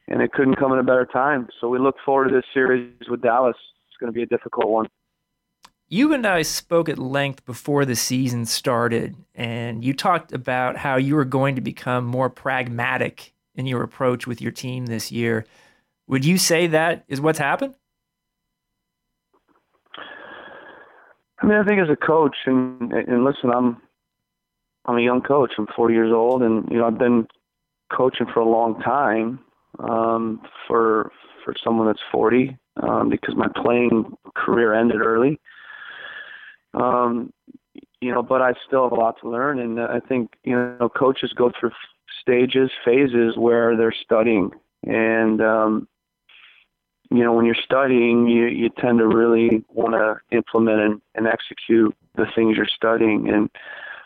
and 0.10 0.22
it 0.22 0.34
couldn't 0.34 0.56
come 0.56 0.74
at 0.74 0.80
a 0.80 0.84
better 0.84 1.06
time. 1.06 1.48
So 1.62 1.70
we 1.70 1.80
look 1.80 1.96
forward 2.04 2.30
to 2.30 2.36
this 2.36 2.46
series 2.54 2.92
with 3.10 3.22
Dallas. 3.22 3.56
It's 3.88 3.98
going 4.00 4.12
to 4.12 4.16
be 4.16 4.24
a 4.24 4.26
difficult 4.26 4.68
one. 4.68 4.88
You 5.92 6.14
and 6.14 6.28
I 6.28 6.44
spoke 6.44 6.88
at 6.88 7.00
length 7.00 7.46
before 7.46 7.84
the 7.84 7.96
season 7.96 8.46
started, 8.46 9.16
and 9.34 9.84
you 9.84 9.96
talked 9.96 10.32
about 10.32 10.78
how 10.78 10.98
you 10.98 11.16
were 11.16 11.26
going 11.26 11.56
to 11.56 11.62
become 11.62 12.06
more 12.06 12.30
pragmatic 12.30 13.34
in 13.56 13.66
your 13.66 13.82
approach 13.82 14.28
with 14.28 14.40
your 14.40 14.52
team 14.52 14.86
this 14.86 15.12
year. 15.12 15.48
Would 16.06 16.26
you 16.26 16.38
say 16.38 16.68
that 16.68 17.06
is 17.08 17.20
what's 17.20 17.40
happened? 17.40 17.74
I 21.42 21.48
mean, 21.48 21.58
I 21.58 21.64
think 21.64 21.82
as 21.82 21.90
a 21.90 21.96
coach, 21.96 22.36
and 22.46 22.94
and 22.94 23.24
listen, 23.24 23.50
I'm 23.50 23.82
I'm 24.86 24.98
a 24.98 25.02
young 25.02 25.22
coach. 25.22 25.54
I'm 25.58 25.68
40 25.76 25.94
years 25.96 26.14
old, 26.14 26.44
and 26.44 26.70
you 26.70 26.78
know 26.78 26.86
I've 26.86 27.00
been 27.00 27.28
coaching 27.92 28.28
for 28.32 28.42
a 28.42 28.48
long 28.48 28.80
time 28.82 29.40
um, 29.80 30.40
for 30.68 31.12
for 31.44 31.56
someone 31.64 31.88
that's 31.88 32.00
40 32.12 32.56
um, 32.84 33.10
because 33.10 33.36
my 33.36 33.48
playing 33.56 34.16
career 34.36 34.76
ended 34.76 35.02
early. 35.02 35.40
Um, 36.80 37.34
you 38.02 38.14
know, 38.14 38.24
but 38.24 38.42
I 38.42 38.54
still 38.66 38.84
have 38.84 38.94
a 38.94 38.96
lot 38.96 39.20
to 39.22 39.30
learn, 39.30 39.60
and 39.60 39.80
I 39.80 40.00
think 40.00 40.32
you 40.44 40.56
know 40.56 40.90
coaches 40.90 41.34
go 41.36 41.52
through 41.60 41.72
stages, 42.22 42.72
phases 42.86 43.38
where 43.38 43.76
they're 43.76 43.94
studying, 44.04 44.52
and 44.84 45.42
um, 45.42 45.88
you 47.12 47.24
know 47.24 47.34
when 47.34 47.46
you're 47.46 47.56
studying, 47.56 48.28
you 48.28 48.46
you 48.46 48.70
tend 48.80 49.00
to 49.00 49.08
really 49.08 49.64
want 49.70 49.94
to 49.94 50.36
implement 50.36 50.80
and, 50.80 51.02
and 51.16 51.28
execute 51.28 51.96
the 52.16 52.26
things 52.36 52.56
you're 52.56 52.68
studying, 52.74 53.28
and 53.30 53.50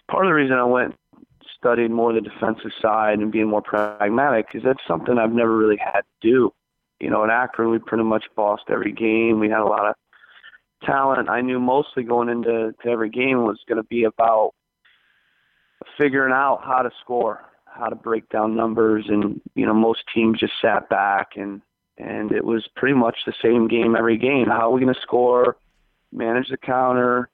part 0.09 0.25
of 0.25 0.29
the 0.29 0.33
reason 0.33 0.57
I 0.57 0.63
went 0.63 0.95
studied 1.63 1.91
more 1.91 2.11
the 2.11 2.19
defensive 2.19 2.71
side 2.81 3.19
and 3.19 3.31
being 3.31 3.47
more 3.47 3.61
pragmatic 3.61 4.47
because 4.47 4.63
that's 4.65 4.85
something 4.85 5.17
I've 5.17 5.31
never 5.31 5.55
really 5.55 5.77
had 5.77 6.01
to 6.01 6.29
do. 6.29 6.53
You 6.99 7.09
know, 7.09 7.23
in 7.23 7.29
Akron, 7.29 7.69
we 7.69 7.79
pretty 7.79 8.03
much 8.03 8.25
bossed 8.35 8.65
every 8.69 8.91
game. 8.91 9.39
We 9.39 9.49
had 9.49 9.59
a 9.59 9.65
lot 9.65 9.87
of 9.87 9.95
talent. 10.85 11.29
I 11.29 11.41
knew 11.41 11.59
mostly 11.59 12.03
going 12.03 12.29
into 12.29 12.73
to 12.83 12.89
every 12.89 13.09
game 13.09 13.43
was 13.43 13.59
going 13.67 13.81
to 13.81 13.87
be 13.87 14.03
about 14.03 14.51
figuring 15.97 16.33
out 16.33 16.61
how 16.63 16.81
to 16.81 16.89
score, 17.01 17.45
how 17.65 17.87
to 17.87 17.95
break 17.95 18.29
down 18.29 18.55
numbers, 18.55 19.05
and 19.07 19.41
you 19.55 19.65
know, 19.65 19.73
most 19.73 20.03
teams 20.13 20.39
just 20.39 20.53
sat 20.61 20.89
back 20.89 21.31
and 21.35 21.61
and 21.97 22.31
it 22.31 22.43
was 22.43 22.67
pretty 22.75 22.95
much 22.95 23.17
the 23.25 23.33
same 23.43 23.67
game 23.67 23.95
every 23.95 24.17
game. 24.17 24.47
How 24.47 24.69
are 24.69 24.71
we 24.71 24.81
going 24.81 24.93
to 24.93 25.01
score? 25.01 25.57
Manage 26.11 26.49
the 26.49 26.57
counter. 26.57 27.29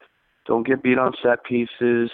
Don't 0.46 0.68
get 0.68 0.84
beat 0.84 0.98
on 0.98 1.14
set 1.24 1.44
pieces 1.46 2.10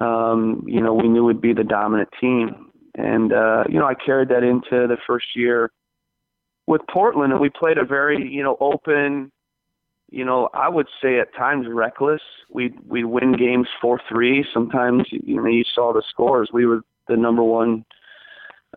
um, 0.00 0.64
you 0.66 0.80
know, 0.80 0.94
we 0.94 1.08
knew 1.08 1.24
we'd 1.24 1.40
be 1.40 1.52
the 1.52 1.64
dominant 1.64 2.08
team. 2.20 2.70
And, 2.94 3.32
uh, 3.32 3.64
you 3.68 3.78
know, 3.78 3.86
I 3.86 3.94
carried 3.94 4.28
that 4.28 4.42
into 4.42 4.86
the 4.86 4.96
first 5.06 5.26
year 5.34 5.70
with 6.66 6.82
Portland, 6.90 7.32
and 7.32 7.40
we 7.40 7.50
played 7.50 7.78
a 7.78 7.84
very, 7.84 8.30
you 8.30 8.42
know, 8.42 8.56
open, 8.60 9.32
you 10.10 10.24
know, 10.24 10.48
I 10.54 10.68
would 10.68 10.86
say 11.02 11.20
at 11.20 11.34
times 11.34 11.66
reckless. 11.68 12.22
We 12.50 12.72
we 12.86 13.04
win 13.04 13.32
games 13.32 13.68
four 13.80 14.00
three. 14.08 14.44
Sometimes 14.52 15.04
you 15.10 15.36
know 15.36 15.46
you 15.46 15.64
saw 15.74 15.92
the 15.92 16.02
scores. 16.08 16.50
We 16.52 16.66
were 16.66 16.80
the 17.08 17.16
number 17.16 17.42
one 17.42 17.84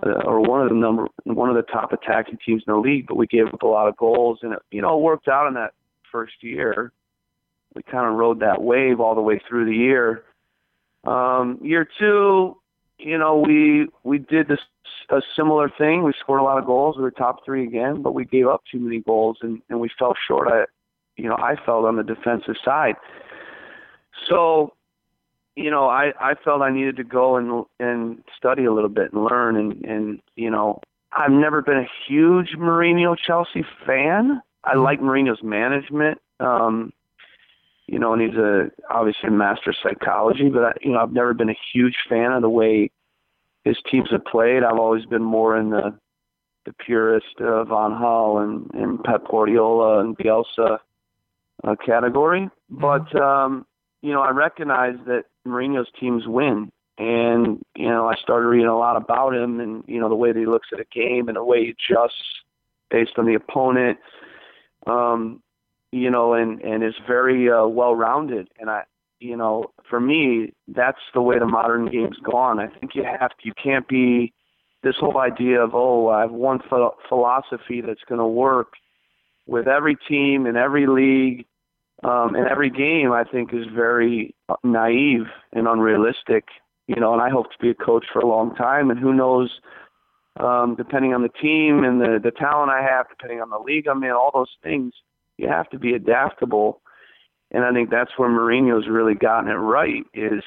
uh, 0.06 0.24
or 0.26 0.42
one 0.42 0.62
of 0.62 0.70
the 0.70 0.76
number 0.76 1.08
one 1.24 1.50
of 1.50 1.56
the 1.56 1.72
top 1.72 1.94
attacking 1.94 2.38
teams 2.46 2.64
in 2.68 2.74
the 2.74 2.80
league, 2.80 3.08
but 3.08 3.18
we 3.18 3.28
gave 3.28 3.48
up 3.48 3.62
a 3.62 3.68
lot 3.68 3.88
of 3.88 3.98
goals, 3.98 4.40
and 4.42 4.54
it 4.54 4.60
you 4.72 4.82
know 4.82 4.98
it 4.98 5.02
worked 5.02 5.28
out 5.28 5.48
in 5.48 5.54
that 5.54 5.74
first 6.12 6.34
year. 6.42 6.92
We 7.76 7.84
kind 7.84 8.08
of 8.08 8.16
rode 8.16 8.42
that 8.42 8.62
wave 8.62 9.00
all 9.00 9.16
the 9.16 9.22
way 9.22 9.42
through 9.48 9.66
the 9.66 9.78
year. 9.78 10.24
Um, 11.06 11.60
year 11.62 11.88
two, 11.98 12.58
you 12.98 13.18
know, 13.18 13.38
we 13.38 13.88
we 14.04 14.18
did 14.18 14.48
this 14.48 14.60
a 15.10 15.22
similar 15.36 15.72
thing. 15.78 16.04
We 16.04 16.14
scored 16.20 16.42
a 16.42 16.44
lot 16.44 16.58
of 16.58 16.66
goals. 16.66 16.98
We 16.98 17.04
were 17.04 17.12
top 17.12 17.46
three 17.46 17.66
again, 17.66 18.02
but 18.02 18.14
we 18.14 18.26
gave 18.26 18.48
up 18.48 18.64
too 18.72 18.80
many 18.80 19.00
goals, 19.00 19.38
and 19.42 19.62
and 19.70 19.80
we 19.80 19.90
fell 19.98 20.14
short. 20.28 20.48
I, 20.50 20.66
you 21.18 21.28
know, 21.30 21.36
I 21.36 21.56
felt 21.66 21.86
on 21.86 21.98
the 21.98 22.04
defensive 22.04 22.56
side. 22.64 22.96
So, 24.30 24.74
you 25.56 25.70
know, 25.70 25.88
I 25.88 26.14
I 26.20 26.36
felt 26.44 26.62
I 26.62 26.72
needed 26.72 26.98
to 26.98 27.04
go 27.04 27.38
and 27.38 27.66
and 27.80 28.24
study 28.38 28.66
a 28.66 28.74
little 28.74 28.90
bit 28.90 29.14
and 29.14 29.24
learn, 29.26 29.56
and 29.56 29.86
and 29.86 30.22
you 30.36 30.50
know, 30.50 30.80
I've 31.12 31.32
never 31.32 31.62
been 31.62 31.78
a 31.78 31.90
huge 32.08 32.56
Mourinho 32.58 33.16
Chelsea 33.18 33.66
fan. 33.86 34.42
I 34.64 34.76
like 34.76 35.00
Mourinho's 35.00 35.44
management. 35.44 36.20
Um, 36.40 36.94
you 37.88 38.00
know, 38.00 38.14
and 38.14 38.22
he's 38.22 38.38
a 38.38 38.72
obviously 38.90 39.28
a 39.28 39.32
master 39.32 39.72
of 39.72 39.76
psychology. 39.84 40.50
But 40.50 40.64
I, 40.64 40.72
you 40.82 40.92
know, 40.92 41.00
I've 41.00 41.12
never 41.12 41.34
been 41.34 41.50
a 41.50 41.58
huge 41.74 41.96
fan 42.08 42.32
of 42.32 42.42
the 42.42 42.50
way 42.50 42.90
his 43.66 43.78
teams 43.90 44.10
have 44.12 44.26
played. 44.26 44.64
I've 44.64 44.80
always 44.80 45.06
been 45.06 45.24
more 45.24 45.58
in 45.58 45.72
the 45.72 45.98
the 46.66 46.74
purist 46.74 47.40
uh, 47.40 47.64
Van 47.64 47.92
Gaal 47.92 48.44
and, 48.44 48.72
and 48.74 49.04
Pep 49.04 49.28
Guardiola 49.30 50.00
and 50.00 50.16
Bielsa 50.16 50.78
uh, 51.64 51.76
category. 51.86 52.50
Mm-hmm. 52.72 52.82
But 52.82 53.22
um, 53.22 53.66
you 54.02 54.14
know, 54.14 54.22
I 54.22 54.32
recognize 54.32 54.96
that 55.06 55.26
Mourinho's 55.48 55.90
teams 56.00 56.24
win, 56.26 56.72
and 56.98 57.62
you 57.76 57.90
know, 57.90 58.08
I 58.08 58.16
started 58.16 58.48
reading 58.48 58.68
a 58.68 58.78
lot 58.78 58.98
about 58.98 59.34
him 59.36 59.60
and 59.60 59.84
you 59.88 60.00
know 60.00 60.10
the 60.10 60.16
way 60.16 60.32
that 60.32 60.40
he 60.40 60.46
looks 60.46 60.70
at 60.74 60.80
a 60.80 60.86
game 60.94 61.28
and 61.28 61.38
the 61.38 61.44
way 61.44 61.66
he 61.66 61.70
adjusts 61.72 62.24
based 62.90 63.14
on 63.18 63.26
the 63.26 63.36
opponent. 63.36 63.98
Um, 64.88 65.42
you 65.92 66.10
know, 66.10 66.34
and 66.34 66.62
and 66.62 66.84
is 66.84 66.96
very 67.08 67.52
uh, 67.52 67.66
well 67.66 67.96
rounded. 67.96 68.50
And 68.60 68.70
I, 68.70 68.84
you 69.20 69.36
know, 69.36 69.72
for 69.90 70.00
me, 70.00 70.54
that's 70.68 71.02
the 71.14 71.22
way 71.22 71.38
the 71.38 71.46
modern 71.46 71.90
game's 71.92 72.18
gone. 72.18 72.60
I 72.60 72.68
think 72.68 72.96
you 72.96 73.04
have 73.04 73.30
to, 73.30 73.36
you 73.44 73.54
can't 73.62 73.88
be 73.88 74.34
this 74.84 74.96
whole 75.00 75.18
idea 75.18 75.62
of 75.62 75.72
oh, 75.74 76.10
I 76.10 76.22
have 76.22 76.32
one 76.32 76.60
ph- 76.60 76.94
philosophy 77.08 77.82
that's 77.82 78.02
going 78.08 78.20
to 78.20 78.28
work 78.28 78.74
with 79.48 79.68
every 79.68 79.98
team 80.08 80.46
in 80.46 80.56
every 80.56 80.88
league 80.88 81.46
um, 82.04 82.36
and 82.36 82.48
every 82.48 82.70
game. 82.70 83.12
I 83.12 83.24
think 83.24 83.54
is 83.54 83.68
very 83.74 84.36
naive 84.64 85.28
and 85.54 85.68
unrealistic. 85.68 86.46
You 86.88 87.00
know, 87.00 87.14
and 87.14 87.22
I 87.22 87.30
hope 87.30 87.52
to 87.52 87.58
be 87.60 87.70
a 87.70 87.76
coach 87.76 88.06
for 88.12 88.20
a 88.20 88.28
long 88.28 88.56
time. 88.56 88.90
And 88.90 89.00
who 89.00 89.14
knows, 89.14 89.50
um, 90.40 90.76
depending 90.76 91.14
on 91.14 91.22
the 91.22 91.30
team 91.30 91.84
and 91.84 92.02
the 92.02 92.20
the 92.22 92.32
talent 92.32 92.72
I 92.72 92.82
have, 92.82 93.08
depending 93.10 93.42
on 93.42 93.50
the 93.50 93.60
league 93.60 93.88
I'm 93.88 94.04
in, 94.04 94.12
all 94.12 94.32
those 94.34 94.52
things 94.64 94.94
you 95.38 95.48
have 95.48 95.70
to 95.70 95.80
be 95.80 95.94
adaptable. 95.94 96.82
And 97.52 97.66
I 97.66 97.74
think 97.74 97.90
that's 97.90 98.12
where 98.18 98.30
Mourinho's 98.30 98.88
really 98.88 99.16
gotten 99.16 99.50
it 99.50 99.56
right 99.56 100.04
is, 100.14 100.42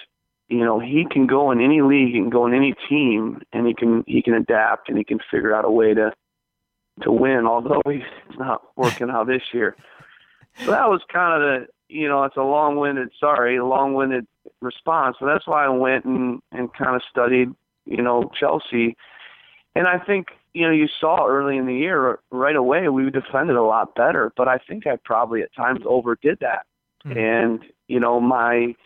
you 0.48 0.64
know, 0.64 0.78
he 0.78 1.04
can 1.10 1.26
go 1.26 1.50
in 1.50 1.60
any 1.60 1.82
league, 1.82 2.14
he 2.14 2.20
can 2.20 2.30
go 2.30 2.46
in 2.46 2.54
any 2.54 2.74
team 2.88 3.42
and 3.52 3.66
he 3.66 3.74
can 3.74 4.04
he 4.06 4.22
can 4.22 4.34
adapt 4.34 4.88
and 4.88 4.96
he 4.96 5.04
can 5.04 5.18
figure 5.30 5.54
out 5.54 5.64
a 5.64 5.70
way 5.70 5.94
to 5.94 6.12
to 7.02 7.12
win, 7.12 7.46
although 7.46 7.82
he's 7.86 8.02
not 8.38 8.62
working 8.76 9.10
out 9.10 9.26
this 9.26 9.42
year. 9.52 9.76
So 10.58 10.70
that 10.70 10.88
was 10.88 11.00
kind 11.12 11.34
of 11.34 11.40
the 11.40 11.66
you 11.88 12.08
know, 12.08 12.24
it's 12.24 12.36
a 12.36 12.42
long 12.42 12.76
winded 12.76 13.10
sorry, 13.18 13.60
long 13.60 13.94
winded 13.94 14.26
response. 14.60 15.16
So 15.18 15.26
that's 15.26 15.46
why 15.46 15.64
I 15.64 15.68
went 15.68 16.04
and, 16.04 16.40
and 16.50 16.72
kind 16.72 16.96
of 16.96 17.02
studied, 17.08 17.50
you 17.84 18.02
know, 18.02 18.30
Chelsea. 18.38 18.96
And 19.74 19.86
I 19.86 19.98
think 19.98 20.28
you 20.52 20.62
know, 20.62 20.72
you 20.72 20.86
saw 21.00 21.26
early 21.26 21.56
in 21.56 21.66
the 21.66 21.74
year 21.74 22.20
right 22.30 22.56
away 22.56 22.88
we 22.88 23.10
defended 23.10 23.56
a 23.56 23.62
lot 23.62 23.94
better, 23.94 24.32
but 24.36 24.48
I 24.48 24.58
think 24.58 24.86
I 24.86 24.96
probably 24.96 25.42
at 25.42 25.54
times 25.54 25.80
overdid 25.84 26.38
that. 26.40 26.66
Mm-hmm. 27.04 27.18
And, 27.18 27.64
you 27.88 27.98
know, 27.98 28.20
my 28.20 28.76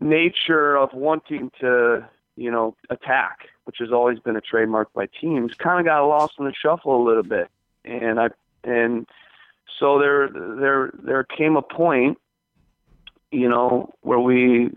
nature 0.00 0.76
of 0.76 0.92
wanting 0.92 1.52
to, 1.60 2.06
you 2.36 2.50
know, 2.50 2.76
attack 2.90 3.48
which 3.66 3.78
has 3.80 3.90
always 3.92 4.18
been 4.20 4.36
a 4.36 4.40
trademark 4.40 4.92
by 4.92 5.06
teams, 5.20 5.52
kind 5.54 5.80
of 5.80 5.84
got 5.84 6.06
lost 6.06 6.34
in 6.38 6.44
the 6.44 6.54
shuffle 6.54 7.02
a 7.02 7.04
little 7.04 7.24
bit. 7.24 7.48
And 7.84 8.18
I 8.18 8.28
and 8.64 9.06
so 9.78 9.98
there 9.98 10.28
there 10.28 10.90
there 11.02 11.24
came 11.24 11.56
a 11.56 11.62
point, 11.62 12.18
you 13.30 13.48
know, 13.48 13.92
where 14.02 14.20
we, 14.20 14.70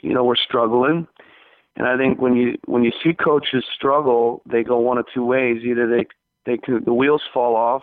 you 0.00 0.14
know, 0.14 0.24
we're 0.24 0.36
struggling. 0.36 1.06
And 1.76 1.86
I 1.86 1.96
think 1.96 2.20
when 2.20 2.36
you 2.36 2.56
when 2.66 2.84
you 2.84 2.92
see 3.02 3.12
coaches 3.12 3.64
struggle, 3.74 4.42
they 4.50 4.62
go 4.62 4.78
one 4.78 4.98
of 4.98 5.06
two 5.12 5.24
ways. 5.24 5.62
Either 5.64 5.88
they 5.88 6.06
they 6.46 6.58
could, 6.58 6.84
the 6.84 6.94
wheels 6.94 7.22
fall 7.32 7.56
off 7.56 7.82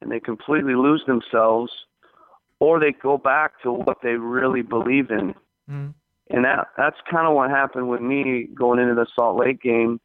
and 0.00 0.10
they 0.10 0.20
completely 0.20 0.74
lose 0.74 1.02
themselves, 1.06 1.72
or 2.58 2.80
they 2.80 2.92
go 2.92 3.16
back 3.18 3.52
to 3.62 3.72
what 3.72 3.98
they 4.02 4.14
really 4.14 4.62
believe 4.62 5.10
in. 5.10 5.34
Mm. 5.70 5.94
And 6.30 6.44
that 6.44 6.68
that's 6.76 6.96
kind 7.10 7.26
of 7.26 7.34
what 7.34 7.50
happened 7.50 7.88
with 7.88 8.00
me 8.00 8.48
going 8.54 8.78
into 8.78 8.94
the 8.94 9.06
Salt 9.14 9.36
Lake 9.36 9.60
game. 9.60 10.00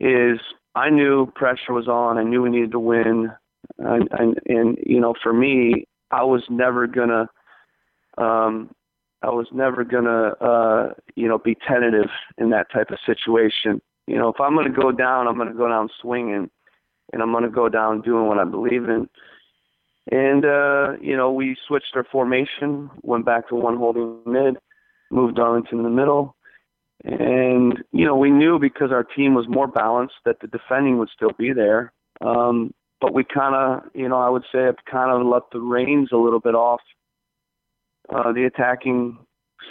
Is 0.00 0.40
I 0.74 0.90
knew 0.90 1.26
pressure 1.34 1.72
was 1.72 1.88
on. 1.88 2.18
I 2.18 2.24
knew 2.24 2.42
we 2.42 2.50
needed 2.50 2.72
to 2.72 2.78
win, 2.78 3.30
and 3.78 4.08
and, 4.12 4.38
and 4.46 4.78
you 4.84 5.00
know, 5.00 5.14
for 5.22 5.32
me, 5.32 5.86
I 6.10 6.24
was 6.24 6.42
never 6.48 6.86
gonna. 6.86 7.28
Um, 8.18 8.70
I 9.24 9.30
was 9.30 9.46
never 9.52 9.84
gonna, 9.84 10.34
uh, 10.40 10.94
you 11.14 11.28
know, 11.28 11.38
be 11.38 11.56
tentative 11.66 12.10
in 12.38 12.50
that 12.50 12.72
type 12.72 12.90
of 12.90 12.98
situation. 13.06 13.80
You 14.08 14.16
know, 14.16 14.28
if 14.28 14.40
I'm 14.40 14.56
gonna 14.56 14.70
go 14.70 14.90
down, 14.90 15.28
I'm 15.28 15.38
gonna 15.38 15.54
go 15.54 15.68
down 15.68 15.88
swinging 16.00 16.50
and 17.12 17.22
I'm 17.22 17.32
to 17.32 17.48
go 17.48 17.68
down 17.68 18.00
doing 18.00 18.26
what 18.26 18.38
I 18.38 18.44
believe 18.44 18.84
in. 18.84 19.08
And 20.10 20.44
uh, 20.44 20.94
you 21.00 21.16
know, 21.16 21.30
we 21.30 21.56
switched 21.68 21.94
our 21.94 22.04
formation, 22.10 22.90
went 23.02 23.24
back 23.24 23.48
to 23.48 23.54
one 23.54 23.76
holding 23.76 24.20
mid, 24.26 24.56
moved 25.10 25.36
Darlington 25.36 25.78
in 25.78 25.84
the 25.84 25.90
middle, 25.90 26.34
and 27.04 27.82
you 27.92 28.04
know, 28.04 28.16
we 28.16 28.30
knew 28.30 28.58
because 28.58 28.90
our 28.90 29.04
team 29.04 29.34
was 29.34 29.46
more 29.48 29.68
balanced 29.68 30.16
that 30.24 30.40
the 30.40 30.48
defending 30.48 30.98
would 30.98 31.10
still 31.14 31.32
be 31.38 31.52
there. 31.52 31.92
Um, 32.20 32.74
but 33.02 33.12
we 33.12 33.24
kind 33.24 33.54
of, 33.54 33.90
you 33.94 34.08
know, 34.08 34.18
I 34.18 34.30
would 34.30 34.44
say, 34.52 34.70
kind 34.90 35.10
of 35.10 35.26
let 35.26 35.42
the 35.52 35.60
reins 35.60 36.10
a 36.12 36.16
little 36.16 36.40
bit 36.40 36.54
off 36.54 36.80
uh, 38.14 38.32
the 38.32 38.44
attacking 38.44 39.18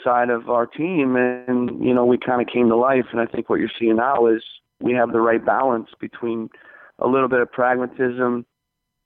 side 0.03 0.29
of 0.29 0.49
our 0.49 0.67
team, 0.67 1.15
and 1.15 1.83
you 1.83 1.93
know, 1.93 2.05
we 2.05 2.17
kind 2.17 2.41
of 2.41 2.47
came 2.53 2.67
to 2.67 2.75
life. 2.75 3.05
And 3.11 3.21
I 3.21 3.25
think 3.25 3.49
what 3.49 3.59
you're 3.59 3.71
seeing 3.79 3.95
now 3.95 4.27
is 4.27 4.43
we 4.81 4.93
have 4.93 5.13
the 5.13 5.21
right 5.21 5.43
balance 5.43 5.89
between 5.99 6.49
a 6.99 7.07
little 7.07 7.29
bit 7.29 7.39
of 7.39 7.51
pragmatism 7.51 8.45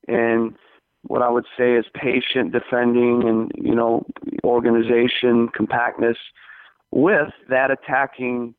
and 0.08 0.56
what 1.04 1.22
I 1.22 1.30
would 1.30 1.46
say 1.58 1.74
is 1.74 1.86
patient 1.94 2.52
defending 2.52 3.28
and 3.28 3.52
you 3.56 3.76
know 3.76 4.06
organization 4.44 5.50
compactness 5.50 6.18
with 6.92 7.32
that 7.50 7.72
attacking 7.72 8.56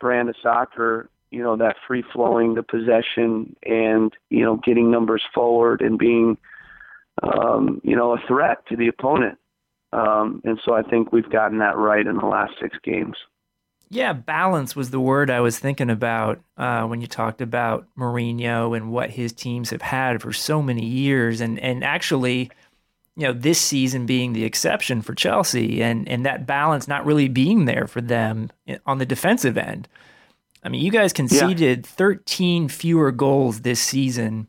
brand 0.00 0.28
of 0.28 0.36
soccer 0.42 1.10
you 1.32 1.42
know 1.42 1.56
that 1.56 1.76
free 1.86 2.04
flowing 2.12 2.54
the 2.54 2.62
possession 2.62 3.56
and 3.64 4.12
you 4.30 4.44
know 4.44 4.60
getting 4.64 4.90
numbers 4.90 5.22
forward 5.34 5.80
and 5.80 5.98
being 5.98 6.36
um, 7.22 7.80
you 7.82 7.96
know 7.96 8.12
a 8.12 8.22
threat 8.28 8.64
to 8.68 8.76
the 8.76 8.88
opponent 8.88 9.38
um, 9.92 10.40
and 10.44 10.58
so 10.64 10.74
I 10.74 10.82
think 10.82 11.12
we've 11.12 11.30
gotten 11.30 11.58
that 11.58 11.76
right 11.76 12.06
in 12.06 12.16
the 12.16 12.26
last 12.26 12.54
six 12.60 12.76
games. 12.82 13.16
Yeah, 13.90 14.14
balance 14.14 14.74
was 14.74 14.90
the 14.90 15.00
word 15.00 15.30
I 15.30 15.40
was 15.40 15.58
thinking 15.58 15.90
about 15.90 16.40
uh, 16.56 16.84
when 16.84 17.02
you 17.02 17.06
talked 17.06 17.42
about 17.42 17.86
Mourinho 17.98 18.74
and 18.74 18.90
what 18.90 19.10
his 19.10 19.34
teams 19.34 19.68
have 19.68 19.82
had 19.82 20.22
for 20.22 20.32
so 20.32 20.62
many 20.62 20.86
years, 20.86 21.42
and 21.42 21.58
and 21.60 21.84
actually, 21.84 22.50
you 23.16 23.26
know, 23.26 23.34
this 23.34 23.60
season 23.60 24.06
being 24.06 24.32
the 24.32 24.44
exception 24.44 25.02
for 25.02 25.14
Chelsea, 25.14 25.82
and 25.82 26.08
and 26.08 26.24
that 26.24 26.46
balance 26.46 26.88
not 26.88 27.04
really 27.04 27.28
being 27.28 27.66
there 27.66 27.86
for 27.86 28.00
them 28.00 28.50
on 28.86 28.96
the 28.96 29.04
defensive 29.04 29.58
end. 29.58 29.88
I 30.62 30.68
mean, 30.68 30.82
you 30.82 30.90
guys 30.90 31.12
conceded 31.12 31.78
yeah. 31.78 31.92
13 31.96 32.68
fewer 32.68 33.10
goals 33.10 33.62
this 33.62 33.80
season 33.80 34.48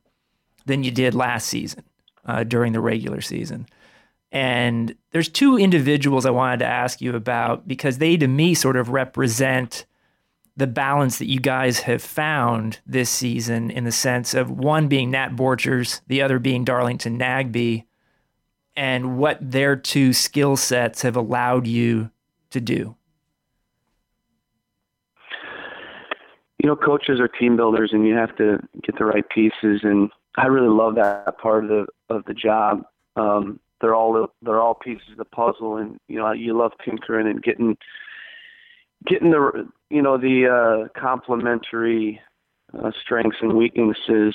than 0.66 0.84
you 0.84 0.92
did 0.92 1.16
last 1.16 1.48
season 1.48 1.84
uh, 2.26 2.44
during 2.44 2.74
the 2.74 2.80
regular 2.80 3.22
season. 3.22 3.68
And 4.32 4.96
there's 5.12 5.30
two 5.30 5.58
individuals 5.58 6.26
I 6.26 6.32
wanted 6.32 6.60
to 6.60 6.66
ask 6.66 7.02
you 7.02 7.16
about 7.16 7.68
because 7.68 7.98
they, 7.98 8.18
to 8.18 8.28
me, 8.28 8.56
sort 8.56 8.78
of 8.78 8.90
represent 8.90 9.86
the 10.56 10.68
balance 10.68 11.18
that 11.18 11.30
you 11.30 11.40
guys 11.40 11.82
have 11.82 12.02
found 12.02 12.80
this 12.86 13.10
season 13.10 13.72
in 13.72 13.84
the 13.86 13.92
sense 13.92 14.34
of 14.34 14.52
one 14.52 14.88
being 14.88 15.12
Nat 15.12 15.30
Borchers, 15.30 16.02
the 16.08 16.22
other 16.22 16.40
being 16.40 16.64
Darlington 16.64 17.18
Nagbe, 17.18 17.86
and 18.76 19.18
what 19.18 19.38
their 19.40 19.76
two 19.76 20.14
skill 20.14 20.56
sets 20.56 21.02
have 21.02 21.16
allowed 21.16 21.68
you 21.68 22.12
to 22.52 22.62
do. 22.62 22.96
You 26.64 26.70
know, 26.70 26.76
coaches 26.76 27.20
are 27.20 27.28
team 27.28 27.58
builders, 27.58 27.92
and 27.94 28.08
you 28.08 28.16
have 28.16 28.36
to 28.38 28.58
get 28.84 28.98
the 28.98 29.06
right 29.06 29.28
pieces. 29.30 29.82
And 29.84 30.10
I 30.38 30.48
really 30.48 30.70
love 30.70 30.96
that 30.96 31.38
part 31.38 31.66
of 31.66 31.70
the 31.70 31.86
of 32.10 32.24
the 32.26 32.34
job. 32.34 32.84
Um, 33.16 33.60
they're 33.82 33.94
all 33.94 34.28
they're 34.42 34.62
all 34.62 34.74
pieces 34.74 35.10
of 35.12 35.18
the 35.18 35.26
puzzle, 35.26 35.78
and 35.78 35.98
you 36.08 36.18
know 36.18 36.32
you 36.32 36.58
love 36.58 36.72
tinkering 36.84 37.28
and 37.28 37.44
getting 37.44 37.78
getting 39.06 39.32
the 39.32 39.70
you 39.90 40.02
know 40.02 40.18
the 40.18 40.48
uh, 40.48 41.00
complementary 41.00 42.22
uh, 42.82 42.92
strengths 43.02 43.38
and 43.42 43.58
weaknesses 43.58 44.34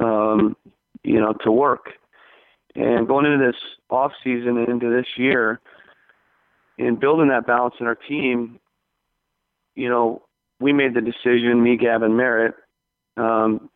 um, 0.00 0.54
you 1.02 1.18
know 1.18 1.32
to 1.44 1.50
work. 1.50 1.92
And 2.76 3.08
going 3.08 3.26
into 3.26 3.44
this 3.44 3.60
off 3.88 4.12
season 4.22 4.58
and 4.58 4.68
into 4.68 4.90
this 4.90 5.06
year, 5.16 5.60
and 6.78 7.00
building 7.00 7.28
that 7.28 7.46
balance 7.46 7.74
in 7.80 7.86
our 7.86 7.96
team, 7.96 8.60
you 9.74 9.88
know, 9.88 10.22
we 10.60 10.72
made 10.72 10.94
the 10.94 11.00
decision, 11.00 11.62
me, 11.62 11.76
Gavin 11.76 12.16
Merritt, 12.16 12.54
um, 13.16 13.70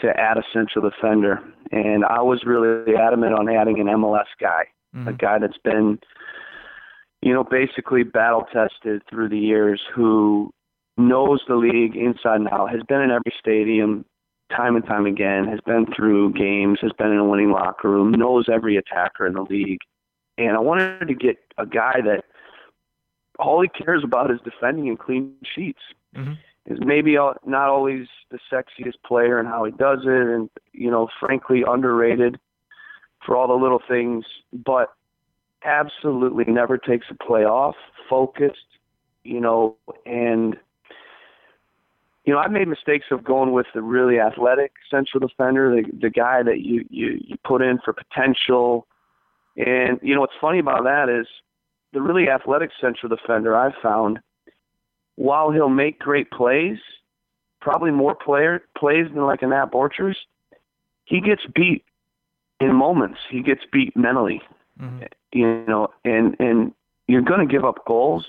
to 0.00 0.08
add 0.08 0.38
a 0.38 0.42
central 0.52 0.88
defender. 0.88 1.40
And 1.70 2.04
I 2.04 2.20
was 2.22 2.42
really 2.44 2.96
adamant 2.96 3.34
on 3.34 3.48
adding 3.48 3.78
an 3.78 3.86
MLS 3.86 4.24
guy, 4.40 4.64
mm-hmm. 4.94 5.08
a 5.08 5.12
guy 5.12 5.38
that's 5.38 5.58
been, 5.62 5.98
you 7.22 7.32
know, 7.32 7.44
basically 7.44 8.02
battle 8.02 8.46
tested 8.52 9.02
through 9.08 9.28
the 9.28 9.38
years, 9.38 9.80
who 9.94 10.50
knows 10.96 11.42
the 11.46 11.56
league 11.56 11.96
inside 11.96 12.36
and 12.36 12.48
out, 12.48 12.70
has 12.70 12.82
been 12.88 13.00
in 13.00 13.10
every 13.10 13.32
stadium 13.38 14.04
time 14.54 14.76
and 14.76 14.84
time 14.84 15.06
again, 15.06 15.46
has 15.46 15.60
been 15.66 15.86
through 15.94 16.32
games, 16.32 16.78
has 16.80 16.92
been 16.98 17.10
in 17.10 17.18
a 17.18 17.24
winning 17.24 17.50
locker 17.50 17.90
room, 17.90 18.12
knows 18.12 18.46
every 18.52 18.76
attacker 18.76 19.26
in 19.26 19.34
the 19.34 19.42
league. 19.42 19.80
And 20.38 20.56
I 20.56 20.60
wanted 20.60 21.06
to 21.06 21.14
get 21.14 21.36
a 21.58 21.66
guy 21.66 22.00
that 22.04 22.24
all 23.38 23.60
he 23.62 23.68
cares 23.68 24.02
about 24.04 24.30
is 24.30 24.38
defending 24.44 24.88
and 24.88 24.98
clean 24.98 25.34
sheets. 25.54 25.80
Mm-hmm 26.14 26.34
is 26.66 26.78
maybe 26.80 27.14
not 27.14 27.68
always 27.68 28.06
the 28.30 28.38
sexiest 28.50 28.94
player 29.04 29.38
and 29.38 29.48
how 29.48 29.64
he 29.64 29.72
does 29.72 30.00
it, 30.04 30.08
and 30.08 30.48
you 30.72 30.90
know, 30.90 31.08
frankly, 31.20 31.62
underrated 31.66 32.38
for 33.24 33.36
all 33.36 33.48
the 33.48 33.54
little 33.54 33.82
things, 33.86 34.24
but 34.52 34.94
absolutely 35.64 36.44
never 36.46 36.78
takes 36.78 37.06
a 37.10 37.14
play 37.14 37.44
off, 37.44 37.76
focused, 38.08 38.66
you 39.24 39.40
know, 39.40 39.76
and 40.06 40.56
you 42.24 42.32
know, 42.32 42.38
I've 42.38 42.52
made 42.52 42.68
mistakes 42.68 43.06
of 43.10 43.22
going 43.22 43.52
with 43.52 43.66
the 43.74 43.82
really 43.82 44.18
athletic 44.18 44.72
central 44.90 45.26
defender, 45.26 45.70
the 45.70 45.90
the 46.00 46.10
guy 46.10 46.42
that 46.42 46.60
you 46.60 46.86
you 46.88 47.20
you 47.22 47.36
put 47.44 47.60
in 47.60 47.78
for 47.84 47.92
potential. 47.92 48.86
And 49.56 50.00
you 50.02 50.14
know 50.14 50.22
what's 50.22 50.34
funny 50.40 50.58
about 50.58 50.84
that 50.84 51.08
is 51.08 51.26
the 51.94 52.02
really 52.02 52.28
athletic 52.28 52.70
central 52.80 53.08
defender 53.08 53.56
I've 53.56 53.72
found 53.82 54.18
while 55.16 55.50
he'll 55.50 55.68
make 55.68 55.98
great 55.98 56.30
plays, 56.30 56.78
probably 57.60 57.90
more 57.90 58.14
player 58.14 58.62
plays 58.76 59.06
than 59.14 59.24
like 59.24 59.42
a 59.42 59.46
Nat 59.46 59.66
Borchers, 59.72 60.16
he 61.04 61.20
gets 61.20 61.42
beat 61.54 61.84
in 62.60 62.74
moments. 62.74 63.18
He 63.30 63.42
gets 63.42 63.62
beat 63.72 63.96
mentally. 63.96 64.42
Mm-hmm. 64.80 65.04
You 65.32 65.64
know, 65.66 65.88
and 66.04 66.36
and 66.38 66.72
you're 67.06 67.22
going 67.22 67.46
to 67.46 67.52
give 67.52 67.64
up 67.64 67.84
goals, 67.86 68.26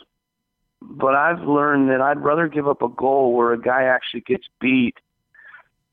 but 0.81 1.15
I've 1.15 1.41
learned 1.41 1.89
that 1.89 2.01
I'd 2.01 2.23
rather 2.23 2.47
give 2.47 2.67
up 2.67 2.81
a 2.81 2.89
goal 2.89 3.33
where 3.33 3.53
a 3.53 3.59
guy 3.59 3.83
actually 3.83 4.21
gets 4.21 4.45
beat 4.59 4.95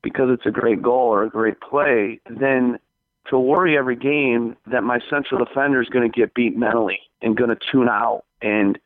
because 0.01 0.29
it's 0.31 0.45
a 0.45 0.51
great 0.51 0.81
goal 0.81 1.07
or 1.07 1.23
a 1.23 1.29
great 1.29 1.59
play 1.61 2.19
than 2.29 2.77
to 3.29 3.39
worry 3.39 3.77
every 3.77 3.95
game 3.95 4.55
that 4.67 4.83
my 4.83 4.99
central 5.09 5.43
defender 5.43 5.81
is 5.81 5.89
going 5.89 6.09
to 6.09 6.19
get 6.19 6.33
beat 6.33 6.57
mentally 6.57 6.99
and 7.21 7.37
going 7.37 7.49
to 7.49 7.57
tune 7.71 7.89
out 7.89 8.23
and 8.41 8.77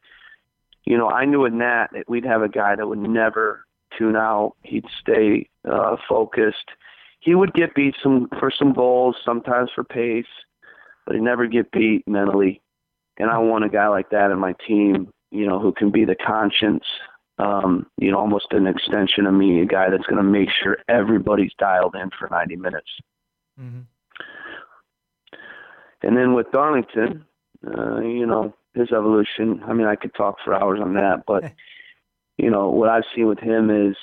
you 0.88 0.98
know, 0.98 1.10
I 1.10 1.26
knew 1.26 1.44
in 1.44 1.58
that 1.58 1.90
that 1.92 2.08
we'd 2.08 2.24
have 2.24 2.42
a 2.42 2.48
guy 2.48 2.74
that 2.74 2.88
would 2.88 2.98
never 2.98 3.66
tune 3.98 4.16
out. 4.16 4.54
He'd 4.64 4.86
stay 5.02 5.50
uh, 5.70 5.98
focused. 6.08 6.70
He 7.20 7.36
would 7.36 7.54
get 7.54 7.76
beat 7.76 7.94
some 8.02 8.30
for 8.40 8.50
some 8.58 8.72
goals, 8.72 9.18
sometimes 9.26 9.70
for 9.76 9.84
pace, 9.84 10.26
but 11.06 11.16
he'd 11.16 11.24
never 11.24 11.46
get 11.46 11.74
beat 11.74 12.08
mentally. 12.08 12.62
And 13.18 13.30
I 13.30 13.38
want 13.40 13.66
a 13.66 13.70
guy 13.70 13.90
like 13.90 14.12
that 14.12 14.32
in 14.32 14.40
my 14.40 14.56
team, 14.66 15.12
you 15.30 15.46
know, 15.46 15.60
who 15.60 15.74
can 15.74 15.92
be 15.92 16.06
the 16.06 16.16
conscience, 16.16 16.86
um, 17.38 17.88
you 17.98 18.10
know, 18.10 18.20
almost 18.20 18.48
an 18.52 18.66
extension 18.66 19.26
of 19.26 19.34
me, 19.34 19.60
a 19.62 19.66
guy 19.66 19.90
that's 19.90 20.06
going 20.06 20.24
to 20.24 20.24
make 20.24 20.48
sure 20.64 20.78
everybody's 20.88 21.52
dialed 21.60 21.96
in 21.96 22.12
for 22.18 22.30
90 22.32 22.56
minutes. 22.56 22.90
Mm-hmm. 23.60 23.82
And 26.04 26.16
then 26.16 26.34
with 26.34 26.52
Darlington, 26.52 27.26
uh, 27.66 28.00
you 28.00 28.26
know, 28.26 28.54
his 28.74 28.91
evolution. 28.91 29.62
I 29.68 29.74
mean, 29.74 29.88
I 29.88 29.95
could 29.95 30.14
talk 30.14 30.38
for 30.43 30.54
hours 30.54 30.80
on 30.82 30.93
that, 30.93 31.24
but 31.26 31.43
you 32.38 32.50
know, 32.50 32.70
what 32.70 32.89
I've 32.89 33.04
seen 33.16 33.28
with 33.28 33.39
him 33.39 33.70
is, 33.70 33.95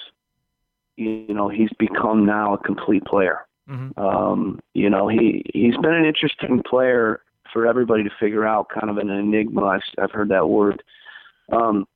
you 0.97 1.33
know, 1.33 1.49
he's 1.49 1.71
become 1.79 2.27
now 2.27 2.55
a 2.55 2.59
complete 2.59 3.05
player. 3.05 3.47
Mm-hmm. 3.69 3.99
Um, 3.99 4.61
you 4.75 4.91
know, 4.91 5.09
he 5.09 5.43
he's 5.55 5.77
been 5.77 5.95
an 5.95 6.05
interesting 6.05 6.63
player 6.69 7.23
for 7.53 7.67
everybody 7.67 8.03
to 8.03 8.11
figure 8.21 8.47
out, 8.47 8.69
kind 8.69 8.91
of 8.91 8.99
an 8.99 9.09
enigma. 9.09 9.65
I've, 9.65 9.83
I've 9.99 10.11
heard 10.11 10.29
that 10.31 10.49
word. 10.49 10.83
Um, 11.53 11.87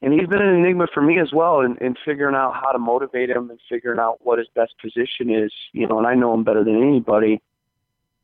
and 0.00 0.12
he's 0.12 0.28
been 0.28 0.42
an 0.42 0.54
enigma 0.54 0.86
for 0.94 1.02
me 1.02 1.18
as 1.18 1.32
well 1.32 1.60
in, 1.60 1.76
in 1.78 1.94
figuring 2.04 2.36
out 2.36 2.54
how 2.54 2.70
to 2.70 2.78
motivate 2.78 3.30
him 3.30 3.50
and 3.50 3.58
figuring 3.68 3.98
out 3.98 4.18
what 4.20 4.38
his 4.38 4.48
best 4.54 4.74
position 4.80 5.30
is. 5.30 5.52
You 5.72 5.86
know, 5.86 5.98
and 5.98 6.06
I 6.06 6.14
know 6.14 6.32
him 6.34 6.44
better 6.44 6.64
than 6.64 6.82
anybody. 6.82 7.42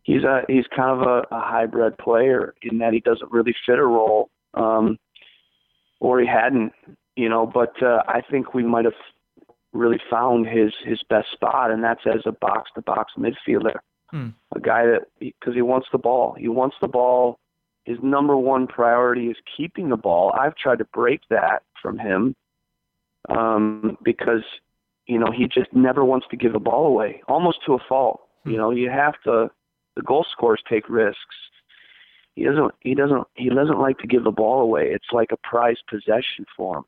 He's 0.05 0.23
a 0.23 0.43
he's 0.49 0.67
kind 0.75 1.01
of 1.01 1.07
a, 1.07 1.35
a 1.35 1.41
hybrid 1.41 1.99
player 1.99 2.55
in 2.63 2.79
that 2.79 2.93
he 2.93 3.01
doesn't 3.01 3.33
really 3.33 3.55
fit 3.67 3.79
a 3.79 3.85
role, 3.85 4.31
um, 4.55 4.99
or 6.01 6.21
he 6.21 6.27
hadn't. 6.27 6.73
You 7.17 7.29
know, 7.29 7.47
but 7.47 7.81
uh, 7.83 8.03
I 8.09 8.21
think 8.31 8.55
we 8.55 8.65
might 8.65 8.85
have 8.85 8.95
really 9.73 10.01
found 10.11 10.47
his 10.47 10.73
his 10.85 11.03
best 11.09 11.33
spot, 11.33 11.71
and 11.71 11.83
that's 11.83 12.03
as 12.07 12.23
a 12.27 12.33
box 12.33 12.71
to 12.75 12.83
box 12.83 13.13
midfielder, 13.19 13.77
hmm. 14.11 14.29
a 14.55 14.61
guy 14.61 14.87
that 14.87 15.07
because 15.19 15.55
he 15.55 15.63
wants 15.63 15.89
the 15.91 15.99
ball, 15.99 16.37
he 16.39 16.49
wants 16.49 16.77
the 16.81 16.89
ball 16.89 17.39
his 17.85 17.99
number 18.03 18.37
one 18.37 18.67
priority 18.67 19.29
is 19.29 19.37
keeping 19.57 19.91
the 19.91 19.97
ball. 19.97 20.33
I've 20.39 20.57
tried 20.57 20.79
to 20.79 20.87
break 20.87 21.21
that 21.29 21.63
from 21.81 21.99
him 21.99 22.35
um, 23.29 23.99
because 24.03 24.43
you 25.07 25.19
know 25.19 25.31
he 25.31 25.47
just 25.47 25.73
never 25.75 26.05
wants 26.05 26.27
to 26.31 26.37
give 26.37 26.55
the 26.55 26.59
ball 26.59 26.87
away, 26.87 27.23
almost 27.29 27.59
to 27.67 27.75
a 27.75 27.79
fault. 27.89 28.23
Hmm. 28.45 28.51
You 28.51 28.57
know, 28.57 28.71
you 28.71 28.91
have 28.91 29.15
to. 29.25 29.51
The 29.97 30.03
goal 30.03 30.27
scorers 30.31 30.63
take 30.69 30.89
risks. 30.89 31.37
He 32.35 32.45
doesn't. 32.45 32.75
He 32.81 32.95
doesn't. 32.95 33.27
He 33.35 33.49
doesn't 33.49 33.79
like 33.79 33.99
to 33.99 34.07
give 34.07 34.25
the 34.25 34.31
ball 34.31 34.61
away. 34.61 34.91
It's 34.91 35.13
like 35.13 35.31
a 35.33 35.37
prized 35.37 35.83
possession 35.89 36.47
for 36.57 36.79
him. 36.79 36.85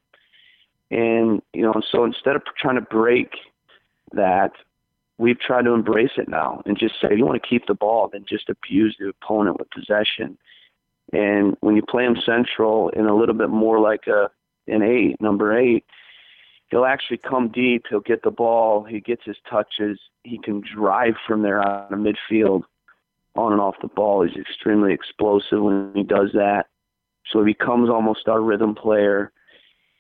And 0.90 1.42
you 1.52 1.62
know, 1.62 1.80
so 1.90 2.04
instead 2.04 2.36
of 2.36 2.42
trying 2.58 2.76
to 2.76 2.80
break 2.80 3.34
that, 4.12 4.52
we've 5.18 5.38
tried 5.38 5.62
to 5.62 5.72
embrace 5.72 6.12
it 6.16 6.28
now 6.28 6.62
and 6.66 6.78
just 6.78 6.94
say, 7.00 7.16
you 7.16 7.24
want 7.24 7.40
to 7.40 7.48
keep 7.48 7.66
the 7.66 7.74
ball, 7.74 8.08
then 8.12 8.24
just 8.28 8.48
abuse 8.48 8.96
the 8.98 9.08
opponent 9.08 9.58
with 9.58 9.70
possession 9.70 10.36
and 11.12 11.56
when 11.60 11.76
you 11.76 11.82
play 11.82 12.04
him 12.04 12.16
central 12.24 12.88
in 12.90 13.06
a 13.06 13.14
little 13.14 13.34
bit 13.34 13.50
more 13.50 13.78
like 13.78 14.06
a 14.06 14.30
an 14.68 14.82
eight, 14.82 15.20
number 15.20 15.56
eight, 15.56 15.84
he'll 16.70 16.84
actually 16.84 17.18
come 17.18 17.48
deep. 17.48 17.84
He'll 17.88 18.00
get 18.00 18.24
the 18.24 18.32
ball. 18.32 18.82
He 18.82 18.98
gets 18.98 19.22
his 19.24 19.36
touches. 19.48 20.00
He 20.24 20.38
can 20.38 20.60
drive 20.60 21.14
from 21.26 21.42
there 21.42 21.62
out 21.62 21.92
of 21.92 21.98
midfield, 22.00 22.62
on 23.36 23.52
and 23.52 23.60
off 23.60 23.76
the 23.80 23.88
ball. 23.88 24.26
He's 24.26 24.36
extremely 24.36 24.92
explosive 24.92 25.62
when 25.62 25.92
he 25.94 26.02
does 26.02 26.30
that. 26.34 26.66
So 27.30 27.44
he 27.44 27.52
becomes 27.52 27.90
almost 27.90 28.28
our 28.28 28.40
rhythm 28.40 28.74
player. 28.74 29.32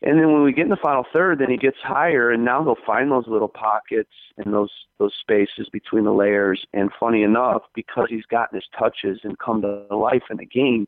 And 0.02 0.18
then 0.18 0.32
when 0.32 0.42
we 0.42 0.52
get 0.52 0.64
in 0.64 0.70
the 0.70 0.76
final 0.76 1.04
third, 1.12 1.38
then 1.38 1.50
he 1.50 1.56
gets 1.56 1.78
higher, 1.82 2.30
and 2.30 2.44
now 2.44 2.62
he'll 2.62 2.76
find 2.86 3.10
those 3.10 3.26
little 3.26 3.48
pockets 3.48 4.12
and 4.36 4.52
those 4.52 4.70
those 4.98 5.14
spaces 5.20 5.68
between 5.72 6.04
the 6.04 6.12
layers. 6.12 6.64
And 6.74 6.90
funny 7.00 7.22
enough, 7.22 7.62
because 7.74 8.06
he's 8.10 8.26
gotten 8.26 8.56
his 8.56 8.68
touches 8.78 9.20
and 9.24 9.38
come 9.38 9.62
to 9.62 9.86
life 9.96 10.24
in 10.30 10.36
the 10.36 10.44
game, 10.44 10.86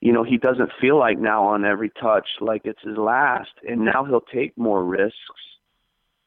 you 0.00 0.12
know, 0.12 0.24
he 0.24 0.38
doesn't 0.38 0.72
feel 0.80 0.98
like 0.98 1.18
now 1.18 1.44
on 1.44 1.64
every 1.64 1.90
touch 1.90 2.26
like 2.40 2.62
it's 2.64 2.82
his 2.82 2.96
last, 2.96 3.50
and 3.68 3.84
now 3.84 4.04
he'll 4.04 4.20
take 4.20 4.56
more 4.56 4.82
risks, 4.82 5.16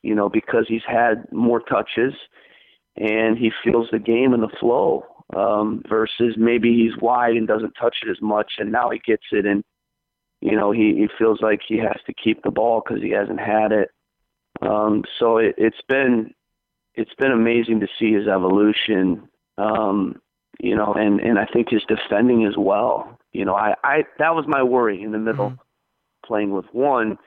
you 0.04 0.14
know, 0.14 0.30
because 0.30 0.66
he's 0.68 0.86
had 0.88 1.32
more 1.32 1.60
touches 1.60 2.14
and 2.96 3.38
he 3.38 3.52
feels 3.64 3.88
the 3.92 4.00
game 4.00 4.34
and 4.34 4.44
the 4.44 4.56
flow. 4.60 5.06
Um, 5.36 5.84
versus 5.88 6.36
maybe 6.38 6.74
he's 6.74 7.00
wide 7.00 7.36
and 7.36 7.48
doesn't 7.48 7.76
touch 7.80 7.98
it 8.04 8.10
as 8.10 8.20
much, 8.20 8.54
and 8.58 8.72
now 8.72 8.90
he 8.90 8.98
gets 8.98 9.26
it, 9.32 9.46
and 9.46 9.64
you 10.42 10.56
know 10.56 10.72
he 10.72 10.96
he 10.96 11.08
feels 11.20 11.40
like 11.42 11.60
he 11.68 11.78
has 11.78 11.98
to 12.08 12.14
keep 12.14 12.42
the 12.42 12.50
ball 12.50 12.82
because 12.84 13.04
he 13.04 13.12
hasn't 13.12 13.40
had 13.40 13.72
it. 13.72 13.92
Um, 14.62 15.04
so 15.20 15.38
it, 15.38 15.54
it's 15.58 15.82
been 15.88 16.34
it's 16.96 17.14
been 17.16 17.32
amazing 17.32 17.80
to 17.82 17.88
see 18.00 18.12
his 18.12 18.28
evolution. 18.28 19.30
Um, 19.58 20.20
you 20.60 20.76
know, 20.76 20.94
and 20.94 21.20
and 21.20 21.40
I 21.40 21.46
think 21.46 21.70
his 21.70 21.84
defending 21.88 22.46
as 22.46 22.56
well. 22.58 23.18
You 23.32 23.46
know, 23.46 23.56
I, 23.56 23.76
I 23.84 24.04
that 24.18 24.36
was 24.36 24.46
my 24.48 24.64
worry 24.64 25.02
in 25.02 25.12
the 25.12 25.20
middle, 25.20 25.52
mm-hmm. 25.52 26.28
playing 26.28 26.52
with 26.52 26.66
one. 26.72 27.18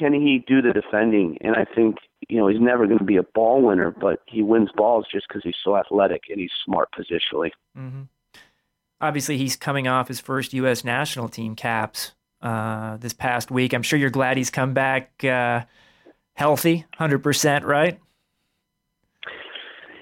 Can 0.00 0.14
he 0.14 0.42
do 0.46 0.62
the 0.62 0.72
defending? 0.72 1.36
And 1.42 1.54
I 1.56 1.66
think 1.66 1.96
you 2.30 2.38
know 2.38 2.48
he's 2.48 2.60
never 2.60 2.86
going 2.86 2.98
to 2.98 3.04
be 3.04 3.18
a 3.18 3.22
ball 3.22 3.60
winner, 3.60 3.90
but 3.90 4.22
he 4.26 4.42
wins 4.42 4.70
balls 4.74 5.04
just 5.12 5.28
because 5.28 5.42
he's 5.44 5.56
so 5.62 5.76
athletic 5.76 6.22
and 6.30 6.40
he's 6.40 6.50
smart 6.64 6.88
positionally. 6.98 7.50
Mm-hmm. 7.76 8.02
Obviously, 9.02 9.36
he's 9.36 9.56
coming 9.56 9.86
off 9.86 10.08
his 10.08 10.18
first 10.18 10.54
U.S. 10.54 10.84
national 10.84 11.28
team 11.28 11.54
caps 11.54 12.12
uh, 12.40 12.96
this 12.96 13.12
past 13.12 13.50
week. 13.50 13.74
I'm 13.74 13.82
sure 13.82 13.98
you're 13.98 14.08
glad 14.08 14.38
he's 14.38 14.50
come 14.50 14.72
back 14.72 15.22
uh, 15.22 15.64
healthy, 16.32 16.86
hundred 16.96 17.18
percent, 17.18 17.66
right? 17.66 18.00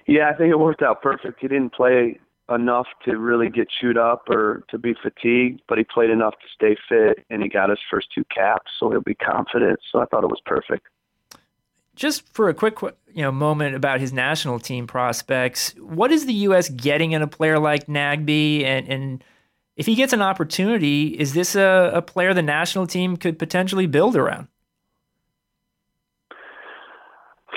Yeah, 0.07 0.31
I 0.31 0.35
think 0.35 0.53
it 0.53 0.59
worked 0.61 0.83
out 0.83 1.03
perfect. 1.03 1.41
He 1.41 1.49
didn't 1.49 1.73
play 1.73 2.21
enough 2.51 2.87
to 3.05 3.19
really 3.19 3.51
get 3.51 3.69
chewed 3.69 3.99
up 3.99 4.29
or 4.29 4.65
to 4.71 4.79
be 4.79 4.95
fatigued, 5.03 5.61
but 5.69 5.79
he 5.79 5.85
played 5.85 6.11
enough 6.11 6.35
to 6.35 6.47
stay 6.55 6.77
fit 6.89 7.25
and 7.31 7.43
he 7.43 7.49
got 7.49 7.71
his 7.71 7.79
first 7.91 8.09
two 8.15 8.25
caps, 8.35 8.71
so 8.79 8.91
he'll 8.91 9.01
be 9.01 9.15
confident. 9.15 9.81
So 9.91 10.01
I 10.01 10.07
thought 10.07 10.25
it 10.25 10.31
was 10.31 10.41
perfect. 10.45 10.87
Just 11.95 12.33
for 12.33 12.49
a 12.49 12.55
quick 12.55 12.81
you 13.13 13.23
know 13.23 13.33
moment 13.33 13.75
about 13.75 14.01
his 14.01 14.13
national 14.13 14.61
team 14.61 14.87
prospects, 14.87 15.75
what 15.79 16.13
is 16.13 16.27
the 16.27 16.35
U.S. 16.35 16.69
getting 16.69 17.13
in 17.13 17.23
a 17.23 17.27
player 17.27 17.59
like 17.59 17.87
Nagbe? 17.87 18.65
And, 18.65 18.89
and 18.89 19.25
if 19.77 19.87
he 19.87 19.95
gets 19.95 20.13
an 20.13 20.23
opportunity, 20.23 21.09
is 21.09 21.35
this 21.35 21.57
a, 21.57 21.91
a 21.93 22.03
player 22.03 22.33
the 22.33 22.43
national 22.43 22.87
team 22.87 23.17
could 23.17 23.39
potentially 23.39 23.87
build 23.87 24.17
around? 24.17 24.49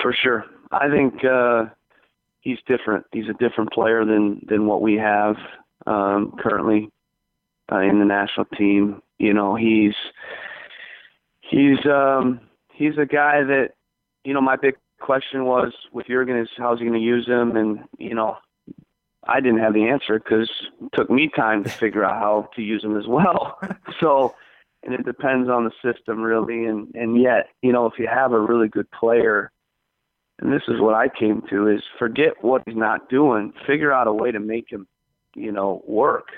For 0.02 0.12
sure. 0.12 0.44
I 0.72 0.88
think 0.88 1.24
uh, 1.24 1.66
he's 2.42 2.58
different. 2.66 3.06
He's 3.12 3.28
a 3.28 3.34
different 3.34 3.72
player 3.72 4.04
than 4.04 4.44
than 4.46 4.66
what 4.66 4.82
we 4.82 4.94
have 4.96 5.36
um, 5.86 6.34
currently 6.38 6.90
uh, 7.72 7.78
in 7.78 7.98
the 7.98 8.04
national 8.04 8.46
team. 8.56 9.00
You 9.18 9.32
know, 9.32 9.54
he's 9.54 9.94
he's 11.40 11.84
um, 11.86 12.40
he's 12.74 12.98
a 12.98 13.06
guy 13.06 13.42
that 13.42 13.70
you 14.24 14.34
know. 14.34 14.42
My 14.42 14.56
big 14.56 14.74
question 15.00 15.46
was 15.46 15.72
with 15.92 16.06
Jurgen 16.06 16.36
is 16.36 16.48
how's 16.56 16.78
he 16.78 16.84
going 16.84 16.98
to 16.98 17.04
use 17.04 17.26
him, 17.26 17.56
and 17.56 17.80
you 17.98 18.14
know, 18.14 18.36
I 19.26 19.40
didn't 19.40 19.60
have 19.60 19.74
the 19.74 19.88
answer 19.88 20.18
because 20.18 20.50
it 20.82 20.90
took 20.92 21.08
me 21.08 21.30
time 21.34 21.64
to 21.64 21.70
figure 21.70 22.04
out 22.04 22.20
how 22.20 22.50
to 22.56 22.62
use 22.62 22.84
him 22.84 22.98
as 22.98 23.06
well. 23.06 23.58
so, 24.00 24.34
and 24.82 24.94
it 24.94 25.06
depends 25.06 25.48
on 25.48 25.64
the 25.64 25.72
system 25.82 26.20
really, 26.20 26.66
and 26.66 26.92
and 26.94 27.20
yet, 27.20 27.48
you 27.62 27.72
know, 27.72 27.86
if 27.86 27.98
you 27.98 28.08
have 28.08 28.32
a 28.32 28.40
really 28.40 28.68
good 28.68 28.90
player 28.90 29.52
and 30.40 30.52
this 30.52 30.62
is 30.68 30.80
what 30.80 30.94
I 30.94 31.08
came 31.08 31.42
to 31.50 31.68
is 31.68 31.82
forget 31.98 32.32
what 32.42 32.62
he's 32.66 32.76
not 32.76 33.08
doing, 33.08 33.52
figure 33.66 33.92
out 33.92 34.06
a 34.06 34.12
way 34.12 34.32
to 34.32 34.40
make 34.40 34.70
him, 34.70 34.86
you 35.34 35.52
know, 35.52 35.82
work. 35.86 36.28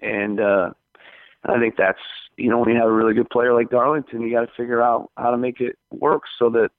And 0.00 0.40
uh 0.40 0.70
I 1.46 1.58
think 1.58 1.74
that's 1.76 1.98
you 2.36 2.50
know, 2.50 2.58
when 2.58 2.70
you 2.70 2.76
have 2.76 2.88
a 2.88 2.92
really 2.92 3.14
good 3.14 3.30
player 3.30 3.54
like 3.54 3.70
Darlington, 3.70 4.22
you 4.22 4.32
gotta 4.32 4.50
figure 4.56 4.82
out 4.82 5.10
how 5.16 5.30
to 5.30 5.38
make 5.38 5.60
it 5.60 5.78
work 5.90 6.22
so 6.38 6.50
that 6.50 6.70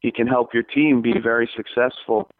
he 0.00 0.10
can 0.10 0.26
help 0.26 0.54
your 0.54 0.62
team 0.62 1.02
be 1.02 1.14
very 1.22 1.48
successful. 1.54 2.30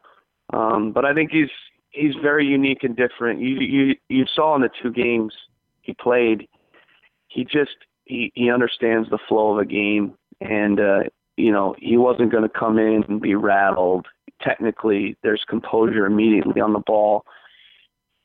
Um 0.52 0.92
but 0.92 1.04
I 1.04 1.14
think 1.14 1.30
he's 1.30 1.50
he's 1.90 2.14
very 2.22 2.46
unique 2.46 2.82
and 2.82 2.96
different. 2.96 3.40
You 3.40 3.60
you 3.60 3.94
you 4.08 4.24
saw 4.34 4.54
in 4.56 4.62
the 4.62 4.70
two 4.82 4.90
games 4.90 5.34
he 5.82 5.94
played, 5.94 6.48
he 7.28 7.44
just 7.44 7.76
he, 8.04 8.32
he 8.34 8.50
understands 8.50 9.08
the 9.10 9.18
flow 9.28 9.52
of 9.52 9.58
a 9.58 9.64
game 9.64 10.14
and 10.40 10.80
uh 10.80 11.02
you 11.40 11.52
know, 11.52 11.74
he 11.78 11.96
wasn't 11.96 12.30
going 12.30 12.42
to 12.42 12.48
come 12.48 12.78
in 12.78 13.04
and 13.08 13.20
be 13.20 13.34
rattled. 13.34 14.06
Technically, 14.42 15.16
there's 15.22 15.44
composure 15.48 16.06
immediately 16.06 16.60
on 16.60 16.72
the 16.72 16.80
ball. 16.80 17.24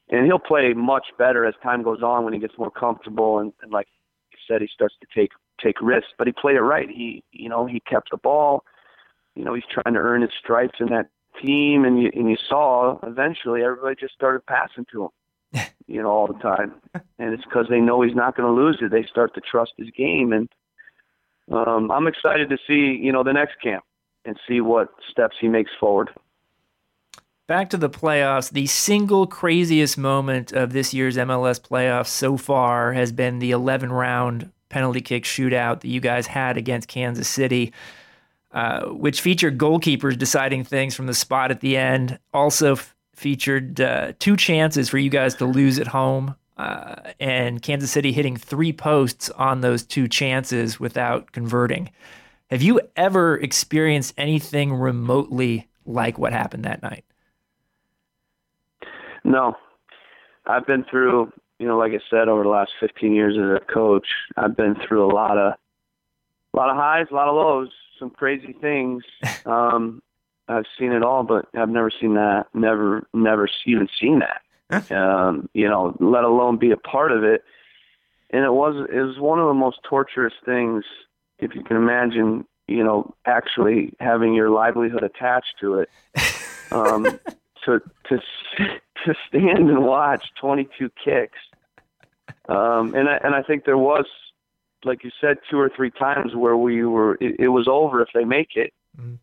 And 0.09 0.25
he'll 0.25 0.39
play 0.39 0.73
much 0.73 1.07
better 1.17 1.45
as 1.45 1.55
time 1.63 1.81
goes 1.81 2.03
on 2.03 2.23
when 2.23 2.33
he 2.33 2.39
gets 2.39 2.57
more 2.57 2.69
comfortable 2.69 3.39
and, 3.39 3.53
and 3.61 3.71
like 3.71 3.87
you 4.31 4.37
said, 4.47 4.61
he 4.61 4.67
starts 4.71 4.95
to 5.01 5.07
take 5.19 5.31
take 5.61 5.81
risks. 5.81 6.11
But 6.17 6.27
he 6.27 6.33
played 6.33 6.57
it 6.57 6.61
right. 6.61 6.87
He 6.89 7.23
you 7.31 7.49
know, 7.49 7.65
he 7.65 7.79
kept 7.79 8.11
the 8.11 8.17
ball. 8.17 8.63
You 9.35 9.43
know, 9.43 9.53
he's 9.53 9.63
trying 9.69 9.95
to 9.95 9.99
earn 9.99 10.21
his 10.21 10.31
stripes 10.39 10.79
in 10.79 10.87
that 10.87 11.07
team 11.43 11.85
and 11.85 12.01
you 12.01 12.11
and 12.13 12.29
you 12.29 12.37
saw 12.47 12.99
eventually 13.03 13.63
everybody 13.63 13.95
just 13.99 14.13
started 14.13 14.45
passing 14.45 14.85
to 14.91 15.05
him. 15.05 15.09
you 15.87 16.01
know, 16.01 16.09
all 16.09 16.27
the 16.27 16.39
time. 16.39 16.73
And 17.17 17.33
it's 17.33 17.43
because 17.43 17.67
they 17.69 17.79
know 17.79 18.01
he's 18.01 18.15
not 18.15 18.35
going 18.35 18.47
to 18.47 18.61
lose 18.61 18.77
it. 18.81 18.91
They 18.91 19.03
start 19.03 19.33
to 19.35 19.41
trust 19.41 19.73
his 19.77 19.89
game, 19.91 20.33
and 20.33 20.49
um, 21.51 21.91
I'm 21.91 22.07
excited 22.07 22.49
to 22.49 22.57
see 22.67 22.99
you 23.01 23.11
know 23.11 23.23
the 23.23 23.33
next 23.33 23.55
camp 23.61 23.83
and 24.25 24.37
see 24.47 24.61
what 24.61 24.89
steps 25.09 25.35
he 25.39 25.47
makes 25.47 25.71
forward. 25.79 26.09
Back 27.47 27.69
to 27.69 27.77
the 27.77 27.89
playoffs, 27.89 28.49
the 28.49 28.65
single 28.65 29.27
craziest 29.27 29.99
moment 29.99 30.51
of 30.51 30.73
this 30.73 30.95
year's 30.95 31.15
MLS 31.15 31.61
playoffs 31.61 32.07
so 32.07 32.37
far 32.37 32.93
has 32.93 33.11
been 33.11 33.37
the 33.37 33.51
11 33.51 33.91
round 33.91 34.51
penalty 34.69 35.01
kick 35.01 35.25
shootout 35.25 35.81
that 35.81 35.87
you 35.87 35.99
guys 35.99 36.25
had 36.25 36.57
against 36.57 36.87
Kansas 36.87 37.27
City. 37.27 37.71
Uh, 38.55 38.85
which 38.85 39.19
featured 39.19 39.57
goalkeepers 39.57 40.17
deciding 40.17 40.63
things 40.63 40.95
from 40.95 41.07
the 41.07 41.13
spot 41.13 41.51
at 41.51 41.59
the 41.59 41.75
end. 41.75 42.17
Also 42.33 42.71
f- 42.71 42.95
featured 43.13 43.81
uh, 43.81 44.13
two 44.17 44.37
chances 44.37 44.87
for 44.87 44.97
you 44.97 45.09
guys 45.09 45.35
to 45.35 45.45
lose 45.45 45.77
at 45.77 45.87
home. 45.87 46.35
Uh, 46.57 46.95
and 47.19 47.61
Kansas 47.61 47.91
City 47.91 48.11
hitting 48.11 48.37
three 48.37 48.71
posts 48.71 49.29
on 49.31 49.61
those 49.61 49.83
two 49.83 50.07
chances 50.07 50.79
without 50.79 51.31
converting. 51.31 51.89
Have 52.49 52.61
you 52.61 52.79
ever 52.95 53.37
experienced 53.37 54.13
anything 54.17 54.73
remotely 54.73 55.67
like 55.85 56.17
what 56.17 56.31
happened 56.31 56.65
that 56.65 56.81
night? 56.81 57.03
No. 59.23 59.55
I've 60.45 60.65
been 60.67 60.85
through, 60.89 61.33
you 61.59 61.67
know, 61.67 61.77
like 61.77 61.91
I 61.93 61.99
said, 62.09 62.27
over 62.29 62.43
the 62.43 62.49
last 62.49 62.71
15 62.79 63.13
years 63.13 63.35
as 63.37 63.61
a 63.61 63.73
coach, 63.73 64.07
I've 64.37 64.55
been 64.55 64.75
through 64.87 65.05
a 65.05 65.11
lot 65.13 65.37
of, 65.37 65.53
a 66.53 66.57
lot 66.57 66.69
of 66.69 66.75
highs, 66.75 67.07
a 67.11 67.15
lot 67.15 67.27
of 67.27 67.35
lows, 67.35 67.69
some 67.99 68.09
crazy 68.09 68.55
things. 68.59 69.03
Um, 69.45 70.01
I've 70.47 70.65
seen 70.79 70.91
it 70.91 71.03
all, 71.03 71.23
but 71.23 71.47
I've 71.55 71.69
never 71.69 71.91
seen 71.91 72.15
that. 72.15 72.47
Never, 72.55 73.07
never 73.13 73.47
even 73.67 73.87
seen 73.99 74.19
that. 74.19 74.41
Um, 74.91 75.49
you 75.53 75.67
know, 75.67 75.95
let 75.99 76.23
alone 76.23 76.57
be 76.57 76.71
a 76.71 76.77
part 76.77 77.11
of 77.11 77.23
it. 77.23 77.43
And 78.31 78.43
it 78.43 78.51
was, 78.51 78.87
it 78.91 78.99
was 78.99 79.19
one 79.19 79.39
of 79.39 79.47
the 79.47 79.53
most 79.53 79.79
torturous 79.87 80.33
things, 80.45 80.83
if 81.39 81.55
you 81.55 81.63
can 81.63 81.77
imagine. 81.77 82.45
You 82.67 82.83
know, 82.83 83.13
actually 83.27 83.93
having 83.99 84.33
your 84.33 84.49
livelihood 84.49 85.03
attached 85.03 85.55
to 85.61 85.79
it. 85.79 85.89
Um, 86.71 87.19
to 87.65 87.81
to 88.09 88.19
to 89.05 89.15
stand 89.27 89.69
and 89.69 89.83
watch 89.83 90.25
22 90.39 90.89
kicks. 91.03 91.37
Um, 92.47 92.95
and 92.95 93.09
I, 93.09 93.19
and 93.23 93.35
I 93.35 93.41
think 93.41 93.65
there 93.65 93.77
was, 93.77 94.05
like 94.83 95.03
you 95.03 95.11
said, 95.19 95.37
two 95.49 95.59
or 95.59 95.69
three 95.75 95.91
times 95.91 96.35
where 96.35 96.57
we 96.57 96.83
were 96.85 97.15
it, 97.15 97.39
it 97.39 97.47
was 97.49 97.67
over 97.67 98.01
if 98.01 98.09
they 98.13 98.23
make 98.23 98.55
it. 98.55 98.73
Mm-hmm. 98.99 99.15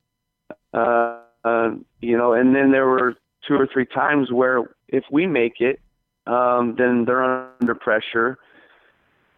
Uh, 0.74 1.18
uh, 1.44 1.70
you 2.00 2.16
know, 2.16 2.32
and 2.32 2.54
then 2.54 2.70
there 2.70 2.86
were 2.86 3.14
two 3.46 3.54
or 3.54 3.66
three 3.66 3.86
times 3.86 4.30
where 4.30 4.62
if 4.92 5.04
we 5.10 5.26
make 5.26 5.60
it, 5.60 5.80
um, 6.26 6.76
then 6.78 7.04
they're 7.04 7.24
under 7.60 7.74
pressure 7.74 8.38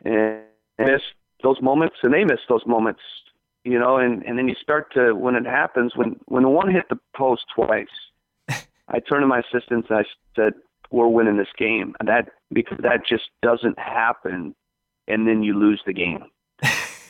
and 0.04 0.42
miss 0.78 1.00
those 1.42 1.62
moments, 1.62 1.96
and 2.02 2.12
they 2.12 2.24
miss 2.24 2.40
those 2.48 2.66
moments. 2.66 3.00
You 3.64 3.78
know, 3.78 3.96
and 3.96 4.22
and 4.24 4.36
then 4.36 4.46
you 4.48 4.54
start 4.60 4.92
to 4.92 5.14
when 5.14 5.36
it 5.36 5.46
happens 5.46 5.92
when 5.96 6.16
when 6.26 6.42
the 6.42 6.50
one 6.50 6.70
hit 6.70 6.84
the 6.90 6.98
post 7.16 7.44
twice. 7.54 7.86
I 8.88 9.00
turned 9.00 9.22
to 9.22 9.26
my 9.26 9.40
assistants 9.40 9.88
and 9.88 10.00
I 10.00 10.04
said, 10.36 10.52
"We're 10.90 11.08
winning 11.08 11.38
this 11.38 11.48
game." 11.56 11.94
And 11.98 12.08
that 12.08 12.28
because 12.52 12.76
that 12.82 13.06
just 13.08 13.24
doesn't 13.42 13.78
happen, 13.78 14.54
and 15.08 15.26
then 15.26 15.42
you 15.42 15.58
lose 15.58 15.80
the 15.86 15.94
game. 15.94 16.24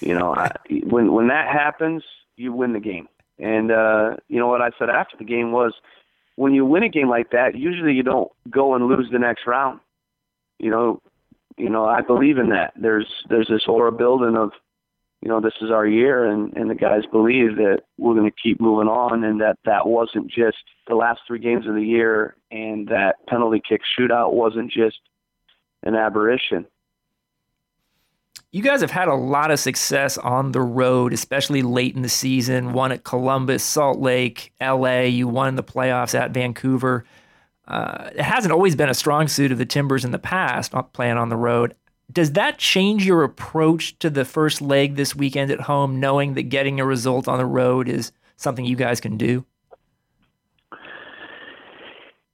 you 0.01 0.15
know, 0.15 0.33
I, 0.33 0.53
when 0.85 1.13
when 1.13 1.27
that 1.29 1.49
happens, 1.49 2.05
you 2.37 2.53
win 2.53 2.73
the 2.73 2.81
game. 2.81 3.09
And 3.41 3.73
uh, 3.73 4.17
you 4.29 4.39
know 4.39 4.47
what 4.47 4.63
I 4.63 4.71
said 4.79 4.91
after 4.91 5.17
the 5.17 5.25
game 5.25 5.51
was, 5.51 5.73
when 6.37 6.55
you 6.55 6.65
win 6.65 6.83
a 6.83 6.89
game 6.89 7.09
like 7.09 7.31
that, 7.31 7.57
usually 7.57 7.93
you 7.93 8.03
don't 8.03 8.31
go 8.51 8.75
and 8.75 8.87
lose 8.87 9.09
the 9.13 9.19
next 9.19 9.47
round. 9.47 9.81
You 10.59 10.71
know, 10.71 11.03
you 11.57 11.69
know 11.69 11.85
I 11.85 12.01
believe 12.01 12.39
in 12.39 12.51
that. 12.51 12.73
There's 12.77 13.07
there's 13.29 13.49
this 13.49 13.67
aura 13.69 13.93
building 13.93 14.37
of, 14.37 14.51
you 15.21 15.29
know, 15.29 15.41
this 15.41 15.55
is 15.61 15.71
our 15.71 15.87
year, 15.87 16.25
and 16.25 16.53
and 16.57 16.69
the 16.71 16.75
guys 16.75 17.03
believe 17.11 17.57
that 17.57 17.83
we're 17.99 18.15
going 18.15 18.31
to 18.31 18.37
keep 18.43 18.61
moving 18.61 18.89
on, 18.89 19.25
and 19.25 19.41
that 19.41 19.59
that 19.65 19.87
wasn't 19.87 20.29
just 20.29 20.59
the 20.89 20.95
last 20.95 21.21
three 21.27 21.39
games 21.39 21.67
of 21.67 21.75
the 21.75 21.85
year, 21.85 22.37
and 22.51 22.89
that 22.89 23.27
penalty 23.29 23.63
kick 23.67 23.83
shootout 23.99 24.33
wasn't 24.33 24.71
just 24.71 24.99
an 25.83 25.95
aberration 25.95 26.67
you 28.55 28.63
guys 28.63 28.83
have 28.83 28.93
had 28.93 29.09
a 29.09 29.15
lot 29.17 29.51
of 29.51 29.59
success 29.59 30.17
on 30.17 30.53
the 30.53 30.61
road, 30.61 31.13
especially 31.13 31.61
late 31.61 31.97
in 31.97 32.03
the 32.03 32.09
season. 32.09 32.73
Won 32.73 32.93
at 32.93 33.03
Columbus, 33.03 33.65
Salt 33.65 33.99
Lake, 33.99 34.53
LA. 34.61 35.01
You 35.01 35.27
won 35.27 35.57
the 35.57 35.65
playoffs 35.65 36.17
at 36.17 36.31
Vancouver. 36.31 37.05
Uh, 37.67 38.11
it 38.15 38.23
hasn't 38.23 38.53
always 38.53 38.77
been 38.77 38.89
a 38.89 38.95
strong 38.95 39.27
suit 39.27 39.51
of 39.51 39.59
the 39.59 39.67
Timbers 39.67 40.05
in 40.05 40.13
the 40.13 40.21
past, 40.21 40.73
playing 40.93 41.17
on 41.17 41.31
the 41.31 41.37
road. 41.37 41.75
Does 42.13 42.31
that 42.35 42.59
change 42.59 43.05
your 43.05 43.25
approach 43.25 43.99
to 43.99 44.09
the 44.09 44.25
first 44.25 44.63
leg 44.63 44.95
this 44.95 45.17
weekend 45.17 45.51
at 45.51 45.63
home, 45.63 45.99
knowing 45.99 46.35
that 46.35 46.45
getting 46.45 46.79
a 46.79 46.87
result 46.87 47.27
on 47.27 47.39
the 47.39 47.47
road 47.47 47.89
is 47.89 48.13
something 48.37 48.65
you 48.65 48.77
guys 48.77 49.01
can 49.01 49.17
do? 49.17 49.45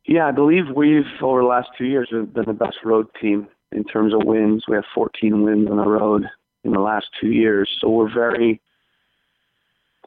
Yeah, 0.05 0.27
I 0.27 0.33
believe 0.33 0.65
we've 0.77 1.05
over 1.23 1.41
the 1.41 1.47
last 1.47 1.69
two 1.79 1.87
years 1.87 2.11
been 2.11 2.45
the 2.47 2.53
best 2.53 2.77
road 2.85 3.07
team 3.19 3.49
in 3.73 3.85
terms 3.85 4.15
of 4.15 4.25
wins. 4.25 4.65
We 4.69 4.77
have 4.77 4.85
14 4.95 5.43
wins 5.43 5.69
on 5.71 5.77
the 5.77 5.85
road 5.85 6.25
in 6.65 6.73
the 6.73 6.81
last 6.81 7.07
two 7.21 7.29
years, 7.29 7.69
so 7.81 7.89
we're 7.89 8.13
very 8.13 8.61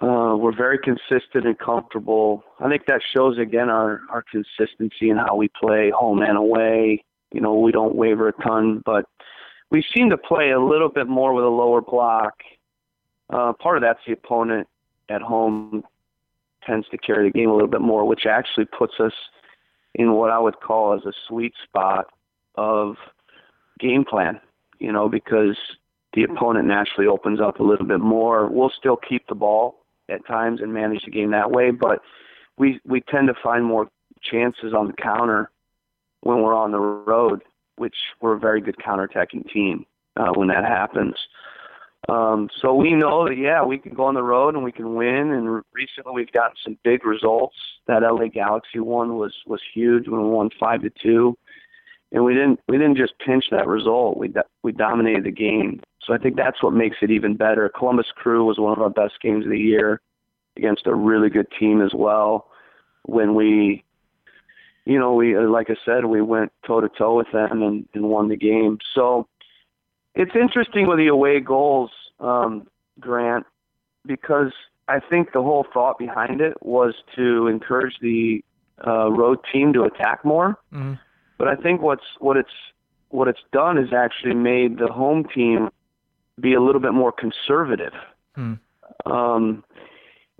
uh, 0.01 0.35
we're 0.35 0.55
very 0.55 0.77
consistent 0.77 1.45
and 1.45 1.57
comfortable. 1.57 2.43
I 2.59 2.67
think 2.67 2.87
that 2.87 3.01
shows 3.13 3.37
again 3.37 3.69
our 3.69 4.01
our 4.09 4.23
consistency 4.23 5.09
in 5.09 5.17
how 5.17 5.35
we 5.35 5.49
play 5.49 5.91
home 5.91 6.21
and 6.21 6.37
away. 6.37 7.03
You 7.31 7.41
know, 7.41 7.55
we 7.55 7.71
don't 7.71 7.95
waver 7.95 8.27
a 8.27 8.33
ton, 8.33 8.81
but 8.85 9.05
we 9.71 9.83
seem 9.93 10.09
to 10.09 10.17
play 10.17 10.51
a 10.51 10.59
little 10.59 10.89
bit 10.89 11.07
more 11.07 11.33
with 11.33 11.45
a 11.45 11.49
lower 11.49 11.81
block. 11.81 12.33
Uh, 13.29 13.53
part 13.53 13.77
of 13.77 13.81
that's 13.81 13.99
the 14.05 14.13
opponent 14.13 14.67
at 15.09 15.21
home 15.21 15.83
tends 16.65 16.87
to 16.89 16.97
carry 16.97 17.29
the 17.29 17.33
game 17.33 17.49
a 17.49 17.53
little 17.53 17.67
bit 17.67 17.81
more, 17.81 18.05
which 18.05 18.25
actually 18.25 18.65
puts 18.65 18.93
us 18.99 19.13
in 19.95 20.13
what 20.13 20.31
I 20.31 20.39
would 20.39 20.59
call 20.59 20.93
as 20.93 21.05
a 21.05 21.13
sweet 21.27 21.53
spot 21.63 22.07
of 22.55 22.95
game 23.79 24.05
plan, 24.05 24.39
you 24.79 24.91
know, 24.91 25.09
because 25.09 25.57
the 26.13 26.23
opponent 26.23 26.67
naturally 26.67 27.07
opens 27.07 27.39
up 27.41 27.59
a 27.59 27.63
little 27.63 27.85
bit 27.85 27.99
more. 27.99 28.47
We'll 28.47 28.71
still 28.77 28.97
keep 28.97 29.27
the 29.27 29.35
ball 29.35 29.83
at 30.09 30.25
times 30.25 30.61
and 30.61 30.73
manage 30.73 31.05
the 31.05 31.11
game 31.11 31.31
that 31.31 31.51
way, 31.51 31.71
but 31.71 32.01
we 32.57 32.79
we 32.85 33.01
tend 33.01 33.27
to 33.27 33.33
find 33.41 33.65
more 33.65 33.87
chances 34.21 34.73
on 34.73 34.87
the 34.87 34.93
counter 34.93 35.49
when 36.21 36.41
we're 36.41 36.55
on 36.55 36.71
the 36.71 36.79
road, 36.79 37.41
which 37.77 37.95
we're 38.21 38.35
a 38.35 38.39
very 38.39 38.61
good 38.61 38.77
counterattacking 38.77 39.51
team 39.51 39.85
uh, 40.15 40.31
when 40.33 40.47
that 40.49 40.63
happens. 40.63 41.15
Um, 42.09 42.49
so 42.61 42.73
we 42.73 42.91
know 42.91 43.27
that 43.27 43.37
yeah, 43.37 43.63
we 43.63 43.77
can 43.77 43.93
go 43.93 44.03
on 44.03 44.13
the 44.13 44.23
road 44.23 44.55
and 44.55 44.63
we 44.63 44.71
can 44.71 44.95
win. 44.95 45.31
And 45.31 45.63
recently 45.73 46.13
we've 46.13 46.31
gotten 46.31 46.57
some 46.63 46.77
big 46.83 47.05
results. 47.05 47.55
That 47.87 48.03
LA 48.03 48.27
Galaxy 48.27 48.79
one 48.79 49.17
was 49.17 49.33
was 49.47 49.61
huge 49.73 50.07
when 50.07 50.21
we 50.21 50.29
won 50.29 50.49
five 50.59 50.81
to 50.81 50.91
two 51.01 51.37
and 52.13 52.23
we 52.23 52.33
didn't 52.33 52.59
we 52.67 52.77
didn't 52.77 52.95
just 52.95 53.13
pinch 53.25 53.45
that 53.51 53.67
result. 53.67 54.17
We 54.17 54.31
we 54.61 54.71
dominated 54.71 55.25
the 55.25 55.31
game. 55.31 55.81
So 56.05 56.13
I 56.13 56.17
think 56.17 56.35
that's 56.35 56.61
what 56.61 56.73
makes 56.73 56.97
it 57.01 57.11
even 57.11 57.35
better. 57.35 57.69
Columbus 57.77 58.07
Crew 58.15 58.45
was 58.45 58.59
one 58.59 58.73
of 58.73 58.81
our 58.81 58.89
best 58.89 59.15
games 59.21 59.45
of 59.45 59.51
the 59.51 59.59
year 59.59 59.99
against 60.55 60.85
a 60.85 60.93
really 60.93 61.29
good 61.29 61.47
team 61.59 61.81
as 61.81 61.91
well. 61.93 62.49
When 63.05 63.33
we, 63.33 63.83
you 64.85 64.99
know, 64.99 65.15
we 65.15 65.37
like 65.37 65.69
I 65.69 65.75
said, 65.83 66.05
we 66.05 66.21
went 66.21 66.51
toe 66.65 66.81
to 66.81 66.89
toe 66.89 67.17
with 67.17 67.31
them 67.33 67.63
and, 67.63 67.89
and 67.93 68.09
won 68.09 68.29
the 68.29 68.37
game. 68.37 68.77
So 68.93 69.27
it's 70.13 70.35
interesting 70.39 70.87
with 70.87 70.99
the 70.99 71.07
away 71.07 71.39
goals, 71.39 71.89
um, 72.19 72.67
Grant, 72.99 73.45
because 74.05 74.51
I 74.87 74.99
think 74.99 75.33
the 75.33 75.41
whole 75.41 75.65
thought 75.73 75.97
behind 75.97 76.41
it 76.41 76.61
was 76.61 76.93
to 77.15 77.47
encourage 77.47 77.95
the 78.01 78.43
uh, 78.85 79.09
road 79.09 79.39
team 79.51 79.73
to 79.73 79.83
attack 79.83 80.23
more. 80.23 80.59
Mm-hmm 80.71 80.93
but 81.37 81.47
I 81.47 81.55
think 81.55 81.81
what's 81.81 82.03
what 82.19 82.37
it's 82.37 82.49
what 83.09 83.27
it's 83.27 83.43
done 83.51 83.77
is 83.77 83.93
actually 83.93 84.33
made 84.33 84.77
the 84.77 84.87
home 84.87 85.25
team 85.33 85.69
be 86.39 86.53
a 86.53 86.61
little 86.61 86.81
bit 86.81 86.93
more 86.93 87.11
conservative. 87.11 87.93
Hmm. 88.35 88.53
Um, 89.05 89.63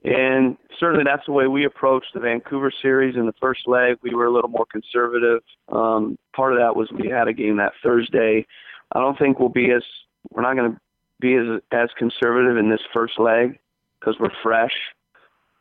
and 0.03 0.57
certainly 0.79 1.05
that's 1.05 1.25
the 1.25 1.31
way 1.31 1.47
we 1.47 1.65
approached 1.65 2.13
the 2.13 2.19
Vancouver 2.19 2.71
series 2.81 3.15
in 3.15 3.25
the 3.25 3.33
first 3.39 3.67
leg. 3.67 3.97
We 4.01 4.13
were 4.13 4.25
a 4.25 4.33
little 4.33 4.49
more 4.49 4.65
conservative. 4.65 5.41
Um, 5.71 6.17
part 6.35 6.53
of 6.53 6.59
that 6.59 6.75
was 6.75 6.89
we 6.91 7.09
had 7.09 7.27
a 7.27 7.33
game 7.33 7.57
that 7.57 7.73
Thursday. 7.81 8.45
I 8.91 8.99
don't 8.99 9.17
think 9.17 9.39
we'll 9.39 9.49
be 9.49 9.71
as 9.71 9.83
we're 10.31 10.41
not 10.41 10.55
going 10.55 10.73
to 10.73 10.79
be 11.19 11.35
as 11.35 11.61
as 11.71 11.89
conservative 11.97 12.57
in 12.57 12.69
this 12.69 12.81
first 12.93 13.19
leg 13.19 13.59
because 13.99 14.15
we're 14.19 14.31
fresh. 14.41 14.73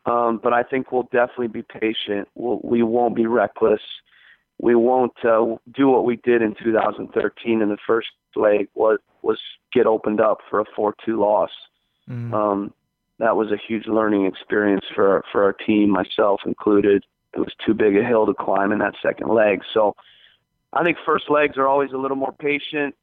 Um, 0.06 0.40
but 0.42 0.52
I 0.52 0.64
think 0.64 0.90
we'll 0.90 1.08
definitely 1.12 1.48
be 1.48 1.62
patient. 1.62 2.26
We'll, 2.34 2.60
we 2.64 2.82
won't 2.82 3.14
be 3.14 3.26
reckless 3.26 3.80
we 4.62 4.76
won't 4.76 5.12
uh, 5.24 5.56
do 5.74 5.88
what 5.88 6.04
we 6.04 6.16
did 6.16 6.40
in 6.40 6.54
2013 6.62 7.60
in 7.60 7.68
the 7.68 7.76
first 7.86 8.08
leg 8.34 8.68
was 8.74 8.98
was 9.20 9.38
get 9.72 9.86
opened 9.86 10.20
up 10.20 10.38
for 10.48 10.60
a 10.60 10.64
4-2 10.76 10.92
loss. 11.18 11.50
Mm. 12.08 12.32
Um, 12.32 12.74
that 13.18 13.36
was 13.36 13.52
a 13.52 13.56
huge 13.68 13.86
learning 13.86 14.24
experience 14.26 14.84
for 14.94 15.22
for 15.30 15.42
our 15.42 15.52
team, 15.52 15.90
myself 15.90 16.40
included. 16.46 17.04
It 17.34 17.40
was 17.40 17.52
too 17.64 17.74
big 17.74 17.96
a 17.96 18.04
hill 18.04 18.24
to 18.26 18.34
climb 18.34 18.72
in 18.72 18.78
that 18.78 18.94
second 19.02 19.28
leg. 19.28 19.62
So 19.74 19.94
I 20.72 20.84
think 20.84 20.96
first 21.04 21.28
legs 21.28 21.56
are 21.56 21.66
always 21.66 21.90
a 21.92 21.98
little 21.98 22.16
more 22.16 22.32
patient. 22.32 22.94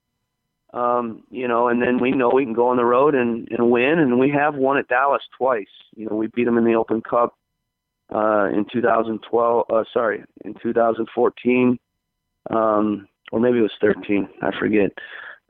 Um, 0.72 1.24
you 1.32 1.47
know, 1.47 1.68
and 1.68 1.82
then 1.82 1.99
we 1.99 2.12
know 2.12 2.30
we 2.30 2.45
can 2.45 2.53
go 2.53 2.68
on 2.68 2.78
the 2.78 2.86
road 2.86 3.16
and, 3.16 3.47
and 3.49 3.72
win, 3.72 3.97
and 3.97 4.20
we 4.20 4.30
have 4.30 4.53
won 4.53 4.78
at 4.78 4.88
Dallas 4.88 5.24
twice. 5.36 5.66
You 5.95 6.07
know, 6.07 6.16
we 6.16 6.28
beat 6.28 6.43
them 6.43 6.60
in 6.60 6.64
the 6.64 6.76
Open 6.76 7.01
Cup 7.01 7.39
uh, 8.14 8.45
in 8.53 8.66
2012. 8.72 9.66
Uh, 9.72 9.84
sorry, 9.93 10.24
in 10.45 10.53
2014, 10.62 11.78
um, 12.51 13.07
or 13.32 13.39
maybe 13.39 13.60
it 13.60 13.62
was 13.62 13.72
13. 13.82 14.28
I 14.41 14.51
forget. 14.57 14.91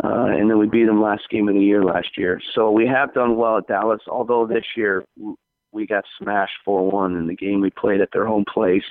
Uh, 0.01 0.28
and 0.28 0.49
then 0.49 0.57
we 0.57 0.66
beat 0.68 0.86
them 0.86 1.01
last 1.01 1.24
game 1.30 1.49
of 1.49 1.55
the 1.55 1.60
year 1.62 1.84
last 1.84 2.18
year. 2.18 2.39
So 2.55 2.72
we 2.72 2.88
have 2.88 3.14
done 3.14 3.36
well 3.36 3.57
at 3.57 3.68
Dallas. 3.68 4.01
Although 4.07 4.47
this 4.47 4.64
year 4.78 5.03
we 5.74 5.86
got 5.86 6.05
smashed 6.18 6.53
4-1 6.66 7.18
in 7.20 7.28
the 7.28 7.36
game 7.36 7.60
we 7.60 7.70
played 7.70 7.99
at 7.99 8.10
their 8.14 8.26
home 8.26 8.45
place. 8.51 8.86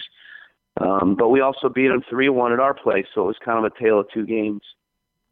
Um, 0.80 1.16
but 1.16 1.30
we 1.30 1.40
also 1.40 1.68
beat 1.70 1.88
them 1.88 2.02
3-1 2.12 2.52
at 2.52 2.60
our 2.60 2.74
place. 2.74 3.06
So 3.14 3.22
it 3.22 3.26
was 3.26 3.36
kind 3.42 3.58
of 3.64 3.72
a 3.72 3.82
tale 3.82 3.98
of 4.00 4.06
two 4.12 4.26
games. 4.26 4.60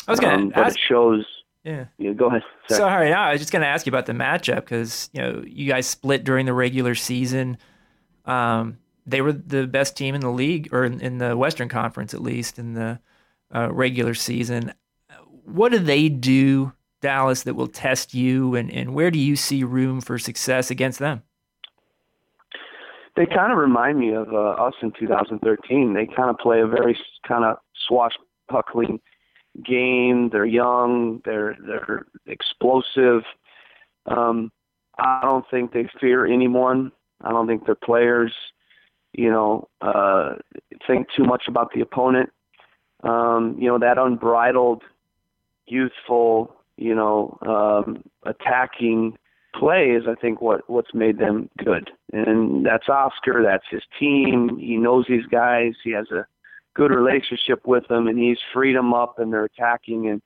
I 0.09 0.13
was 0.13 0.21
going 0.21 0.33
Um, 0.35 0.49
to 0.51 0.55
but 0.57 0.69
it 0.73 0.79
shows. 0.79 1.27
Yeah. 1.63 1.85
Yeah, 1.99 2.13
go 2.13 2.27
ahead. 2.27 2.43
Sorry. 2.69 2.79
Sorry, 2.79 3.11
no, 3.11 3.17
I 3.17 3.33
was 3.33 3.41
just 3.41 3.53
going 3.53 3.63
to 3.63 3.69
ask 3.69 3.85
you 3.87 3.91
about 3.91 4.07
the 4.07 4.13
matchup 4.13 4.57
because 4.57 5.11
you 5.13 5.21
know 5.21 5.43
you 5.47 5.67
guys 5.71 5.87
split 5.87 6.25
during 6.25 6.47
the 6.47 6.53
regular 6.55 6.95
season. 6.95 7.59
Um, 8.27 8.79
they 9.07 9.21
were 9.21 9.33
the 9.33 9.67
best 9.67 9.97
team 9.97 10.15
in 10.15 10.21
the 10.21 10.31
league, 10.31 10.69
or 10.73 10.85
in, 10.85 11.01
in 11.01 11.19
the 11.19 11.37
Western 11.37 11.69
Conference 11.69 12.13
at 12.13 12.23
least, 12.23 12.59
in 12.59 12.75
the 12.75 12.99
uh, 13.55 13.73
regular 13.73 14.15
season. 14.15 14.75
What 15.45 15.71
do 15.71 15.79
they 15.79 16.09
do, 16.09 16.73
Dallas, 17.01 17.45
that 17.45 17.55
will 17.55 17.69
test 17.69 18.15
you, 18.15 18.57
and, 18.57 18.71
and 18.71 18.95
where 18.95 19.11
do 19.11 19.19
you 19.19 19.37
see 19.37 19.63
room 19.63 20.01
for 20.01 20.19
success 20.19 20.71
against 20.71 20.99
them? 20.99 21.23
they 23.17 23.27
kind 23.27 23.51
of 23.51 23.59
remind 23.59 23.99
me 23.99 24.13
of 24.13 24.29
uh, 24.33 24.51
us 24.51 24.75
in 24.83 24.93
2013. 24.99 25.95
They 25.95 26.07
kind 26.07 26.31
of 26.31 26.37
play 26.39 26.61
a 26.61 26.67
very 26.67 26.97
kind 27.27 27.45
of 27.45 27.57
swashbuckling 27.89 29.01
game. 29.65 30.29
They're 30.31 30.45
young. 30.45 31.23
They're 31.25 31.57
they're 31.67 32.07
explosive. 32.27 33.23
Um, 34.05 34.53
I 34.99 35.21
don't 35.23 35.47
think 35.51 35.73
they 35.73 35.89
fear 35.99 36.27
anyone. 36.27 36.93
I 37.23 37.31
don't 37.31 37.47
think 37.47 37.67
their 37.67 37.75
players, 37.75 38.33
you 39.13 39.31
know, 39.31 39.69
uh, 39.81 40.35
think 40.87 41.09
too 41.17 41.25
much 41.25 41.45
about 41.49 41.73
the 41.75 41.81
opponent. 41.81 42.31
Um, 43.03 43.57
you 43.59 43.69
know, 43.69 43.79
that 43.79 43.99
unbridled, 43.99 44.83
youthful, 45.67 46.55
you 46.77 46.95
know, 46.95 47.39
um, 47.47 48.03
attacking 48.25 49.17
play 49.55 49.91
is, 49.91 50.05
I 50.09 50.15
think, 50.15 50.41
what 50.41 50.69
what's 50.69 50.93
made 50.95 51.19
them 51.19 51.49
good. 51.65 51.91
And 52.13 52.65
that's 52.65 52.89
Oscar. 52.89 53.43
That's 53.43 53.65
his 53.71 53.83
team. 53.99 54.59
He 54.59 54.77
knows 54.77 55.07
these 55.09 55.27
guys. 55.27 55.75
He 55.83 55.93
has 55.93 56.11
a 56.11 56.27
good 56.75 56.91
relationship 56.91 57.67
with 57.67 57.89
them, 57.89 58.07
and 58.07 58.19
he's 58.19 58.39
freed 58.53 58.77
them 58.77 58.93
up, 58.93 59.19
and 59.19 59.33
they're 59.33 59.45
attacking. 59.45 60.09
And 60.09 60.23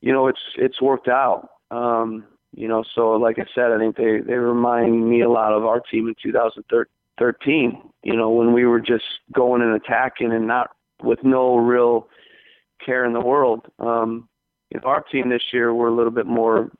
you 0.00 0.12
know, 0.12 0.28
it's 0.28 0.40
it's 0.56 0.80
worked 0.80 1.08
out. 1.08 1.50
Um, 1.70 2.24
you 2.52 2.68
know, 2.68 2.84
so 2.94 3.12
like 3.12 3.38
I 3.38 3.46
said, 3.54 3.72
I 3.72 3.78
think 3.78 3.96
they 3.96 4.20
they 4.20 4.34
remind 4.34 5.08
me 5.08 5.22
a 5.22 5.30
lot 5.30 5.52
of 5.52 5.64
our 5.64 5.80
team 5.80 6.08
in 6.08 6.14
2013. 6.22 7.82
You 8.02 8.16
know, 8.16 8.30
when 8.30 8.52
we 8.52 8.64
were 8.64 8.80
just 8.80 9.04
going 9.32 9.62
and 9.62 9.74
attacking 9.74 10.32
and 10.32 10.46
not 10.46 10.70
with 11.02 11.22
no 11.22 11.56
real 11.56 12.08
care 12.84 13.04
in 13.04 13.12
the 13.12 13.20
world. 13.20 13.66
Um, 13.78 14.28
you 14.70 14.80
know, 14.80 14.88
our 14.88 15.02
team 15.02 15.28
this 15.28 15.42
year 15.52 15.74
we're 15.74 15.88
a 15.88 15.94
little 15.94 16.10
bit 16.10 16.26
more 16.26 16.70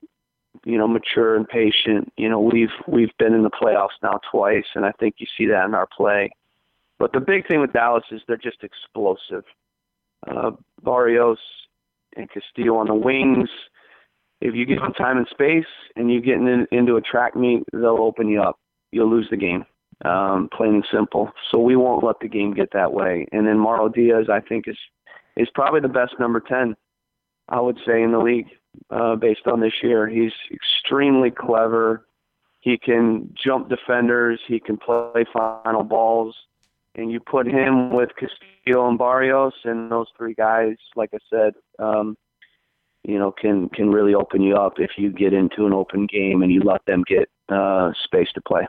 you 0.65 0.79
know, 0.79 0.89
mature 0.89 1.37
and 1.37 1.49
patient. 1.49 2.13
You 2.17 2.29
know, 2.29 2.41
we've 2.41 2.73
we've 2.87 3.17
been 3.19 3.35
in 3.35 3.43
the 3.43 3.51
playoffs 3.51 3.97
now 4.03 4.21
twice, 4.31 4.65
and 4.75 4.85
I 4.85 4.93
think 4.93 5.17
you 5.19 5.27
see 5.37 5.47
that 5.47 5.65
in 5.67 5.75
our 5.75 5.87
play. 5.87 6.31
But 6.99 7.13
the 7.13 7.21
big 7.21 7.47
thing 7.47 7.61
with 7.61 7.73
Dallas 7.73 8.05
is 8.11 8.23
they're 8.27 8.37
just 8.37 8.65
explosive. 8.65 9.45
Uh, 10.27 10.53
Barrios 10.83 11.39
and 12.17 12.29
Castillo 12.31 12.77
on 12.77 12.87
the 12.87 12.95
wings. 12.95 13.51
If 14.41 14.55
you 14.55 14.67
give 14.67 14.81
them 14.81 14.93
time 14.93 15.17
and 15.17 15.27
space, 15.29 15.67
and 15.97 16.13
you 16.13 16.21
get 16.21 16.37
in, 16.37 16.67
into 16.71 16.97
a 16.97 17.01
track 17.01 17.35
meet, 17.35 17.63
they'll 17.73 18.03
open 18.03 18.29
you 18.29 18.43
up. 18.43 18.59
You'll 18.93 19.11
lose 19.11 19.29
the 19.31 19.37
game, 19.37 19.65
um, 20.05 20.49
plain 20.55 20.75
and 20.75 20.87
simple. 20.93 21.33
So 21.51 21.59
we 21.59 21.77
won't 21.77 22.05
let 22.05 22.21
the 22.21 22.29
game 22.29 22.55
get 22.55 22.73
that 22.73 22.93
way. 22.93 23.27
And 23.33 23.47
then 23.47 23.59
Mauro 23.59 23.89
Diaz, 23.89 24.27
I 24.31 24.41
think, 24.41 24.69
is 24.69 24.79
is 25.37 25.49
probably 25.55 25.81
the 25.81 25.89
best 25.89 26.15
number 26.19 26.41
ten. 26.41 26.77
I 27.49 27.61
would 27.61 27.79
say 27.87 28.03
in 28.03 28.13
the 28.13 28.19
league 28.19 28.49
uh, 28.91 29.17
based 29.17 29.47
on 29.47 29.61
this 29.61 29.73
year. 29.83 30.09
He's 30.09 30.33
extremely 30.53 31.31
clever. 31.31 32.07
He 32.61 32.79
can 32.79 33.33
jump 33.43 33.69
defenders. 33.69 34.41
He 34.47 34.61
can 34.61 34.77
play 34.77 35.25
final 35.33 35.85
balls. 35.85 36.35
And 36.95 37.13
you 37.13 37.21
put 37.21 37.47
him 37.47 37.91
with 37.91 38.11
Castillo 38.17 38.89
and 38.89 38.99
Barrios, 38.99 39.53
and 39.65 39.93
those 39.93 40.07
three 40.17 40.33
guys, 40.33 40.77
like 40.97 41.11
I 41.13 41.19
said, 41.29 41.53
um, 41.79 42.17
you 43.07 43.19
know, 43.19 43.31
can 43.31 43.69
can 43.69 43.91
really 43.91 44.15
open 44.15 44.43
you 44.43 44.57
up 44.57 44.75
if 44.79 44.93
you 44.97 45.11
get 45.11 45.33
into 45.33 45.65
an 45.65 45.73
open 45.73 46.07
game 46.07 46.43
and 46.43 46.53
you 46.53 46.61
let 46.61 46.85
them 46.87 47.05
get 47.07 47.31
uh, 47.49 47.93
space 48.03 48.29
to 48.35 48.41
play. 48.41 48.67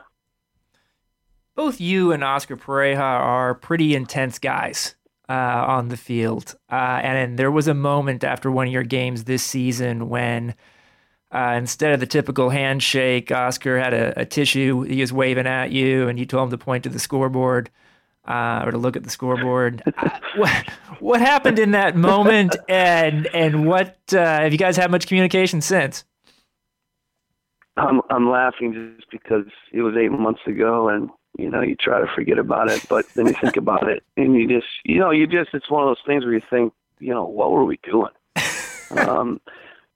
Both 1.56 1.80
you 1.80 2.12
and 2.12 2.22
Oscar 2.22 2.56
Pareja 2.56 3.00
are 3.00 3.52
pretty 3.52 3.96
intense 3.96 4.38
guys 4.38 4.94
uh, 5.28 5.32
on 5.32 5.88
the 5.88 5.96
field. 5.96 6.56
Uh, 6.70 7.00
and 7.02 7.36
there 7.36 7.50
was 7.50 7.66
a 7.66 7.74
moment 7.74 8.22
after 8.22 8.48
one 8.48 8.68
of 8.68 8.72
your 8.72 8.84
games 8.84 9.24
this 9.24 9.42
season 9.42 10.08
when 10.08 10.54
uh, 11.32 11.54
instead 11.58 11.92
of 11.92 11.98
the 11.98 12.06
typical 12.06 12.50
handshake, 12.50 13.32
Oscar 13.32 13.80
had 13.80 13.92
a, 13.92 14.20
a, 14.20 14.24
tissue 14.24 14.82
he 14.82 15.00
was 15.00 15.12
waving 15.12 15.46
at 15.48 15.72
you, 15.72 16.08
and 16.08 16.18
you 16.18 16.24
told 16.24 16.44
him 16.44 16.50
to 16.58 16.64
point 16.64 16.84
to 16.84 16.88
the 16.88 16.98
scoreboard 16.98 17.70
uh, 18.28 18.62
or 18.64 18.70
to 18.70 18.78
look 18.78 18.96
at 18.96 19.02
the 19.02 19.10
scoreboard. 19.10 19.82
Uh, 19.96 20.10
what, 20.36 20.68
what 21.00 21.20
happened 21.20 21.58
in 21.58 21.72
that 21.72 21.96
moment, 21.96 22.54
and 22.68 23.26
and 23.28 23.66
what 23.66 23.98
uh, 24.12 24.18
have 24.18 24.52
you 24.52 24.58
guys 24.58 24.76
had 24.76 24.90
much 24.90 25.08
communication 25.08 25.60
since? 25.60 26.04
I'm 27.76 28.00
I'm 28.10 28.30
laughing 28.30 28.94
just 28.96 29.10
because 29.10 29.46
it 29.72 29.82
was 29.82 29.96
eight 29.96 30.12
months 30.12 30.42
ago, 30.46 30.88
and 30.88 31.10
you 31.38 31.48
know, 31.48 31.62
you 31.62 31.76
try 31.76 32.00
to 32.00 32.06
forget 32.14 32.38
about 32.38 32.68
it, 32.70 32.84
but 32.88 33.06
then 33.14 33.26
you 33.26 33.32
think 33.32 33.56
about 33.56 33.88
it 33.88 34.02
and 34.16 34.34
you 34.34 34.46
just, 34.48 34.66
you 34.84 34.98
know, 34.98 35.10
you 35.10 35.26
just, 35.26 35.50
it's 35.54 35.70
one 35.70 35.82
of 35.82 35.88
those 35.88 36.04
things 36.04 36.24
where 36.24 36.34
you 36.34 36.42
think, 36.50 36.72
you 36.98 37.14
know, 37.14 37.24
what 37.24 37.52
were 37.52 37.64
we 37.64 37.78
doing? 37.84 38.10
um, 39.08 39.40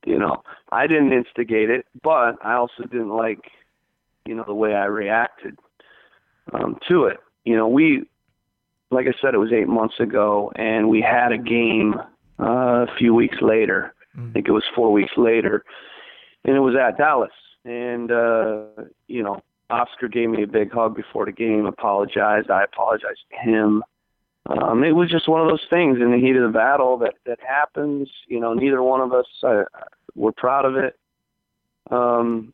you 0.06 0.18
know, 0.18 0.42
I 0.70 0.86
didn't 0.86 1.12
instigate 1.12 1.68
it, 1.68 1.84
but 2.02 2.36
I 2.44 2.54
also 2.54 2.84
didn't 2.84 3.10
like, 3.10 3.50
you 4.24 4.34
know, 4.34 4.44
the 4.46 4.54
way 4.54 4.74
I 4.74 4.84
reacted 4.84 5.58
um, 6.52 6.78
to 6.88 7.06
it. 7.06 7.18
You 7.44 7.56
know, 7.56 7.66
we, 7.66 8.08
like 8.92 9.06
I 9.06 9.14
said, 9.20 9.34
it 9.34 9.38
was 9.38 9.52
eight 9.52 9.68
months 9.68 9.98
ago, 9.98 10.52
and 10.56 10.88
we 10.88 11.00
had 11.00 11.32
a 11.32 11.38
game 11.38 11.94
uh, 12.38 12.84
a 12.84 12.96
few 12.98 13.14
weeks 13.14 13.38
later. 13.40 13.94
Mm-hmm. 14.16 14.28
I 14.28 14.32
think 14.32 14.48
it 14.48 14.52
was 14.52 14.64
four 14.74 14.92
weeks 14.92 15.12
later, 15.16 15.64
and 16.44 16.56
it 16.56 16.60
was 16.60 16.74
at 16.76 16.98
Dallas. 16.98 17.30
And 17.64 18.10
uh, 18.10 18.64
you 19.06 19.22
know, 19.22 19.40
Oscar 19.70 20.08
gave 20.08 20.28
me 20.28 20.42
a 20.42 20.46
big 20.46 20.72
hug 20.72 20.94
before 20.94 21.24
the 21.24 21.32
game, 21.32 21.66
apologized. 21.66 22.50
I 22.50 22.64
apologized 22.64 23.20
to 23.30 23.50
him. 23.50 23.82
Um, 24.46 24.82
it 24.82 24.92
was 24.92 25.08
just 25.08 25.28
one 25.28 25.40
of 25.40 25.48
those 25.48 25.64
things 25.70 25.98
in 26.00 26.10
the 26.10 26.18
heat 26.18 26.36
of 26.36 26.42
the 26.42 26.56
battle 26.56 26.98
that 26.98 27.14
that 27.26 27.38
happens. 27.46 28.10
You 28.26 28.40
know, 28.40 28.54
neither 28.54 28.82
one 28.82 29.00
of 29.00 29.12
us 29.12 29.26
uh, 29.42 29.62
were 30.14 30.32
proud 30.32 30.64
of 30.64 30.76
it. 30.76 30.98
Um, 31.90 32.52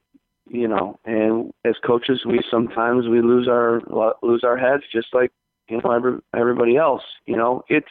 you 0.51 0.69
know, 0.69 0.99
and 1.05 1.53
as 1.65 1.75
coaches, 1.85 2.21
we 2.27 2.41
sometimes 2.51 3.07
we 3.09 3.21
lose 3.21 3.49
our 3.49 3.81
lose 4.23 4.45
our 4.45 4.57
heads, 4.57 4.83
just 4.93 5.09
like 5.13 5.33
you 5.69 5.81
know 5.83 5.91
every, 5.91 6.19
everybody 6.35 6.77
else. 6.77 7.03
You 7.27 7.37
know, 7.37 7.65
it's 7.69 7.91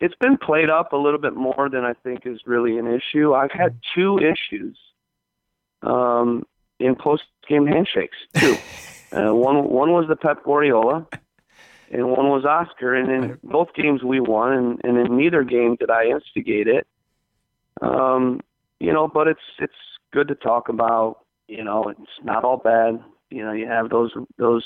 it's 0.00 0.14
been 0.20 0.36
played 0.36 0.70
up 0.70 0.92
a 0.92 0.96
little 0.96 1.20
bit 1.20 1.34
more 1.34 1.68
than 1.70 1.84
I 1.84 1.94
think 1.94 2.26
is 2.26 2.40
really 2.46 2.78
an 2.78 2.86
issue. 2.86 3.34
I've 3.34 3.52
had 3.52 3.78
two 3.94 4.18
issues 4.18 4.76
um, 5.82 6.44
in 6.78 6.96
post 6.96 7.24
game 7.48 7.66
handshakes 7.66 8.16
too. 8.34 8.56
uh, 9.12 9.34
one 9.34 9.68
one 9.68 9.92
was 9.92 10.06
the 10.08 10.16
Pep 10.16 10.44
Guardiola, 10.44 11.06
and 11.90 12.10
one 12.10 12.28
was 12.28 12.44
Oscar. 12.44 12.94
And 12.94 13.10
in 13.10 13.38
both 13.42 13.74
games 13.74 14.02
we 14.02 14.20
won, 14.20 14.52
and, 14.52 14.80
and 14.84 14.98
in 14.98 15.16
neither 15.16 15.44
game 15.44 15.76
did 15.76 15.90
I 15.90 16.06
instigate 16.06 16.68
it. 16.68 16.86
Um, 17.80 18.40
you 18.80 18.92
know, 18.92 19.08
but 19.08 19.28
it's 19.28 19.40
it's 19.58 19.74
good 20.12 20.28
to 20.28 20.34
talk 20.34 20.68
about. 20.68 21.20
You 21.48 21.64
know, 21.64 21.84
it's 21.88 22.10
not 22.22 22.44
all 22.44 22.56
bad. 22.56 23.02
You 23.30 23.44
know, 23.44 23.52
you 23.52 23.66
have 23.66 23.88
those 23.90 24.12
those 24.36 24.64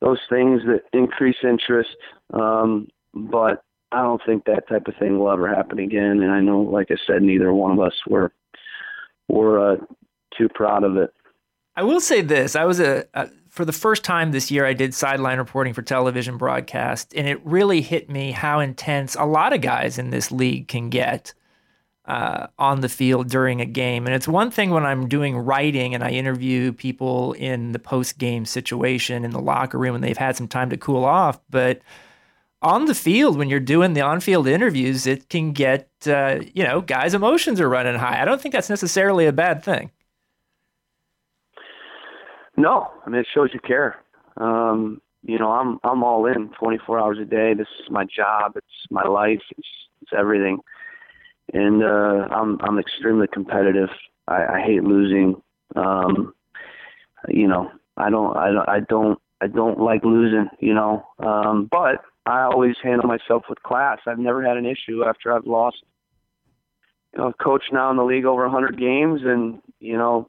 those 0.00 0.18
things 0.28 0.62
that 0.66 0.82
increase 0.92 1.36
interest, 1.42 1.90
um, 2.32 2.88
but 3.14 3.62
I 3.90 4.02
don't 4.02 4.20
think 4.24 4.44
that 4.44 4.68
type 4.68 4.86
of 4.86 4.94
thing 4.96 5.18
will 5.18 5.30
ever 5.30 5.48
happen 5.48 5.78
again. 5.78 6.22
And 6.22 6.30
I 6.30 6.40
know, 6.40 6.60
like 6.60 6.90
I 6.90 6.96
said, 7.06 7.22
neither 7.22 7.52
one 7.52 7.72
of 7.72 7.80
us 7.80 7.94
were 8.06 8.32
were 9.28 9.72
uh, 9.72 9.76
too 10.36 10.48
proud 10.48 10.84
of 10.84 10.96
it. 10.96 11.12
I 11.76 11.82
will 11.82 12.00
say 12.00 12.20
this: 12.20 12.54
I 12.54 12.64
was 12.64 12.80
a, 12.80 13.06
a, 13.14 13.28
for 13.48 13.64
the 13.64 13.72
first 13.72 14.04
time 14.04 14.32
this 14.32 14.50
year. 14.50 14.66
I 14.66 14.74
did 14.74 14.94
sideline 14.94 15.38
reporting 15.38 15.72
for 15.72 15.82
television 15.82 16.36
broadcast, 16.36 17.14
and 17.14 17.26
it 17.26 17.44
really 17.44 17.80
hit 17.80 18.10
me 18.10 18.32
how 18.32 18.60
intense 18.60 19.14
a 19.14 19.24
lot 19.24 19.52
of 19.52 19.60
guys 19.60 19.98
in 19.98 20.10
this 20.10 20.30
league 20.30 20.68
can 20.68 20.90
get 20.90 21.32
uh, 22.08 22.46
on 22.58 22.80
the 22.80 22.88
field 22.88 23.28
during 23.28 23.60
a 23.60 23.66
game. 23.66 24.06
And 24.06 24.14
it's 24.14 24.26
one 24.26 24.50
thing 24.50 24.70
when 24.70 24.84
I'm 24.84 25.08
doing 25.08 25.36
writing 25.36 25.94
and 25.94 26.02
I 26.02 26.10
interview 26.10 26.72
people 26.72 27.34
in 27.34 27.72
the 27.72 27.78
post 27.78 28.18
game 28.18 28.46
situation 28.46 29.24
in 29.24 29.30
the 29.30 29.40
locker 29.40 29.78
room 29.78 29.94
and 29.94 30.02
they've 30.02 30.16
had 30.16 30.34
some 30.34 30.48
time 30.48 30.70
to 30.70 30.78
cool 30.78 31.04
off, 31.04 31.38
but 31.50 31.82
on 32.62 32.86
the 32.86 32.94
field 32.94 33.36
when 33.36 33.48
you're 33.48 33.60
doing 33.60 33.92
the 33.92 34.00
on-field 34.00 34.48
interviews, 34.48 35.06
it 35.06 35.28
can 35.28 35.52
get 35.52 35.88
uh, 36.06 36.40
you 36.54 36.64
know 36.64 36.80
guys' 36.80 37.14
emotions 37.14 37.60
are 37.60 37.68
running 37.68 37.94
high. 37.94 38.20
I 38.20 38.24
don't 38.24 38.40
think 38.40 38.52
that's 38.52 38.70
necessarily 38.70 39.26
a 39.26 39.32
bad 39.32 39.62
thing. 39.62 39.90
No, 42.56 42.90
I 43.06 43.10
mean 43.10 43.20
it 43.20 43.28
shows 43.32 43.50
you 43.52 43.60
care. 43.60 44.02
Um, 44.38 45.00
you 45.22 45.38
know, 45.38 45.52
I'm 45.52 45.78
I'm 45.84 46.02
all 46.02 46.26
in 46.26 46.48
24 46.58 46.98
hours 46.98 47.18
a 47.20 47.24
day. 47.24 47.54
This 47.54 47.68
is 47.80 47.90
my 47.90 48.04
job. 48.04 48.52
It's 48.56 48.66
my 48.90 49.04
life. 49.04 49.42
It's 49.56 49.68
it's 50.02 50.12
everything. 50.16 50.58
And 51.52 51.82
uh, 51.82 52.28
I'm 52.30 52.58
I'm 52.60 52.78
extremely 52.78 53.26
competitive. 53.26 53.88
I, 54.26 54.44
I 54.56 54.60
hate 54.60 54.84
losing. 54.84 55.40
Um, 55.76 56.34
you 57.28 57.48
know, 57.48 57.70
I 57.96 58.10
don't 58.10 58.36
I 58.36 58.50
don't 58.52 58.68
I 58.68 58.80
don't 58.80 59.18
I 59.40 59.46
don't 59.46 59.80
like 59.80 60.04
losing. 60.04 60.48
You 60.60 60.74
know, 60.74 61.06
um, 61.18 61.68
but 61.70 62.04
I 62.26 62.42
always 62.42 62.76
handle 62.82 63.08
myself 63.08 63.44
with 63.48 63.62
class. 63.62 63.98
I've 64.06 64.18
never 64.18 64.44
had 64.44 64.56
an 64.56 64.66
issue 64.66 65.04
after 65.04 65.32
I've 65.32 65.46
lost 65.46 65.78
you 67.12 67.20
know, 67.20 67.32
coached 67.32 67.72
now 67.72 67.90
in 67.90 67.96
the 67.96 68.04
league 68.04 68.24
over 68.24 68.42
100 68.42 68.78
games, 68.78 69.22
and 69.24 69.60
you 69.80 69.96
know, 69.96 70.28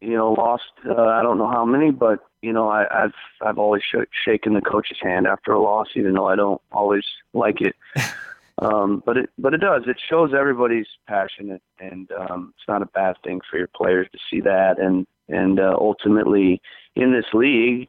you 0.00 0.16
know, 0.16 0.32
lost 0.32 0.64
uh, 0.86 0.94
I 0.94 1.22
don't 1.22 1.38
know 1.38 1.50
how 1.50 1.64
many, 1.64 1.90
but 1.90 2.20
you 2.42 2.52
know, 2.52 2.68
I, 2.68 3.04
I've 3.04 3.14
I've 3.40 3.58
always 3.58 3.82
sh- 3.82 4.08
shaken 4.24 4.54
the 4.54 4.60
coach's 4.60 4.98
hand 5.00 5.26
after 5.26 5.52
a 5.52 5.62
loss, 5.62 5.88
even 5.94 6.14
though 6.14 6.26
I 6.26 6.36
don't 6.36 6.60
always 6.72 7.04
like 7.32 7.60
it. 7.60 7.74
um, 8.58 9.02
but 9.04 9.16
it 9.16 9.30
but 9.38 9.54
it 9.54 9.60
does. 9.60 9.82
It 9.86 9.96
shows 10.08 10.32
everybody's 10.32 10.86
passionate, 11.06 11.62
and 11.78 12.10
um, 12.12 12.54
it's 12.56 12.68
not 12.68 12.82
a 12.82 12.86
bad 12.86 13.16
thing 13.24 13.40
for 13.50 13.58
your 13.58 13.68
players 13.68 14.08
to 14.12 14.18
see 14.30 14.40
that. 14.42 14.78
And 14.78 15.06
and 15.28 15.58
uh, 15.58 15.74
ultimately, 15.78 16.60
in 16.94 17.12
this 17.12 17.24
league, 17.32 17.88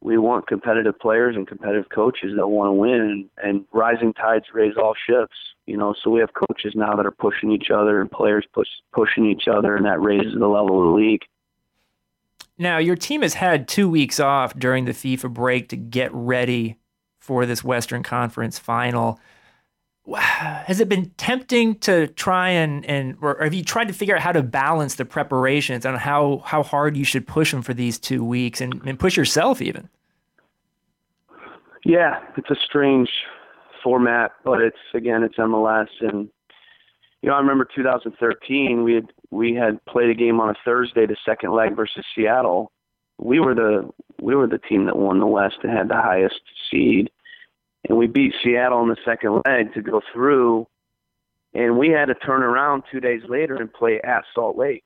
we 0.00 0.18
want 0.18 0.46
competitive 0.46 0.98
players 0.98 1.36
and 1.36 1.46
competitive 1.46 1.90
coaches 1.90 2.32
that 2.36 2.48
want 2.48 2.68
to 2.68 2.72
win. 2.72 3.28
And, 3.42 3.64
rising 3.72 4.12
tides 4.14 4.46
raise 4.52 4.76
all 4.76 4.94
ships. 5.06 5.36
You 5.66 5.76
know, 5.76 5.94
so 6.02 6.10
we 6.10 6.20
have 6.20 6.30
coaches 6.34 6.72
now 6.74 6.96
that 6.96 7.06
are 7.06 7.12
pushing 7.12 7.52
each 7.52 7.70
other, 7.70 8.00
and 8.00 8.10
players 8.10 8.44
push 8.52 8.68
pushing 8.92 9.26
each 9.26 9.46
other, 9.46 9.76
and 9.76 9.84
that 9.86 10.00
raises 10.00 10.34
the 10.36 10.48
level 10.48 10.80
of 10.80 10.88
the 10.88 11.00
league. 11.00 11.22
Now, 12.58 12.78
your 12.78 12.96
team 12.96 13.22
has 13.22 13.34
had 13.34 13.68
two 13.68 13.88
weeks 13.88 14.18
off 14.18 14.58
during 14.58 14.86
the 14.86 14.92
FIFA 14.92 15.32
break 15.32 15.68
to 15.68 15.76
get 15.76 16.12
ready 16.12 16.76
for 17.18 17.46
this 17.46 17.62
Western 17.62 18.02
Conference 18.02 18.58
final. 18.58 19.20
Has 20.16 20.80
it 20.80 20.88
been 20.88 21.10
tempting 21.16 21.76
to 21.80 22.08
try 22.08 22.48
and, 22.50 22.84
and 22.86 23.16
or 23.20 23.42
have 23.42 23.54
you 23.54 23.62
tried 23.62 23.88
to 23.88 23.94
figure 23.94 24.16
out 24.16 24.22
how 24.22 24.32
to 24.32 24.42
balance 24.42 24.94
the 24.94 25.04
preparations 25.04 25.84
on 25.84 25.96
how, 25.96 26.42
how 26.44 26.62
hard 26.62 26.96
you 26.96 27.04
should 27.04 27.26
push 27.26 27.50
them 27.52 27.62
for 27.62 27.74
these 27.74 27.98
two 27.98 28.24
weeks 28.24 28.60
and, 28.60 28.80
and 28.86 28.98
push 28.98 29.16
yourself 29.16 29.60
even? 29.60 29.88
Yeah, 31.84 32.20
it's 32.36 32.50
a 32.50 32.56
strange 32.66 33.08
format, 33.82 34.32
but 34.44 34.60
it's 34.60 34.76
again 34.94 35.22
it's 35.22 35.36
MLS 35.36 35.88
and 36.00 36.28
you 37.22 37.28
know, 37.28 37.34
I 37.34 37.38
remember 37.38 37.66
2013. 37.74 38.82
We 38.82 38.94
had 38.94 39.06
we 39.30 39.54
had 39.54 39.84
played 39.84 40.10
a 40.10 40.14
game 40.14 40.40
on 40.40 40.50
a 40.50 40.54
Thursday, 40.64 41.06
the 41.06 41.16
second 41.24 41.52
leg 41.52 41.76
versus 41.76 42.04
Seattle. 42.14 42.72
We 43.18 43.40
were 43.40 43.54
the 43.54 43.90
we 44.20 44.34
were 44.34 44.46
the 44.46 44.58
team 44.58 44.86
that 44.86 44.96
won 44.96 45.20
the 45.20 45.26
West 45.26 45.56
and 45.62 45.70
had 45.70 45.88
the 45.88 46.00
highest 46.00 46.40
seed, 46.70 47.10
and 47.88 47.96
we 47.98 48.06
beat 48.06 48.34
Seattle 48.42 48.82
in 48.82 48.88
the 48.88 48.96
second 49.04 49.42
leg 49.46 49.74
to 49.74 49.82
go 49.82 50.00
through. 50.12 50.66
And 51.52 51.78
we 51.78 51.88
had 51.88 52.06
to 52.06 52.14
turn 52.14 52.42
around 52.42 52.84
two 52.92 53.00
days 53.00 53.22
later 53.28 53.56
and 53.56 53.72
play 53.72 54.00
at 54.02 54.24
Salt 54.34 54.56
Lake. 54.56 54.84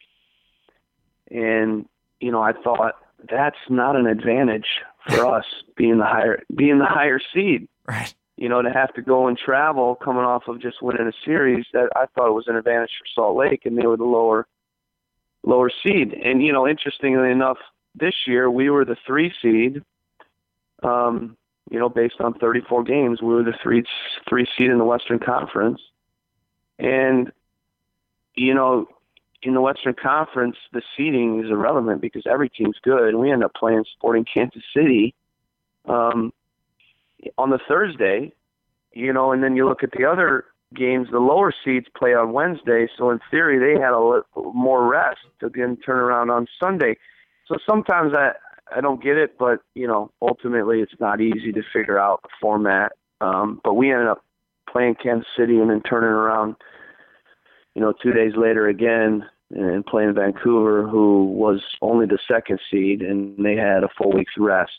And 1.31 1.87
you 2.21 2.31
know, 2.31 2.43
I 2.43 2.53
thought 2.53 2.95
that's 3.29 3.57
not 3.69 3.97
an 3.97 4.07
advantage 4.07 4.67
for 5.09 5.27
us 5.37 5.45
being 5.77 5.99
the 5.99 6.07
higher 6.07 6.43
being 6.55 6.79
the 6.79 6.87
higher 6.87 7.21
seed. 7.33 7.69
Right 7.87 8.15
you 8.37 8.49
know, 8.49 8.63
to 8.63 8.71
have 8.71 8.93
to 8.95 9.03
go 9.03 9.29
and 9.29 9.39
travel 9.39 9.95
coming 9.95 10.25
off 10.25 10.49
of 10.49 10.61
just 10.61 10.83
winning 10.83 11.07
a 11.07 11.13
series, 11.25 11.67
that 11.73 11.89
I 11.95 12.07
thought 12.07 12.35
was 12.35 12.49
an 12.49 12.57
advantage 12.57 12.91
for 12.99 13.07
Salt 13.15 13.37
Lake, 13.37 13.63
and 13.65 13.79
they 13.79 13.87
were 13.87 13.97
the 13.97 14.05
lower 14.05 14.47
lower 15.45 15.71
seed. 15.83 16.13
And 16.13 16.43
you 16.43 16.53
know, 16.53 16.67
interestingly 16.67 17.31
enough, 17.31 17.59
this 17.95 18.15
year 18.27 18.51
we 18.51 18.71
were 18.71 18.85
the 18.85 18.97
three 19.07 19.33
seed. 19.41 19.83
Um, 20.83 21.37
you 21.71 21.79
know, 21.79 21.89
based 21.89 22.21
on 22.21 22.35
34 22.35 22.85
games, 22.85 23.23
we 23.23 23.35
were 23.35 23.43
the 23.43 23.55
three 23.63 23.85
three 24.29 24.47
seed 24.57 24.71
in 24.71 24.79
the 24.79 24.85
Western 24.85 25.19
Conference, 25.19 25.81
and 26.79 27.33
you 28.35 28.55
know, 28.55 28.87
in 29.43 29.55
the 29.55 29.61
Western 29.61 29.95
Conference, 29.95 30.57
the 30.73 30.83
seeding 30.97 31.45
is 31.45 31.51
irrelevant 31.51 32.01
because 32.01 32.25
every 32.31 32.49
team's 32.49 32.77
good, 32.83 33.09
and 33.09 33.19
we 33.19 33.31
end 33.31 33.45
up 33.45 33.55
playing 33.55 33.85
Sporting 33.97 34.25
Kansas 34.25 34.63
City. 34.75 35.15
Um, 35.87 36.33
on 37.39 37.51
the 37.51 37.59
Thursday, 37.69 38.33
you 38.93 39.13
know, 39.13 39.33
and 39.33 39.43
then 39.43 39.57
you 39.57 39.67
look 39.69 39.83
at 39.83 39.93
the 39.93 40.05
other 40.05 40.45
games, 40.75 41.09
the 41.11 41.19
lower 41.19 41.53
seeds 41.65 41.87
play 41.97 42.15
on 42.15 42.33
Wednesday, 42.33 42.89
so 42.97 43.11
in 43.11 43.21
theory 43.31 43.59
they 43.59 43.81
had 43.81 43.93
a 43.93 44.01
little 44.01 44.53
more 44.53 44.87
rest 44.87 45.21
to 45.41 45.49
then 45.49 45.77
turn 45.77 45.99
around 45.99 46.31
on 46.31 46.47
Sunday. 46.61 46.97
So 47.47 47.57
sometimes 47.67 48.13
I 48.15 48.33
I 48.75 48.81
don't 48.81 49.03
get 49.03 49.17
it, 49.17 49.39
but 49.39 49.61
you 49.75 49.87
know, 49.87 50.11
ultimately 50.23 50.81
it's 50.81 50.99
not 51.01 51.21
easy 51.21 51.53
to 51.53 51.63
figure 51.73 51.99
out 51.99 52.23
the 52.23 52.29
format. 52.41 52.93
Um, 53.21 53.61
but 53.63 53.75
we 53.75 53.91
ended 53.91 54.09
up 54.09 54.25
playing 54.71 54.97
Kansas 54.97 55.29
City 55.37 55.59
and 55.59 55.71
then 55.71 55.83
turning 55.83 56.11
around, 56.11 56.57
you 57.75 57.83
know, 57.83 57.93
two 58.03 58.13
days 58.13 58.33
later 58.37 58.69
again 58.69 59.25
and 59.51 59.87
playing 59.87 60.15
Vancouver, 60.15 60.87
who 60.87 61.27
was 61.27 61.61
only 61.81 62.07
the 62.07 62.19
second 62.27 62.59
seed, 62.71 63.03
and 63.03 63.45
they 63.45 63.55
had 63.55 63.85
a 63.85 63.89
full 63.97 64.13
week's 64.13 64.37
rest. 64.37 64.73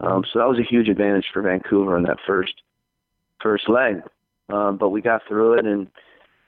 Um, 0.00 0.24
so 0.32 0.38
that 0.38 0.48
was 0.48 0.58
a 0.58 0.68
huge 0.68 0.88
advantage 0.88 1.26
for 1.32 1.42
Vancouver 1.42 1.96
in 1.96 2.04
that 2.04 2.18
first 2.26 2.54
first 3.40 3.68
leg. 3.68 4.02
Um, 4.48 4.76
but 4.76 4.90
we 4.90 5.00
got 5.00 5.22
through 5.28 5.54
it, 5.58 5.66
and 5.66 5.88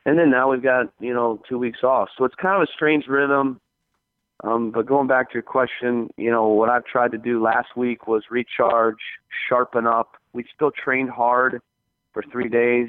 and 0.06 0.18
then 0.18 0.30
now 0.30 0.50
we've 0.50 0.62
got 0.62 0.92
you 1.00 1.14
know 1.14 1.40
two 1.48 1.58
weeks 1.58 1.82
off. 1.82 2.08
So 2.16 2.24
it's 2.24 2.34
kind 2.34 2.60
of 2.60 2.68
a 2.68 2.72
strange 2.72 3.06
rhythm. 3.06 3.60
Um, 4.44 4.70
but 4.70 4.86
going 4.86 5.06
back 5.06 5.30
to 5.30 5.34
your 5.34 5.42
question, 5.42 6.10
you 6.16 6.30
know 6.30 6.48
what 6.48 6.68
I've 6.68 6.84
tried 6.84 7.12
to 7.12 7.18
do 7.18 7.42
last 7.42 7.76
week 7.76 8.06
was 8.06 8.24
recharge, 8.30 8.98
sharpen 9.48 9.86
up. 9.86 10.16
We 10.32 10.44
still 10.54 10.70
trained 10.70 11.10
hard 11.10 11.60
for 12.12 12.22
three 12.30 12.48
days, 12.48 12.88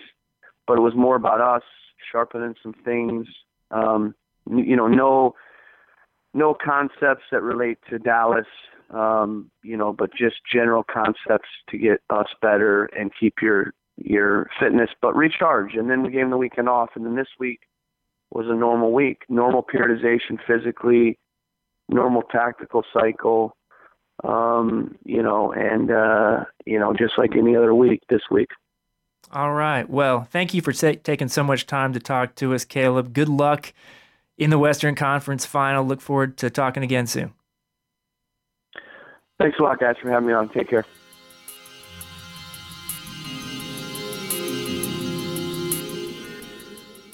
but 0.68 0.78
it 0.78 0.82
was 0.82 0.94
more 0.96 1.16
about 1.16 1.42
us 1.42 1.64
sharpening 2.12 2.56
some 2.62 2.74
things. 2.84 3.28
Um, 3.72 4.16
you 4.50 4.76
know, 4.76 4.88
no 4.88 5.36
no 6.34 6.54
concepts 6.54 7.24
that 7.32 7.42
relate 7.42 7.78
to 7.90 8.00
Dallas 8.00 8.48
um, 8.90 9.50
you 9.64 9.78
know, 9.78 9.94
but 9.94 10.12
just 10.14 10.36
general 10.52 10.84
concepts 10.84 11.50
to 11.70 11.78
get 11.78 12.02
us 12.10 12.28
better 12.42 12.86
and 12.86 13.12
keep 13.20 13.36
your 13.42 13.74
your 13.98 14.50
fitness, 14.60 14.90
but 15.02 15.16
recharge. 15.16 15.76
And 15.76 15.90
then 15.90 16.04
we 16.04 16.12
gave 16.12 16.30
the 16.30 16.38
weekend 16.38 16.68
off, 16.68 16.90
and 16.96 17.06
then 17.06 17.16
this 17.16 17.30
week 17.40 17.62
was 18.32 18.46
a 18.50 18.54
normal 18.54 18.92
week, 18.92 19.24
normal 19.30 19.64
periodization 19.64 20.38
physically, 20.46 21.18
normal 21.90 22.24
tactical 22.24 22.84
cycle, 22.94 23.56
um, 24.24 24.96
you 25.04 25.22
know, 25.22 25.52
and 25.52 25.92
uh, 25.92 26.46
you 26.66 26.80
know, 26.80 26.94
just 26.94 27.14
like 27.18 27.36
any 27.36 27.56
other 27.56 27.74
week 27.74 28.02
this 28.10 28.22
week. 28.32 28.50
All 29.32 29.54
right. 29.54 29.90
Well, 29.90 30.28
thank 30.30 30.54
you 30.54 30.62
for 30.62 30.72
t- 30.72 30.98
taking 30.98 31.28
so 31.28 31.44
much 31.44 31.66
time 31.66 31.94
to 31.94 32.00
talk 32.00 32.36
to 32.36 32.54
us, 32.54 32.64
Caleb. 32.64 33.14
Good 33.14 33.30
luck 33.30 33.74
in 34.38 34.50
the 34.50 34.60
Western 34.60 34.96
Conference 34.96 35.46
final. 35.46 35.84
Look 35.84 36.02
forward 36.02 36.38
to 36.38 36.50
talking 36.50 36.84
again 36.84 37.08
soon. 37.08 37.34
Thanks 39.40 39.58
a 39.60 39.64
lot, 39.64 39.80
guys, 39.80 39.96
for 40.02 40.10
having 40.10 40.28
me 40.28 40.34
on. 40.34 40.50
Take 40.50 40.70
care. 40.70 40.86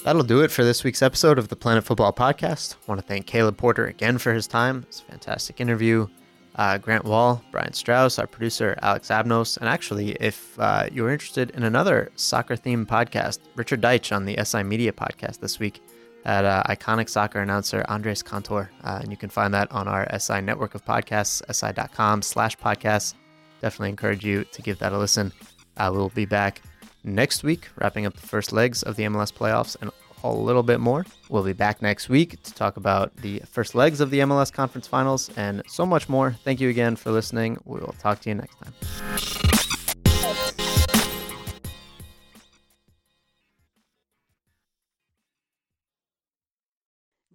That'll 0.04 0.24
do 0.24 0.40
it 0.40 0.50
for 0.50 0.64
this 0.64 0.82
week's 0.82 1.00
episode 1.00 1.38
of 1.38 1.46
the 1.46 1.54
Planet 1.54 1.84
Futbol 1.84 2.14
Podcast. 2.16 2.74
I 2.74 2.78
want 2.88 3.00
to 3.00 3.06
thank 3.06 3.26
Caleb 3.26 3.56
Porter 3.56 3.86
again 3.86 4.18
for 4.18 4.32
his 4.32 4.48
time. 4.48 4.84
It's 4.88 5.00
a 5.00 5.04
fantastic 5.04 5.60
interview. 5.60 6.08
Uh, 6.56 6.76
Grant 6.76 7.04
Wahl, 7.04 7.40
Brian 7.52 7.72
Straus, 7.72 8.18
our 8.18 8.26
producer, 8.26 8.76
Alex 8.82 9.08
Abnos. 9.08 9.56
And 9.58 9.68
actually, 9.68 10.10
if 10.14 10.58
uh, 10.58 10.88
you're 10.92 11.10
interested 11.10 11.50
in 11.52 11.62
another 11.62 12.10
soccer 12.16 12.56
themed 12.56 12.86
podcast, 12.86 13.38
Richard 13.54 13.80
Deitsch 13.80 14.14
on 14.14 14.24
the 14.24 14.36
SI 14.44 14.64
Media 14.64 14.92
podcast 14.92 15.38
this 15.38 15.60
week 15.60 15.80
at 16.24 16.44
uh, 16.44 16.64
iconic 16.66 17.08
soccer 17.08 17.40
announcer 17.40 17.84
Andres 17.88 18.24
Cantor. 18.24 18.72
Uh, 18.82 18.98
and 19.02 19.12
you 19.12 19.16
can 19.16 19.30
find 19.30 19.54
that 19.54 19.70
on 19.70 19.86
our 19.86 20.08
SI 20.18 20.40
network 20.40 20.74
of 20.74 20.84
podcasts, 20.84 21.42
si.com 21.54 22.22
slash 22.22 22.58
podcasts. 22.58 23.14
Definitely 23.60 23.90
encourage 23.90 24.24
you 24.24 24.42
to 24.50 24.62
give 24.62 24.80
that 24.80 24.92
a 24.92 24.98
listen. 24.98 25.32
Uh, 25.76 25.90
we'll 25.94 26.08
be 26.08 26.26
back 26.26 26.60
next 27.04 27.42
week, 27.42 27.68
wrapping 27.76 28.06
up 28.06 28.14
the 28.14 28.26
first 28.26 28.52
legs 28.52 28.82
of 28.82 28.96
the 28.96 29.04
MLS 29.04 29.32
playoffs 29.32 29.76
and 29.80 29.90
a 30.24 30.32
little 30.32 30.62
bit 30.62 30.80
more. 30.80 31.04
We'll 31.28 31.42
be 31.42 31.52
back 31.52 31.82
next 31.82 32.08
week 32.08 32.42
to 32.42 32.54
talk 32.54 32.76
about 32.76 33.16
the 33.16 33.40
first 33.40 33.74
legs 33.74 34.00
of 34.00 34.10
the 34.10 34.20
MLS 34.20 34.52
conference 34.52 34.86
finals 34.86 35.30
and 35.36 35.62
so 35.66 35.84
much 35.84 36.08
more. 36.08 36.36
Thank 36.44 36.60
you 36.60 36.68
again 36.68 36.96
for 36.96 37.10
listening. 37.10 37.58
We 37.64 37.80
will 37.80 37.94
talk 37.98 38.20
to 38.20 38.28
you 38.28 38.36
next 38.36 38.56
time. 38.58 38.72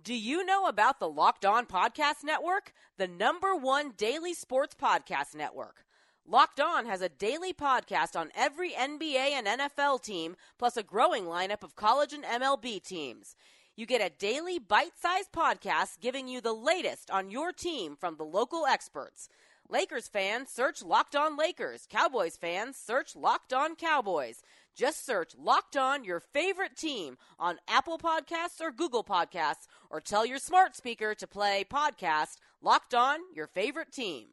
Do 0.01 0.13
you 0.13 0.45
know 0.45 0.67
about 0.67 1.01
the 1.01 1.09
Locked 1.09 1.43
On 1.43 1.65
Podcast 1.65 2.23
Network? 2.23 2.71
The 2.97 3.09
number 3.09 3.53
one 3.53 3.91
daily 3.97 4.33
sports 4.33 4.73
podcast 4.73 5.35
network. 5.35 5.83
Locked 6.29 6.59
On 6.59 6.85
has 6.85 7.01
a 7.01 7.07
daily 7.07 7.53
podcast 7.53 8.19
on 8.19 8.31
every 8.35 8.71
NBA 8.71 9.31
and 9.31 9.47
NFL 9.47 10.03
team, 10.03 10.35
plus 10.59 10.75
a 10.75 10.83
growing 10.83 11.23
lineup 11.23 11.63
of 11.63 11.77
college 11.77 12.11
and 12.11 12.25
MLB 12.25 12.83
teams. 12.83 13.33
You 13.77 13.85
get 13.85 14.01
a 14.01 14.09
daily 14.09 14.59
bite 14.59 14.97
sized 15.01 15.31
podcast 15.31 16.01
giving 16.01 16.27
you 16.27 16.41
the 16.41 16.51
latest 16.51 17.09
on 17.09 17.31
your 17.31 17.53
team 17.53 17.95
from 17.95 18.17
the 18.17 18.25
local 18.25 18.65
experts. 18.65 19.29
Lakers 19.69 20.09
fans, 20.09 20.49
search 20.51 20.83
Locked 20.83 21.15
On 21.15 21.37
Lakers. 21.37 21.87
Cowboys 21.89 22.35
fans, 22.35 22.75
search 22.75 23.15
Locked 23.15 23.53
On 23.53 23.77
Cowboys. 23.77 24.41
Just 24.75 25.05
search 25.05 25.31
Locked 25.39 25.77
On 25.77 26.03
Your 26.03 26.19
Favorite 26.19 26.75
Team 26.75 27.17
on 27.39 27.57
Apple 27.69 27.97
Podcasts 27.97 28.59
or 28.59 28.73
Google 28.73 29.05
Podcasts, 29.05 29.67
or 29.89 30.01
tell 30.01 30.25
your 30.25 30.39
smart 30.39 30.75
speaker 30.75 31.15
to 31.15 31.25
play 31.25 31.63
podcast 31.63 32.35
Locked 32.61 32.93
On 32.93 33.19
Your 33.33 33.47
Favorite 33.47 33.93
Team. 33.93 34.27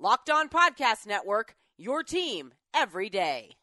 Locked 0.00 0.30
On 0.30 0.48
Podcast 0.48 1.08
Network, 1.08 1.56
your 1.76 2.04
team 2.04 2.52
every 2.72 3.10
day. 3.10 3.56